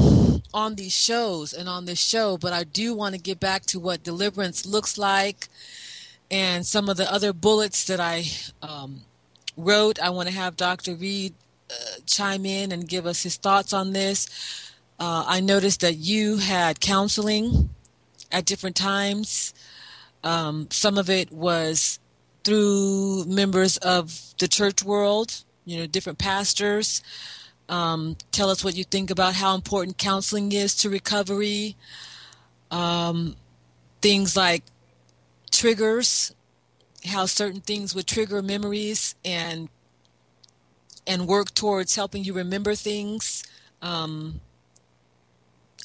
on 0.54 0.76
these 0.76 0.94
shows 0.94 1.52
and 1.52 1.68
on 1.68 1.86
this 1.86 2.00
show, 2.00 2.38
but 2.38 2.52
I 2.52 2.62
do 2.62 2.94
want 2.94 3.16
to 3.16 3.20
get 3.20 3.40
back 3.40 3.64
to 3.66 3.80
what 3.80 4.04
deliverance 4.04 4.64
looks 4.64 4.96
like 4.96 5.48
and 6.30 6.64
some 6.64 6.88
of 6.88 6.96
the 6.96 7.12
other 7.12 7.32
bullets 7.32 7.84
that 7.86 8.00
I 8.00 8.24
um, 8.62 9.02
wrote. 9.56 10.00
I 10.00 10.10
want 10.10 10.28
to 10.28 10.34
have 10.34 10.56
Dr. 10.56 10.94
Reed 10.94 11.34
uh, 11.70 12.00
chime 12.06 12.46
in 12.46 12.72
and 12.72 12.88
give 12.88 13.06
us 13.06 13.22
his 13.22 13.36
thoughts 13.36 13.72
on 13.72 13.92
this. 13.92 14.71
Uh, 15.02 15.24
I 15.26 15.40
noticed 15.40 15.80
that 15.80 15.96
you 15.96 16.36
had 16.36 16.78
counseling 16.78 17.70
at 18.30 18.44
different 18.44 18.76
times. 18.76 19.52
Um, 20.22 20.68
some 20.70 20.96
of 20.96 21.10
it 21.10 21.32
was 21.32 21.98
through 22.44 23.24
members 23.24 23.78
of 23.78 24.32
the 24.38 24.46
church 24.46 24.84
world, 24.84 25.42
you 25.64 25.76
know, 25.76 25.86
different 25.88 26.20
pastors. 26.20 27.02
Um, 27.68 28.16
tell 28.30 28.48
us 28.48 28.62
what 28.62 28.76
you 28.76 28.84
think 28.84 29.10
about 29.10 29.34
how 29.34 29.56
important 29.56 29.98
counseling 29.98 30.52
is 30.52 30.76
to 30.76 30.88
recovery. 30.88 31.74
Um, 32.70 33.34
things 34.02 34.36
like 34.36 34.62
triggers, 35.50 36.32
how 37.06 37.26
certain 37.26 37.60
things 37.60 37.92
would 37.92 38.06
trigger 38.06 38.40
memories 38.40 39.16
and 39.24 39.68
and 41.08 41.26
work 41.26 41.52
towards 41.54 41.96
helping 41.96 42.22
you 42.22 42.34
remember 42.34 42.76
things. 42.76 43.42
Um, 43.82 44.40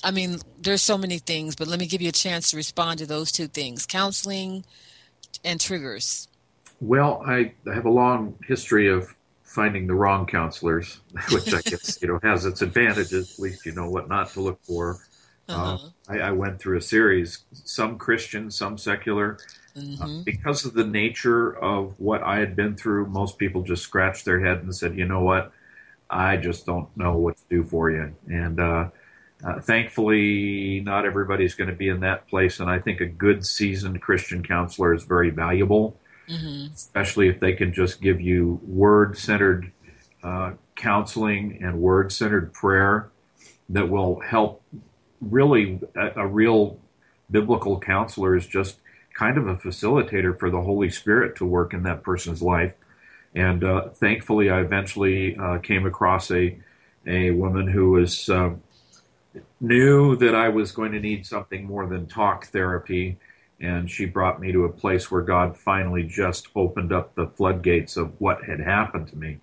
I 0.04 0.12
mean, 0.12 0.40
there's 0.58 0.82
so 0.82 0.98
many 0.98 1.20
things, 1.20 1.56
but 1.56 1.68
let 1.68 1.80
me 1.80 1.88
give 1.88 2.02
you 2.02 2.10
a 2.10 2.14
chance 2.14 2.52
to 2.52 2.58
respond 2.58 3.00
to 3.00 3.06
those 3.06 3.32
two 3.32 3.48
things: 3.48 3.86
counseling 3.86 4.66
and 5.44 5.60
triggers. 5.62 6.28
Well, 6.80 7.24
I, 7.26 7.54
I 7.70 7.74
have 7.74 7.86
a 7.86 7.90
long 7.90 8.36
history 8.48 8.90
of 8.90 9.14
finding 9.44 9.88
the 9.88 9.96
wrong 9.96 10.26
counselors, 10.26 11.00
which 11.30 11.54
I 11.54 11.62
guess 11.70 11.98
you 12.02 12.08
know 12.08 12.20
has 12.24 12.46
its 12.46 12.62
advantages. 12.62 13.32
At 13.32 13.40
least 13.40 13.66
you 13.66 13.72
know 13.74 13.90
what 13.90 14.08
not 14.10 14.32
to 14.34 14.42
look 14.42 14.60
for. 14.66 15.00
Uh, 15.52 15.78
Uh-huh. 15.78 15.92
I, 16.08 16.20
I 16.20 16.32
went 16.32 16.60
through 16.60 16.78
a 16.78 16.82
series, 16.82 17.40
some 17.54 17.98
Christian, 17.98 18.52
some 18.52 18.78
secular. 18.78 19.40
hmm 19.76 19.96
Uh, 20.00 20.08
because 20.26 20.66
of 20.66 20.74
the 20.76 20.86
nature 20.86 21.52
of 21.58 22.00
what 22.00 22.24
I 22.24 22.40
had 22.40 22.56
been 22.56 22.76
through, 22.76 23.08
most 23.08 23.38
people 23.40 23.64
just 23.64 23.84
scratched 23.84 24.26
their 24.26 24.42
head 24.46 24.60
and 24.64 24.76
said, 24.76 24.98
"You 24.98 25.06
know 25.06 25.22
what? 25.22 25.52
I 26.10 26.38
just 26.38 26.66
don't 26.66 26.90
know 26.98 27.18
what 27.18 27.38
to 27.38 27.44
do 27.50 27.64
for 27.66 27.92
you." 27.92 28.16
And 28.30 28.60
uh, 28.60 28.90
uh, 29.44 29.60
thankfully, 29.60 30.82
not 30.82 31.06
everybody's 31.06 31.56
going 31.56 31.70
to 31.70 31.76
be 31.76 31.90
in 31.90 32.00
that 32.02 32.28
place. 32.28 32.60
And 32.60 32.70
I 32.70 32.80
think 32.80 33.02
a 33.02 33.06
good, 33.06 33.46
seasoned 33.46 34.02
Christian 34.02 34.44
counselor 34.44 34.94
is 34.94 35.04
very 35.04 35.30
valuable, 35.30 35.98
hmm 36.28 36.68
especially 36.74 37.28
if 37.28 37.40
they 37.40 37.54
can 37.54 37.74
just 37.74 38.02
give 38.02 38.22
you 38.22 38.60
word-centered 38.64 39.72
uh, 40.24 40.52
counseling 40.76 41.60
and 41.64 41.80
word-centered 41.80 42.54
prayer 42.54 43.10
that 43.70 43.90
will 43.90 44.20
help. 44.20 44.62
Really, 45.20 45.80
a, 45.96 46.22
a 46.22 46.28
real 46.28 46.80
biblical 47.32 47.80
counselor 47.80 48.36
is 48.36 48.46
just 48.46 48.78
kind 49.14 49.38
of 49.38 49.48
a 49.48 49.56
facilitator 49.56 50.38
for 50.38 50.52
the 50.52 50.62
Holy 50.62 50.90
Spirit 50.92 51.36
to 51.38 51.46
work 51.46 51.74
in 51.74 51.84
that 51.84 52.04
person's 52.04 52.42
life. 52.42 52.74
And 53.34 53.64
uh, 53.64 53.90
thankfully, 53.90 54.50
I 54.50 54.62
eventually 54.62 55.36
uh, 55.38 55.58
came 55.58 55.86
across 55.86 56.32
a 56.32 56.60
a 57.06 57.32
woman 57.32 57.68
who 57.68 57.92
was 57.92 58.30
uh, 58.30 58.52
knew 59.60 60.16
that 60.18 60.36
I 60.36 60.50
was 60.50 60.72
going 60.72 60.92
to 60.92 61.00
need 61.00 61.26
something 61.26 61.66
more 61.66 61.88
than 61.88 62.08
talk 62.08 62.48
therapy, 62.48 63.18
and 63.60 63.90
she 63.90 64.06
brought 64.06 64.40
me 64.40 64.52
to 64.52 64.66
a 64.66 64.72
place 64.72 65.10
where 65.10 65.22
God 65.22 65.58
finally 65.58 66.04
just 66.04 66.48
opened 66.56 66.94
up 66.94 67.16
the 67.16 67.28
floodgates 67.28 67.98
of 67.98 68.20
what 68.20 68.44
had 68.44 68.60
happened 68.60 69.08
to 69.10 69.18
me, 69.18 69.40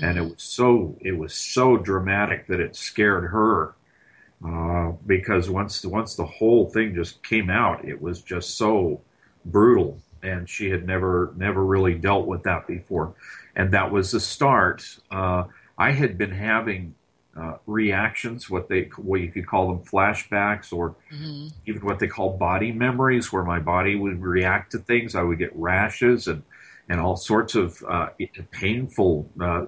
and 0.00 0.16
it 0.16 0.22
was 0.22 0.42
so 0.42 0.96
it 1.00 1.16
was 1.16 1.34
so 1.34 1.76
dramatic 1.76 2.46
that 2.46 2.60
it 2.60 2.76
scared 2.76 3.24
her 3.30 3.74
uh, 4.46 4.92
because 5.06 5.50
once 5.50 5.84
once 5.84 6.14
the 6.14 6.24
whole 6.24 6.68
thing 6.68 6.94
just 6.94 7.22
came 7.22 7.50
out, 7.50 7.84
it 7.84 8.00
was 8.00 8.22
just 8.22 8.56
so 8.56 9.00
brutal, 9.44 10.00
and 10.22 10.48
she 10.48 10.70
had 10.70 10.86
never 10.86 11.32
never 11.36 11.64
really 11.64 11.94
dealt 11.94 12.26
with 12.26 12.44
that 12.44 12.66
before, 12.66 13.14
and 13.56 13.72
that 13.72 13.90
was 13.90 14.12
the 14.12 14.20
start. 14.20 14.84
Uh, 15.10 15.44
I 15.76 15.92
had 15.92 16.16
been 16.18 16.32
having 16.32 16.94
uh, 17.40 17.58
reactions, 17.66 18.50
what 18.50 18.68
they 18.68 18.90
what 18.96 19.20
you 19.20 19.30
could 19.30 19.46
call 19.46 19.68
them 19.68 19.84
flashbacks, 19.84 20.72
or 20.72 20.96
hmm 21.10 21.48
even 21.66 21.84
what 21.84 21.98
they 21.98 22.06
call 22.06 22.36
body 22.38 22.72
memories, 22.72 23.30
where 23.32 23.44
my 23.44 23.58
body 23.58 23.94
would 23.94 24.22
react 24.22 24.72
to 24.72 24.78
things. 24.78 25.14
I 25.14 25.22
would 25.22 25.38
get 25.38 25.54
rashes 25.54 26.26
and 26.26 26.42
and 26.88 27.00
all 27.00 27.16
sorts 27.16 27.54
of 27.54 27.82
uh, 27.88 28.08
painful, 28.50 29.30
uh, 29.40 29.66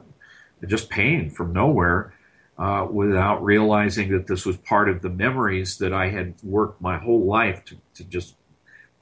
just 0.66 0.88
pain 0.88 1.30
from 1.30 1.52
nowhere, 1.52 2.14
uh, 2.56 2.86
without 2.90 3.44
realizing 3.44 4.10
that 4.12 4.26
this 4.26 4.46
was 4.46 4.56
part 4.56 4.88
of 4.88 5.02
the 5.02 5.10
memories 5.10 5.76
that 5.78 5.92
I 5.92 6.08
had 6.08 6.34
worked 6.42 6.80
my 6.80 6.98
whole 6.98 7.26
life 7.26 7.64
to, 7.66 7.76
to 7.94 8.04
just 8.04 8.36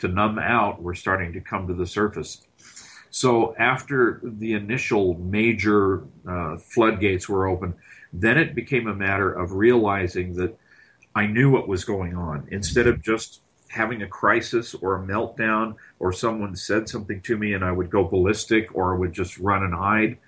to 0.01 0.09
numb 0.09 0.39
out. 0.39 0.83
Were 0.83 0.95
starting 0.95 1.33
to 1.35 1.41
come 1.41 1.67
to 1.69 1.75
the 1.75 1.87
surface. 1.87 2.43
So 3.11 3.55
after 3.59 4.21
the 4.23 4.53
initial 4.53 5.15
major 5.15 6.05
uh, 6.29 6.59
floodgates 6.59 7.29
were 7.29 7.47
open, 7.47 7.75
then 8.13 8.39
it 8.39 8.55
became 8.55 8.87
a 8.87 8.95
matter 8.95 9.33
of 9.33 9.53
realizing 9.53 10.35
that 10.37 10.59
I 11.15 11.27
knew 11.27 11.51
what 11.51 11.69
was 11.69 11.85
going 11.85 12.17
on. 12.17 12.47
Instead 12.51 12.87
of 12.87 13.03
just 13.03 13.41
having 13.69 14.03
a 14.03 14.07
crisis 14.07 14.75
or 14.75 14.97
a 14.97 15.07
meltdown 15.07 15.75
or 15.99 16.13
someone 16.13 16.57
said 16.57 16.89
something 16.89 17.21
to 17.23 17.37
me 17.37 17.53
and 17.53 17.65
I 17.65 17.73
would 17.73 17.91
go 17.91 18.05
ballistic 18.05 18.75
or 18.75 18.95
I 18.95 18.99
would 18.99 19.13
just 19.13 19.39
run 19.39 19.63
and 19.63 19.75
hide, 19.75 20.19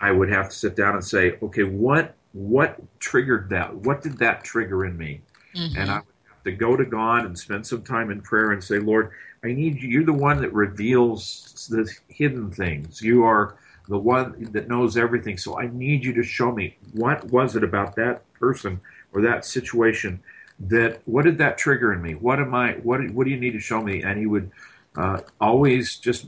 I 0.00 0.10
would 0.10 0.30
have 0.30 0.50
to 0.50 0.54
sit 0.54 0.76
down 0.76 0.94
and 0.94 1.04
say, 1.04 1.38
okay, 1.42 1.64
what 1.64 2.14
what 2.32 2.80
triggered 2.98 3.50
that? 3.50 3.74
What 3.74 4.02
did 4.02 4.18
that 4.18 4.42
trigger 4.42 4.86
in 4.86 4.96
me? 4.96 5.20
Mm-hmm. 5.54 5.78
And 5.78 5.90
I 5.90 5.94
would 5.96 6.04
have 6.28 6.44
to 6.44 6.52
go 6.52 6.76
to 6.76 6.84
God 6.84 7.26
and 7.26 7.38
spend 7.38 7.66
some 7.66 7.82
time 7.82 8.10
in 8.10 8.22
prayer 8.22 8.52
and 8.52 8.64
say, 8.64 8.78
Lord, 8.78 9.12
I 9.44 9.48
need 9.48 9.80
you. 9.80 9.88
You're 9.88 10.04
the 10.04 10.12
one 10.12 10.40
that 10.40 10.52
reveals 10.52 11.68
the 11.70 11.90
hidden 12.08 12.50
things. 12.50 13.02
You 13.02 13.24
are 13.24 13.56
the 13.88 13.98
one 13.98 14.50
that 14.52 14.68
knows 14.68 14.96
everything. 14.96 15.38
So 15.38 15.58
I 15.58 15.68
need 15.68 16.04
you 16.04 16.12
to 16.14 16.22
show 16.22 16.52
me 16.52 16.76
what 16.92 17.24
was 17.30 17.56
it 17.56 17.64
about 17.64 17.96
that 17.96 18.22
person 18.34 18.80
or 19.12 19.22
that 19.22 19.44
situation 19.44 20.22
that 20.60 21.02
what 21.06 21.24
did 21.24 21.38
that 21.38 21.58
trigger 21.58 21.92
in 21.92 22.02
me? 22.02 22.14
What 22.14 22.38
am 22.38 22.54
I? 22.54 22.74
What 22.74 23.08
what 23.10 23.24
do 23.24 23.30
you 23.30 23.40
need 23.40 23.52
to 23.52 23.60
show 23.60 23.82
me? 23.82 24.02
And 24.02 24.18
he 24.18 24.26
would 24.26 24.50
uh, 24.96 25.20
always 25.40 25.96
just 25.96 26.26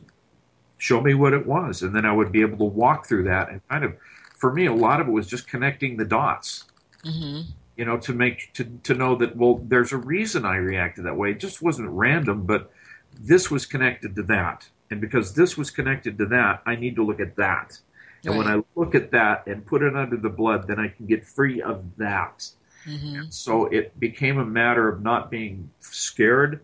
show 0.79 1.01
me 1.01 1.15
what 1.15 1.33
it 1.35 1.47
was, 1.47 1.83
and 1.83 1.95
then 1.95 2.05
I 2.05 2.13
would 2.13 2.33
be 2.33 2.41
able 2.43 2.59
to 2.59 2.65
walk 2.65 3.07
through 3.07 3.25
that 3.25 3.51
and 3.51 3.61
kind 3.69 3.85
of. 3.85 3.95
For 4.37 4.53
me, 4.53 4.67
a 4.67 4.75
lot 4.75 5.01
of 5.01 5.09
it 5.09 5.13
was 5.13 5.27
just 5.27 5.49
connecting 5.49 5.97
the 5.97 6.05
dots 6.05 6.65
hmm 7.05 7.55
you 7.77 7.85
know, 7.85 7.99
to 7.99 8.13
make 8.13 8.53
to 8.55 8.65
to 8.85 8.95
know 8.95 9.17
that 9.17 9.37
well, 9.37 9.61
there's 9.65 9.93
a 9.93 9.97
reason 9.97 10.45
I 10.45 10.57
reacted 10.57 11.05
that 11.05 11.17
way. 11.17 11.33
It 11.33 11.41
just 11.41 11.63
wasn't 11.63 11.91
random, 11.91 12.45
but 12.47 12.71
this 13.13 13.51
was 13.51 13.67
connected 13.67 14.15
to 14.17 14.23
that, 14.25 14.69
and 14.91 15.01
because 15.01 15.35
this 15.35 15.57
was 15.57 15.71
connected 15.71 16.19
to 16.19 16.27
that, 16.27 16.63
I 16.67 16.77
need 16.77 16.97
to 16.97 17.05
look 17.05 17.21
at 17.21 17.37
that. 17.37 17.79
And 18.25 18.37
when 18.39 18.47
I 18.47 18.63
look 18.75 18.95
at 18.95 19.11
that 19.11 19.47
and 19.47 19.67
put 19.67 19.83
it 19.83 19.95
under 19.95 20.17
the 20.17 20.31
blood, 20.31 20.67
then 20.67 20.79
I 20.81 20.89
can 20.89 21.07
get 21.07 21.25
free 21.27 21.61
of 21.61 21.97
that. 21.97 22.49
hmm 22.85 23.23
So 23.31 23.67
it 23.67 23.99
became 23.99 24.39
a 24.39 24.45
matter 24.45 24.89
of 24.89 25.03
not 25.03 25.31
being 25.31 25.71
scared 25.81 26.61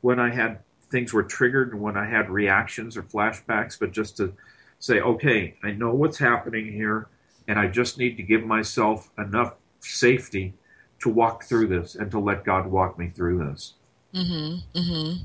when 0.00 0.18
I 0.18 0.30
had 0.34 0.60
things 0.90 1.12
were 1.12 1.22
triggered 1.22 1.72
and 1.72 1.80
when 1.80 1.96
I 1.96 2.06
had 2.06 2.30
reactions 2.30 2.96
or 2.96 3.02
flashbacks, 3.02 3.78
but 3.78 3.92
just 3.92 4.16
to 4.16 4.32
say, 4.80 5.00
okay, 5.00 5.54
I 5.62 5.72
know 5.72 5.92
what's 5.94 6.18
happening 6.18 6.72
here. 6.72 7.08
and 7.48 7.58
I 7.58 7.66
just 7.66 7.98
need 7.98 8.16
to 8.18 8.22
give 8.22 8.44
myself 8.44 9.10
enough 9.18 9.54
safety 9.80 10.52
to 11.00 11.08
walk 11.08 11.44
through 11.44 11.68
this 11.68 11.94
and 11.94 12.10
to 12.10 12.18
let 12.18 12.44
God 12.44 12.66
walk 12.66 12.98
me 12.98 13.08
through 13.08 13.38
this. 13.38 13.74
Mm-hmm. 14.14 14.78
Mm-hmm. 14.78 15.22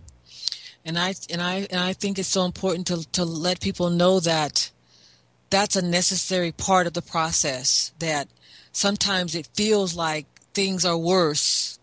And 0.85 0.99
I 0.99 1.15
and 1.29 1.41
I 1.41 1.67
and 1.69 1.79
I 1.79 1.93
think 1.93 2.19
it's 2.19 2.27
so 2.27 2.45
important 2.45 2.87
to 2.87 3.09
to 3.11 3.23
let 3.23 3.61
people 3.61 3.89
know 3.89 4.19
that 4.19 4.71
that's 5.49 5.75
a 5.75 5.81
necessary 5.81 6.51
part 6.51 6.87
of 6.87 6.93
the 6.93 7.01
process. 7.01 7.93
That 7.99 8.27
sometimes 8.71 9.35
it 9.35 9.47
feels 9.53 9.95
like 9.95 10.25
things 10.53 10.83
are 10.83 10.97
worse, 10.97 11.79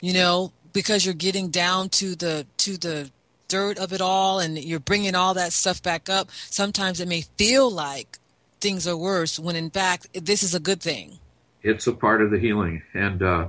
you 0.00 0.12
know, 0.12 0.52
because 0.72 1.04
you're 1.04 1.14
getting 1.14 1.48
down 1.48 1.88
to 1.90 2.14
the 2.14 2.46
to 2.58 2.76
the 2.76 3.10
dirt 3.48 3.78
of 3.78 3.92
it 3.92 4.00
all, 4.02 4.38
and 4.38 4.58
you're 4.58 4.80
bringing 4.80 5.14
all 5.14 5.34
that 5.34 5.52
stuff 5.52 5.82
back 5.82 6.10
up. 6.10 6.28
Sometimes 6.50 7.00
it 7.00 7.08
may 7.08 7.22
feel 7.38 7.70
like 7.70 8.18
things 8.60 8.86
are 8.86 8.96
worse 8.96 9.38
when 9.38 9.56
in 9.56 9.70
fact 9.70 10.08
this 10.12 10.42
is 10.42 10.54
a 10.54 10.60
good 10.60 10.80
thing. 10.82 11.18
It's 11.62 11.86
a 11.86 11.92
part 11.92 12.22
of 12.22 12.30
the 12.30 12.38
healing, 12.38 12.82
and 12.92 13.22
uh, 13.22 13.48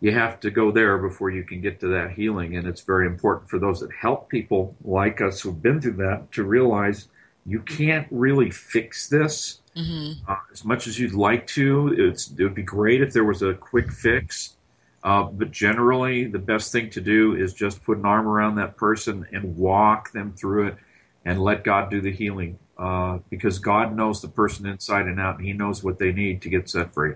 you 0.00 0.12
have 0.12 0.40
to 0.40 0.50
go 0.50 0.70
there 0.70 0.98
before 0.98 1.30
you 1.30 1.42
can 1.42 1.60
get 1.60 1.80
to 1.80 1.88
that 1.88 2.12
healing. 2.12 2.56
And 2.56 2.66
it's 2.66 2.82
very 2.82 3.06
important 3.06 3.50
for 3.50 3.58
those 3.58 3.80
that 3.80 3.90
help 3.92 4.28
people 4.28 4.76
like 4.84 5.20
us 5.20 5.40
who've 5.40 5.60
been 5.60 5.80
through 5.80 5.96
that 5.96 6.30
to 6.32 6.44
realize 6.44 7.08
you 7.44 7.60
can't 7.60 8.06
really 8.10 8.50
fix 8.50 9.08
this 9.08 9.60
Mm-hmm. 9.78 10.28
uh, 10.28 10.36
as 10.52 10.64
much 10.64 10.88
as 10.88 10.98
you'd 10.98 11.14
like 11.14 11.46
to. 11.48 11.94
It's, 11.96 12.32
it 12.36 12.42
would 12.42 12.54
be 12.54 12.62
great 12.62 13.00
if 13.00 13.12
there 13.12 13.24
was 13.24 13.42
a 13.42 13.54
quick 13.54 13.92
fix. 13.92 14.56
Uh, 15.04 15.22
but 15.24 15.52
generally, 15.52 16.24
the 16.24 16.38
best 16.40 16.72
thing 16.72 16.90
to 16.90 17.00
do 17.00 17.36
is 17.36 17.54
just 17.54 17.84
put 17.84 17.98
an 17.98 18.04
arm 18.04 18.26
around 18.26 18.56
that 18.56 18.76
person 18.76 19.24
and 19.32 19.56
walk 19.56 20.10
them 20.10 20.32
through 20.32 20.68
it 20.68 20.76
and 21.24 21.40
let 21.40 21.62
God 21.62 21.90
do 21.90 22.00
the 22.00 22.10
healing. 22.10 22.58
Uh, 22.76 23.18
because 23.30 23.58
God 23.60 23.96
knows 23.96 24.20
the 24.20 24.28
person 24.28 24.66
inside 24.66 25.06
and 25.06 25.20
out, 25.20 25.38
and 25.38 25.46
He 25.46 25.52
knows 25.52 25.84
what 25.84 25.98
they 25.98 26.12
need 26.12 26.42
to 26.42 26.48
get 26.48 26.68
set 26.68 26.92
free. 26.92 27.14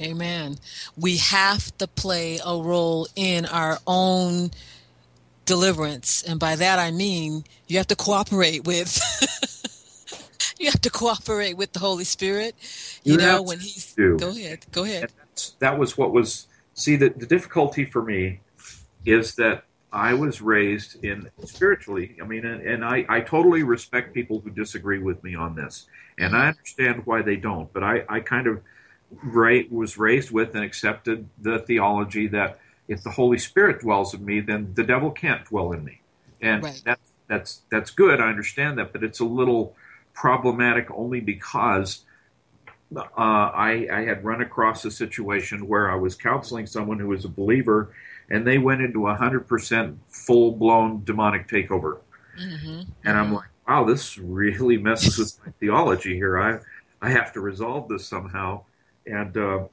Amen. 0.00 0.56
We 0.96 1.18
have 1.18 1.76
to 1.78 1.86
play 1.86 2.38
a 2.44 2.56
role 2.56 3.08
in 3.16 3.46
our 3.46 3.78
own 3.86 4.50
deliverance. 5.44 6.22
And 6.22 6.38
by 6.38 6.56
that 6.56 6.78
I 6.78 6.90
mean 6.90 7.44
you 7.66 7.78
have 7.78 7.88
to 7.88 7.96
cooperate 7.96 8.64
with 8.64 8.98
you 10.58 10.70
have 10.70 10.80
to 10.82 10.90
cooperate 10.90 11.56
with 11.56 11.72
the 11.72 11.80
Holy 11.80 12.04
Spirit. 12.04 12.54
You, 13.02 13.12
You 13.12 13.18
know, 13.18 13.42
when 13.42 13.58
he's 13.58 13.94
do. 13.94 14.16
go 14.18 14.30
ahead. 14.30 14.64
Go 14.72 14.84
ahead. 14.84 15.12
That 15.58 15.78
was 15.78 15.98
what 15.98 16.12
was 16.12 16.46
see 16.74 16.96
the, 16.96 17.10
the 17.10 17.26
difficulty 17.26 17.84
for 17.84 18.02
me 18.02 18.40
is 19.04 19.34
that 19.34 19.64
I 19.92 20.14
was 20.14 20.40
raised 20.40 21.04
in 21.04 21.28
spiritually. 21.44 22.16
I 22.22 22.24
mean, 22.24 22.46
and, 22.46 22.62
and 22.62 22.84
I, 22.84 23.04
I 23.08 23.20
totally 23.20 23.62
respect 23.62 24.14
people 24.14 24.40
who 24.40 24.50
disagree 24.50 24.98
with 24.98 25.22
me 25.22 25.34
on 25.34 25.54
this, 25.54 25.86
and 26.18 26.34
I 26.34 26.48
understand 26.48 27.02
why 27.04 27.20
they 27.20 27.36
don't. 27.36 27.70
But 27.72 27.82
I, 27.82 28.04
I 28.08 28.20
kind 28.20 28.46
of 28.46 28.62
ra- 29.22 29.62
was 29.70 29.98
raised 29.98 30.30
with 30.30 30.54
and 30.54 30.64
accepted 30.64 31.28
the 31.40 31.58
theology 31.58 32.26
that 32.28 32.58
if 32.88 33.02
the 33.02 33.10
Holy 33.10 33.38
Spirit 33.38 33.80
dwells 33.80 34.14
in 34.14 34.24
me, 34.24 34.40
then 34.40 34.72
the 34.74 34.84
devil 34.84 35.10
can't 35.10 35.44
dwell 35.44 35.72
in 35.72 35.84
me, 35.84 36.00
and 36.40 36.62
Right. 36.62 36.82
that, 36.84 36.98
that's 37.28 37.62
that's 37.70 37.90
good. 37.90 38.20
I 38.20 38.28
understand 38.28 38.78
that, 38.78 38.92
but 38.92 39.02
it's 39.04 39.20
a 39.20 39.24
little 39.24 39.74
problematic 40.14 40.88
only 40.90 41.20
because 41.20 42.04
uh, 42.94 43.00
I, 43.16 43.88
I 43.90 44.00
had 44.04 44.22
run 44.24 44.42
across 44.42 44.84
a 44.84 44.90
situation 44.90 45.66
where 45.66 45.90
I 45.90 45.94
was 45.94 46.14
counseling 46.14 46.66
someone 46.66 46.98
who 46.98 47.08
was 47.08 47.24
a 47.24 47.28
believer, 47.28 47.94
and 48.28 48.46
they 48.46 48.58
went 48.58 48.82
into 48.82 49.06
a 49.08 49.14
hundred 49.14 49.48
percent 49.48 49.98
full 50.08 50.52
blown 50.52 51.02
demonic 51.04 51.48
takeover, 51.48 51.98
Mm-hmm. 52.38 52.82
and 53.04 53.18
I'm 53.18 53.32
like, 53.32 53.48
wow, 53.68 53.84
this 53.84 54.18
really 54.18 54.76
messes 54.78 55.18
with 55.18 55.46
my 55.46 55.52
theology 55.60 56.14
here. 56.14 56.38
I 56.40 56.58
I 57.00 57.10
have 57.10 57.32
to 57.34 57.40
resolve 57.40 57.88
this 57.88 58.06
somehow, 58.06 58.62
and 59.06 59.36
uh, 59.36 59.64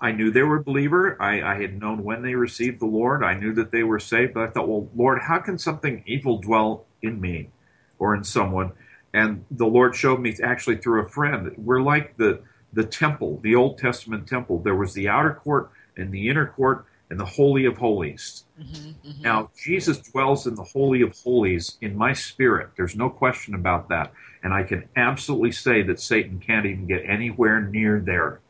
I 0.00 0.12
knew 0.12 0.30
they 0.30 0.42
were 0.42 0.56
a 0.56 0.62
believer. 0.62 1.20
I, 1.20 1.42
I 1.42 1.60
had 1.60 1.80
known 1.80 2.04
when 2.04 2.22
they 2.22 2.34
received 2.34 2.80
the 2.80 2.86
Lord. 2.86 3.22
I 3.22 3.34
knew 3.34 3.52
that 3.54 3.70
they 3.70 3.82
were 3.82 4.00
saved, 4.00 4.34
but 4.34 4.42
I 4.42 4.46
thought, 4.48 4.68
well, 4.68 4.88
Lord, 4.94 5.20
how 5.22 5.38
can 5.38 5.58
something 5.58 6.02
evil 6.06 6.38
dwell 6.38 6.86
in 7.02 7.20
me 7.20 7.50
or 7.98 8.14
in 8.14 8.24
someone? 8.24 8.72
And 9.12 9.44
the 9.50 9.66
Lord 9.66 9.94
showed 9.94 10.20
me 10.20 10.36
actually 10.42 10.76
through 10.78 11.04
a 11.04 11.08
friend. 11.08 11.52
We're 11.56 11.82
like 11.82 12.16
the 12.16 12.42
the 12.72 12.84
temple, 12.84 13.38
the 13.42 13.54
Old 13.54 13.78
Testament 13.78 14.26
temple. 14.26 14.58
There 14.58 14.74
was 14.74 14.94
the 14.94 15.08
outer 15.08 15.32
court 15.32 15.70
and 15.96 16.10
the 16.10 16.28
inner 16.28 16.46
court 16.46 16.86
and 17.08 17.20
the 17.20 17.24
holy 17.24 17.64
of 17.66 17.78
holies. 17.78 18.44
Mm-hmm. 18.60 19.22
Now, 19.22 19.50
Jesus 19.56 19.98
dwells 19.98 20.46
in 20.46 20.56
the 20.56 20.64
Holy 20.64 21.02
of 21.02 21.16
Holies 21.16 21.76
in 21.80 21.96
my 21.96 22.12
spirit. 22.12 22.70
There's 22.76 22.96
no 22.96 23.10
question 23.10 23.54
about 23.54 23.88
that. 23.90 24.12
And 24.42 24.52
I 24.52 24.64
can 24.64 24.88
absolutely 24.96 25.52
say 25.52 25.82
that 25.82 26.00
Satan 26.00 26.40
can't 26.40 26.66
even 26.66 26.86
get 26.86 27.04
anywhere 27.06 27.60
near 27.60 28.00
there. 28.00 28.40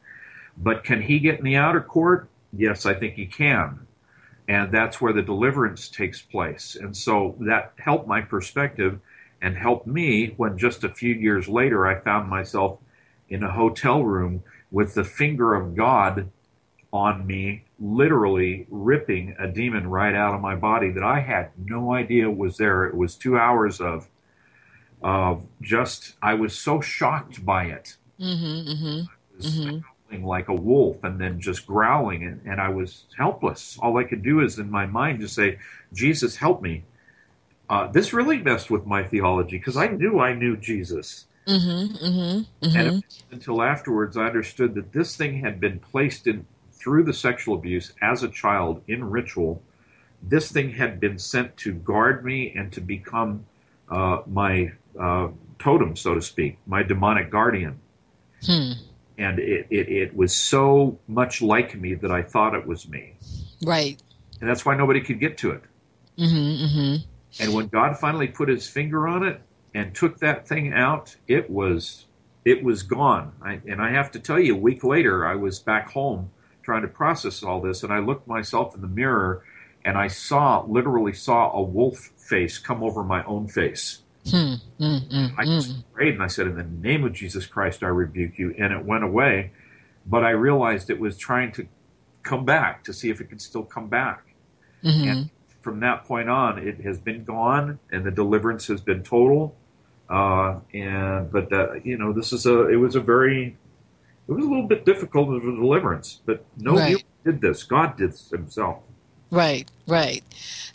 But 0.56 0.84
can 0.84 1.02
he 1.02 1.18
get 1.18 1.38
in 1.38 1.44
the 1.44 1.56
outer 1.56 1.80
court? 1.80 2.28
Yes, 2.52 2.86
I 2.86 2.94
think 2.94 3.14
he 3.14 3.26
can. 3.26 3.86
And 4.46 4.70
that's 4.70 5.00
where 5.00 5.12
the 5.12 5.22
deliverance 5.22 5.88
takes 5.88 6.20
place. 6.20 6.76
And 6.76 6.96
so 6.96 7.36
that 7.40 7.72
helped 7.78 8.06
my 8.06 8.20
perspective 8.20 9.00
and 9.40 9.56
helped 9.56 9.86
me 9.86 10.34
when 10.36 10.58
just 10.58 10.84
a 10.84 10.88
few 10.88 11.14
years 11.14 11.48
later 11.48 11.86
I 11.86 12.00
found 12.00 12.28
myself 12.28 12.78
in 13.28 13.42
a 13.42 13.50
hotel 13.50 14.02
room 14.02 14.42
with 14.70 14.94
the 14.94 15.04
finger 15.04 15.54
of 15.54 15.74
God 15.74 16.30
on 16.92 17.26
me, 17.26 17.64
literally 17.80 18.66
ripping 18.70 19.34
a 19.38 19.48
demon 19.48 19.88
right 19.88 20.14
out 20.14 20.34
of 20.34 20.40
my 20.40 20.54
body 20.54 20.90
that 20.92 21.02
I 21.02 21.20
had 21.20 21.50
no 21.58 21.92
idea 21.92 22.30
was 22.30 22.56
there. 22.56 22.84
It 22.84 22.94
was 22.94 23.16
two 23.16 23.36
hours 23.36 23.80
of 23.80 24.08
of 25.02 25.46
just 25.60 26.14
I 26.22 26.34
was 26.34 26.56
so 26.56 26.80
shocked 26.80 27.44
by 27.44 27.64
it. 27.64 27.96
Mm-hmm. 28.18 28.70
Mm-hmm. 28.70 29.36
Was 29.36 29.82
like 30.22 30.48
a 30.48 30.54
wolf 30.54 31.02
and 31.02 31.20
then 31.20 31.40
just 31.40 31.66
growling 31.66 32.24
and, 32.24 32.40
and 32.44 32.60
I 32.60 32.68
was 32.68 33.04
helpless. 33.16 33.78
All 33.80 33.96
I 33.96 34.04
could 34.04 34.22
do 34.22 34.40
is 34.40 34.58
in 34.58 34.70
my 34.70 34.86
mind 34.86 35.20
just 35.20 35.34
say, 35.34 35.58
Jesus 35.92 36.36
help 36.36 36.62
me. 36.62 36.84
Uh, 37.68 37.86
this 37.88 38.12
really 38.12 38.38
messed 38.38 38.70
with 38.70 38.86
my 38.86 39.02
theology 39.02 39.56
because 39.56 39.76
I 39.76 39.88
knew 39.88 40.20
I 40.20 40.34
knew 40.34 40.56
Jesus. 40.56 41.26
Mm-hmm. 41.46 42.04
Mm-hmm. 42.04 42.76
And 42.76 43.04
until 43.30 43.62
afterwards, 43.62 44.16
I 44.16 44.26
understood 44.26 44.74
that 44.74 44.92
this 44.92 45.16
thing 45.16 45.40
had 45.40 45.60
been 45.60 45.78
placed 45.78 46.26
in 46.26 46.46
through 46.72 47.04
the 47.04 47.14
sexual 47.14 47.54
abuse 47.54 47.92
as 48.02 48.22
a 48.22 48.28
child 48.28 48.82
in 48.86 49.10
ritual. 49.10 49.62
This 50.22 50.52
thing 50.52 50.72
had 50.72 51.00
been 51.00 51.18
sent 51.18 51.56
to 51.58 51.72
guard 51.72 52.24
me 52.24 52.52
and 52.54 52.72
to 52.72 52.80
become 52.80 53.46
uh, 53.90 54.20
my 54.26 54.72
uh, 54.98 55.28
totem, 55.58 55.96
so 55.96 56.14
to 56.14 56.22
speak, 56.22 56.58
my 56.66 56.82
demonic 56.82 57.30
guardian. 57.30 57.80
Hmm. 58.44 58.72
And 59.16 59.38
it, 59.38 59.66
it, 59.70 59.88
it 59.88 60.16
was 60.16 60.34
so 60.34 60.98
much 61.06 61.40
like 61.40 61.76
me 61.76 61.94
that 61.94 62.10
I 62.10 62.22
thought 62.22 62.54
it 62.54 62.66
was 62.66 62.88
me. 62.88 63.16
Right. 63.64 64.00
And 64.40 64.50
that's 64.50 64.66
why 64.66 64.76
nobody 64.76 65.00
could 65.00 65.20
get 65.20 65.38
to 65.38 65.52
it. 65.52 65.62
Mm-hmm. 66.18 66.64
Mm-hmm. 66.64 67.42
And 67.42 67.54
when 67.54 67.68
God 67.68 67.98
finally 67.98 68.28
put 68.28 68.48
his 68.48 68.68
finger 68.68 69.08
on 69.08 69.24
it 69.24 69.40
and 69.72 69.94
took 69.94 70.18
that 70.18 70.46
thing 70.46 70.72
out, 70.72 71.16
it 71.26 71.50
was 71.50 72.06
it 72.44 72.62
was 72.62 72.82
gone. 72.82 73.32
I, 73.42 73.60
and 73.66 73.80
I 73.80 73.90
have 73.90 74.10
to 74.12 74.20
tell 74.20 74.38
you, 74.38 74.54
a 74.54 74.58
week 74.58 74.84
later, 74.84 75.26
I 75.26 75.34
was 75.34 75.58
back 75.58 75.90
home 75.90 76.30
trying 76.62 76.82
to 76.82 76.88
process 76.88 77.42
all 77.42 77.60
this, 77.60 77.82
and 77.82 77.92
I 77.92 77.98
looked 77.98 78.28
myself 78.28 78.74
in 78.74 78.82
the 78.82 78.88
mirror, 78.88 79.42
and 79.84 79.96
I 79.96 80.08
saw 80.08 80.64
literally 80.66 81.12
saw 81.12 81.52
a 81.52 81.62
wolf 81.62 82.12
face 82.16 82.58
come 82.58 82.82
over 82.82 83.02
my 83.02 83.24
own 83.24 83.48
face. 83.48 84.02
Hmm. 84.30 84.54
Mm-hmm. 84.80 85.38
I 85.38 85.44
just 85.44 85.92
prayed 85.92 86.14
and 86.14 86.22
I 86.22 86.28
said, 86.28 86.46
"In 86.46 86.56
the 86.56 86.64
name 86.64 87.04
of 87.04 87.12
Jesus 87.12 87.46
Christ, 87.46 87.82
I 87.82 87.88
rebuke 87.88 88.38
you," 88.38 88.54
and 88.58 88.72
it 88.72 88.84
went 88.84 89.04
away. 89.04 89.52
But 90.06 90.24
I 90.24 90.30
realized 90.30 90.90
it 90.90 91.00
was 91.00 91.16
trying 91.18 91.52
to 91.52 91.66
come 92.22 92.44
back 92.44 92.84
to 92.84 92.92
see 92.92 93.10
if 93.10 93.20
it 93.20 93.28
could 93.28 93.40
still 93.42 93.64
come 93.64 93.88
back. 93.88 94.34
Mm-hmm. 94.82 95.08
And 95.08 95.30
from 95.62 95.80
that 95.80 96.04
point 96.04 96.28
on, 96.28 96.58
it 96.58 96.80
has 96.82 96.98
been 96.98 97.24
gone, 97.24 97.78
and 97.92 98.04
the 98.04 98.10
deliverance 98.10 98.66
has 98.68 98.80
been 98.80 99.02
total. 99.02 99.56
Uh, 100.08 100.60
and 100.72 101.30
but 101.30 101.52
uh, 101.52 101.74
you 101.84 101.96
know, 101.98 102.12
this 102.12 102.32
is 102.32 102.46
a 102.46 102.68
it 102.68 102.76
was 102.76 102.96
a 102.96 103.00
very 103.00 103.56
it 104.28 104.32
was 104.32 104.44
a 104.44 104.48
little 104.48 104.66
bit 104.68 104.84
difficult 104.86 105.28
of 105.30 105.36
a 105.44 105.52
deliverance, 105.56 106.20
but 106.24 106.44
no 106.56 106.76
Right. 106.76 107.04
did 107.24 107.40
this. 107.40 107.62
God 107.62 107.96
did 107.96 108.12
this 108.12 108.30
himself. 108.30 108.78
Right, 109.34 109.68
right. 109.88 110.24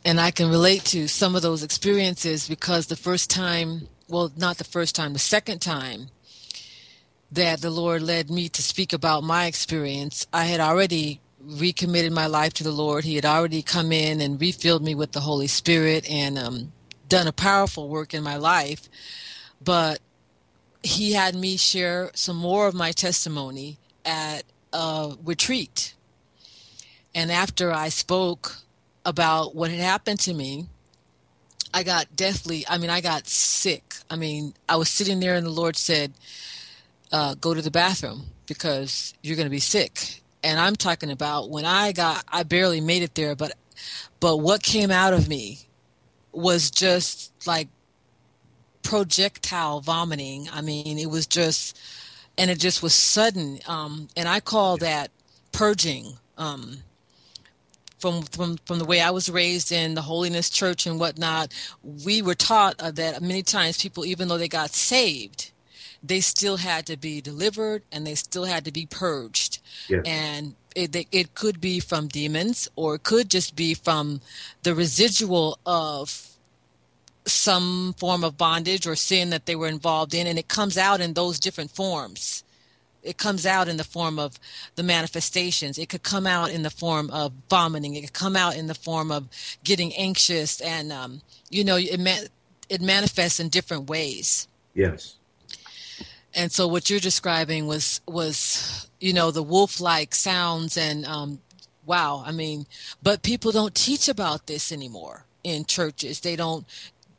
And 0.06 0.20
I 0.20 0.32
can 0.32 0.50
relate 0.50 0.84
to 0.88 1.08
some 1.08 1.38
of 1.38 1.44
those 1.44 1.64
experiences 1.64 2.50
because 2.50 2.88
the 2.88 2.98
first 2.98 3.30
time, 3.30 3.88
well, 4.10 4.34
not 4.38 4.58
the 4.58 4.66
first 4.66 4.96
time, 4.96 5.14
the 5.14 5.20
second 5.20 5.62
time 5.62 6.10
that 7.32 7.62
the 7.62 7.70
Lord 7.72 8.02
led 8.02 8.30
me 8.30 8.50
to 8.50 8.62
speak 8.62 8.94
about 8.94 9.24
my 9.24 9.46
experience, 9.46 10.28
I 10.34 10.46
had 10.46 10.60
already 10.60 11.22
recommitted 11.42 12.12
my 12.12 12.28
life 12.28 12.54
to 12.56 12.66
the 12.66 12.74
Lord. 12.74 13.06
He 13.06 13.16
had 13.16 13.26
already 13.26 13.62
come 13.64 13.94
in 13.94 14.22
and 14.22 14.42
refilled 14.42 14.84
me 14.84 14.94
with 14.94 15.14
the 15.14 15.22
Holy 15.22 15.48
Spirit 15.48 16.10
and 16.12 16.38
um, 16.38 16.74
done 17.08 17.28
a 17.28 17.34
powerful 17.34 17.90
work 17.90 18.14
in 18.14 18.24
my 18.24 18.38
life. 18.38 18.90
But 19.64 20.02
He 20.84 21.14
had 21.14 21.36
me 21.36 21.58
share 21.58 22.12
some 22.14 22.38
more 22.38 22.68
of 22.68 22.76
my 22.76 22.92
testimony 22.92 23.80
at 24.06 24.44
a 24.74 25.16
retreat. 25.24 25.96
And 27.16 27.32
after 27.32 27.72
I 27.72 27.90
spoke 27.90 28.58
about 29.06 29.56
what 29.56 29.72
had 29.72 29.80
happened 29.80 30.20
to 30.22 30.34
me, 30.34 30.68
I 31.74 31.84
got 31.84 32.16
deathly, 32.16 32.66
I 32.68 32.78
mean, 32.78 32.90
I 32.90 33.02
got 33.02 33.28
sick. 33.28 33.96
I 34.10 34.16
mean, 34.16 34.54
I 34.68 34.76
was 34.76 34.90
sitting 34.90 35.20
there 35.20 35.36
and 35.36 35.46
the 35.46 35.52
Lord 35.52 35.76
said, 35.76 36.14
uh, 37.12 37.36
go 37.36 37.54
to 37.54 37.62
the 37.62 37.72
bathroom 37.72 38.26
because 38.48 39.14
you're 39.22 39.36
going 39.36 39.48
to 39.48 39.52
be 39.52 39.60
sick. 39.60 40.22
And 40.44 40.60
I'm 40.60 40.76
talking 40.76 41.12
about 41.12 41.50
when 41.50 41.66
I 41.66 41.92
got, 41.92 42.24
I 42.28 42.44
barely 42.44 42.82
made 42.82 43.04
it 43.04 43.16
there, 43.16 43.36
but, 43.36 43.54
but 44.20 44.38
what 44.38 44.64
came 44.64 44.92
out 44.92 45.14
of 45.14 45.28
me 45.28 45.60
was 46.32 46.72
just 46.72 47.32
like 47.48 47.68
projectile 48.84 49.82
vomiting. 49.82 50.48
I 50.52 50.62
mean, 50.62 50.98
it 50.98 51.10
was 51.10 51.28
just, 51.28 51.80
and 52.38 52.50
it 52.50 52.60
just 52.60 52.82
was 52.82 52.94
sudden. 52.94 53.60
Um, 53.68 54.08
and 54.16 54.28
I 54.28 54.40
call 54.40 54.78
that 54.78 55.12
purging. 55.52 56.14
Um, 56.38 56.78
from, 58.00 58.24
from 58.24 58.58
from 58.66 58.80
the 58.80 58.86
way 58.86 59.02
I 59.02 59.12
was 59.12 59.30
raised 59.30 59.72
in 59.72 59.94
the 59.94 60.02
holiness 60.02 60.50
church 60.50 60.86
and 60.86 61.00
whatnot, 61.00 61.54
we 61.84 62.22
were 62.22 62.36
taught 62.36 62.76
uh, 62.80 62.92
that 62.92 63.22
many 63.22 63.44
times 63.44 63.82
people, 63.82 64.06
even 64.06 64.28
though 64.28 64.38
they 64.38 64.48
got 64.48 64.72
saved, 64.72 65.52
they 66.02 66.22
still 66.22 66.58
had 66.58 66.86
to 66.88 66.98
be 66.98 67.22
delivered 67.22 67.84
and 67.92 68.06
they 68.06 68.16
still 68.16 68.46
had 68.46 68.66
to 68.66 68.72
be 68.72 68.86
purged. 68.86 69.60
Yes. 69.90 70.04
And 70.06 70.56
it, 70.76 71.08
it 71.12 71.36
could 71.36 71.60
be 71.60 71.80
from 71.80 72.08
demons 72.08 72.70
or 72.76 72.96
it 72.96 73.04
could 73.04 73.30
just 73.30 73.56
be 73.56 73.74
from 73.74 74.22
the 74.64 74.74
residual 74.74 75.60
of 75.66 76.28
some 77.26 77.94
form 77.98 78.24
of 78.24 78.38
bondage 78.38 78.88
or 78.88 78.96
sin 78.96 79.30
that 79.30 79.46
they 79.46 79.56
were 79.56 79.68
involved 79.68 80.14
in. 80.14 80.26
And 80.26 80.40
it 80.40 80.48
comes 80.48 80.78
out 80.78 81.02
in 81.02 81.14
those 81.14 81.40
different 81.40 81.72
forms. 81.72 82.44
It 83.04 83.18
comes 83.18 83.46
out 83.46 83.68
in 83.68 83.78
the 83.78 83.84
form 83.84 84.20
of 84.20 84.38
the 84.76 84.84
manifestations. 84.84 85.78
It 85.78 85.90
could 85.90 86.04
come 86.04 86.28
out 86.28 86.52
in 86.52 86.64
the 86.64 86.70
form 86.70 87.10
of 87.12 87.32
vomiting. 87.50 87.96
It 87.96 88.02
could 88.02 88.14
come 88.14 88.36
out 88.36 88.56
in 88.58 88.68
the 88.68 88.76
form 88.76 89.12
of 89.12 89.28
getting 89.64 89.94
anxious. 89.96 90.60
And, 90.62 90.92
um, 90.92 91.22
you 91.50 91.64
know, 91.64 91.78
it, 91.78 92.00
ma- 92.00 92.28
it 92.68 92.82
manifests 92.82 93.40
in 93.40 93.50
different 93.50 93.90
ways 93.90 94.48
Yes. 94.76 95.16
and 96.36 96.52
so 96.52 96.68
what 96.68 96.90
you're 96.90 97.00
describing 97.00 97.66
was 97.66 98.02
was 98.08 98.88
you 99.00 99.12
know 99.14 99.32
the 99.32 99.42
wolf 99.44 99.80
like 99.82 100.14
sounds 100.14 100.78
and 100.78 101.04
um 101.06 101.40
wow 101.86 102.24
i 102.26 102.32
mean 102.32 102.68
but 103.02 103.24
people 103.24 103.52
don't 103.52 103.74
teach 103.74 104.08
about 104.08 104.46
this 104.46 104.72
anymore 104.72 105.26
in 105.44 105.66
churches 105.66 106.20
they 106.20 106.36
don't 106.36 106.66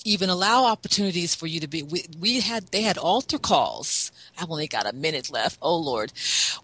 even 0.04 0.28
allow 0.28 0.64
opportunities 0.64 1.34
for 1.34 1.46
you 1.46 1.60
to 1.60 1.68
be 1.68 1.82
we, 1.82 2.06
we 2.18 2.40
had 2.40 2.68
they 2.68 2.82
had 2.82 2.98
altar 2.98 3.38
calls. 3.38 4.12
I've 4.38 4.50
only 4.50 4.66
got 4.66 4.86
a 4.86 4.92
minute 4.92 5.30
left. 5.30 5.58
Oh 5.62 5.76
lord. 5.76 6.12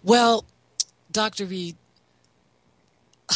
Well 0.03 0.45
dr 1.11 1.45
reed 1.45 1.75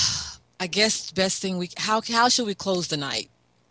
i 0.60 0.68
guess 0.68 1.10
the 1.10 1.14
best 1.14 1.41
thing 1.41 1.58
we 1.58 1.70
how 1.78 2.02
how 2.12 2.28
should 2.30 2.45
we 2.45 2.56
close 2.56 2.88
the 2.88 2.97
night? 2.97 3.30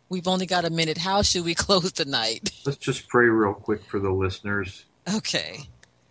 We've 0.09 0.26
only 0.26 0.47
got 0.47 0.64
a 0.64 0.70
minute. 0.70 0.99
How 0.99 1.22
should 1.22 1.45
we 1.45 1.55
close 1.66 1.93
the 1.93 2.05
night? 2.05 2.51
Let's 2.66 2.78
just 2.78 3.09
pray 3.09 3.26
real 3.26 3.55
quick 3.55 3.85
for 3.85 4.01
the 4.01 4.11
listeners. 4.11 4.85
okay. 5.12 5.61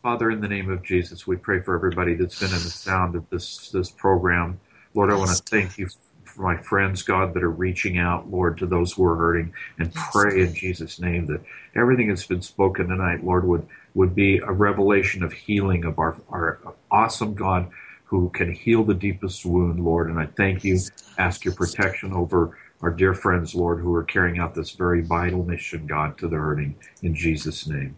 Father, 0.02 0.32
in 0.32 0.40
the 0.40 0.48
name 0.48 0.70
of 0.70 0.82
Jesus, 0.82 1.28
we 1.28 1.36
pray 1.36 1.60
for 1.60 1.76
everybody 1.76 2.14
that's 2.14 2.40
been 2.40 2.48
in 2.48 2.54
the 2.54 2.70
sound 2.70 3.16
of 3.16 3.30
this 3.30 3.70
this 3.72 3.92
program. 3.92 4.60
Lord, 4.94 5.12
I 5.12 5.16
want 5.16 5.30
to 5.36 5.44
thank 5.44 5.78
you 5.78 5.88
for 5.88 6.00
my 6.40 6.58
friends, 6.58 7.04
God, 7.04 7.34
that 7.34 7.44
are 7.44 7.52
reaching 7.52 7.98
out, 7.98 8.32
Lord, 8.32 8.58
to 8.60 8.66
those 8.66 8.94
who 8.94 9.04
are 9.06 9.16
hurting, 9.16 9.54
and 9.78 9.94
pray 9.94 10.42
in 10.42 10.54
Jesus' 10.54 11.00
name 11.00 11.28
that 11.28 11.42
everything 11.76 12.08
that's 12.08 12.26
been 12.26 12.42
spoken 12.42 12.88
tonight, 12.88 13.24
Lord, 13.24 13.46
would 13.46 13.68
would 13.96 14.16
be 14.16 14.38
a 14.38 14.52
revelation 14.52 15.24
of 15.24 15.34
healing 15.34 15.86
of 15.86 16.00
our 16.00 16.16
our 16.30 16.60
awesome 16.90 17.34
God 17.34 17.70
who 18.06 18.30
can 18.30 18.54
heal 18.54 18.84
the 18.84 18.94
deepest 18.94 19.46
wound, 19.46 19.84
Lord. 19.84 20.10
And 20.10 20.20
I 20.20 20.26
thank 20.26 20.64
you. 20.64 20.80
Ask 21.18 21.44
your 21.46 21.54
protection 21.54 22.14
over 22.14 22.58
our 22.82 22.92
dear 22.92 23.14
friends, 23.14 23.54
Lord, 23.54 23.82
who 23.82 23.94
are 23.94 24.04
carrying 24.04 24.40
out 24.40 24.56
this 24.56 24.72
very 24.72 25.02
vital 25.02 25.44
mission, 25.44 25.86
God, 25.86 26.18
to 26.20 26.28
the 26.28 26.38
hurting. 26.38 26.76
In 27.04 27.14
Jesus' 27.14 27.68
name. 27.68 27.96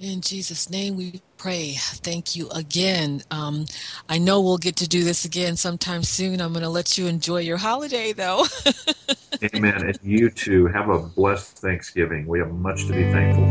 In 0.00 0.20
Jesus' 0.20 0.70
name 0.70 0.96
we 0.96 1.20
pray. 1.38 1.74
Thank 1.76 2.36
you 2.36 2.48
again. 2.50 3.22
Um, 3.32 3.66
I 4.08 4.18
know 4.18 4.40
we'll 4.40 4.58
get 4.58 4.76
to 4.76 4.88
do 4.88 5.02
this 5.02 5.24
again 5.24 5.56
sometime 5.56 6.04
soon. 6.04 6.40
I'm 6.40 6.52
going 6.52 6.62
to 6.62 6.68
let 6.68 6.96
you 6.96 7.08
enjoy 7.08 7.38
your 7.38 7.56
holiday, 7.56 8.12
though. 8.12 8.46
Amen. 9.54 9.88
And 9.88 9.98
you 10.02 10.30
too 10.30 10.66
have 10.68 10.88
a 10.88 11.00
blessed 11.00 11.58
Thanksgiving. 11.58 12.28
We 12.28 12.38
have 12.38 12.52
much 12.52 12.86
to 12.86 12.92
be 12.92 13.10
thankful. 13.10 13.44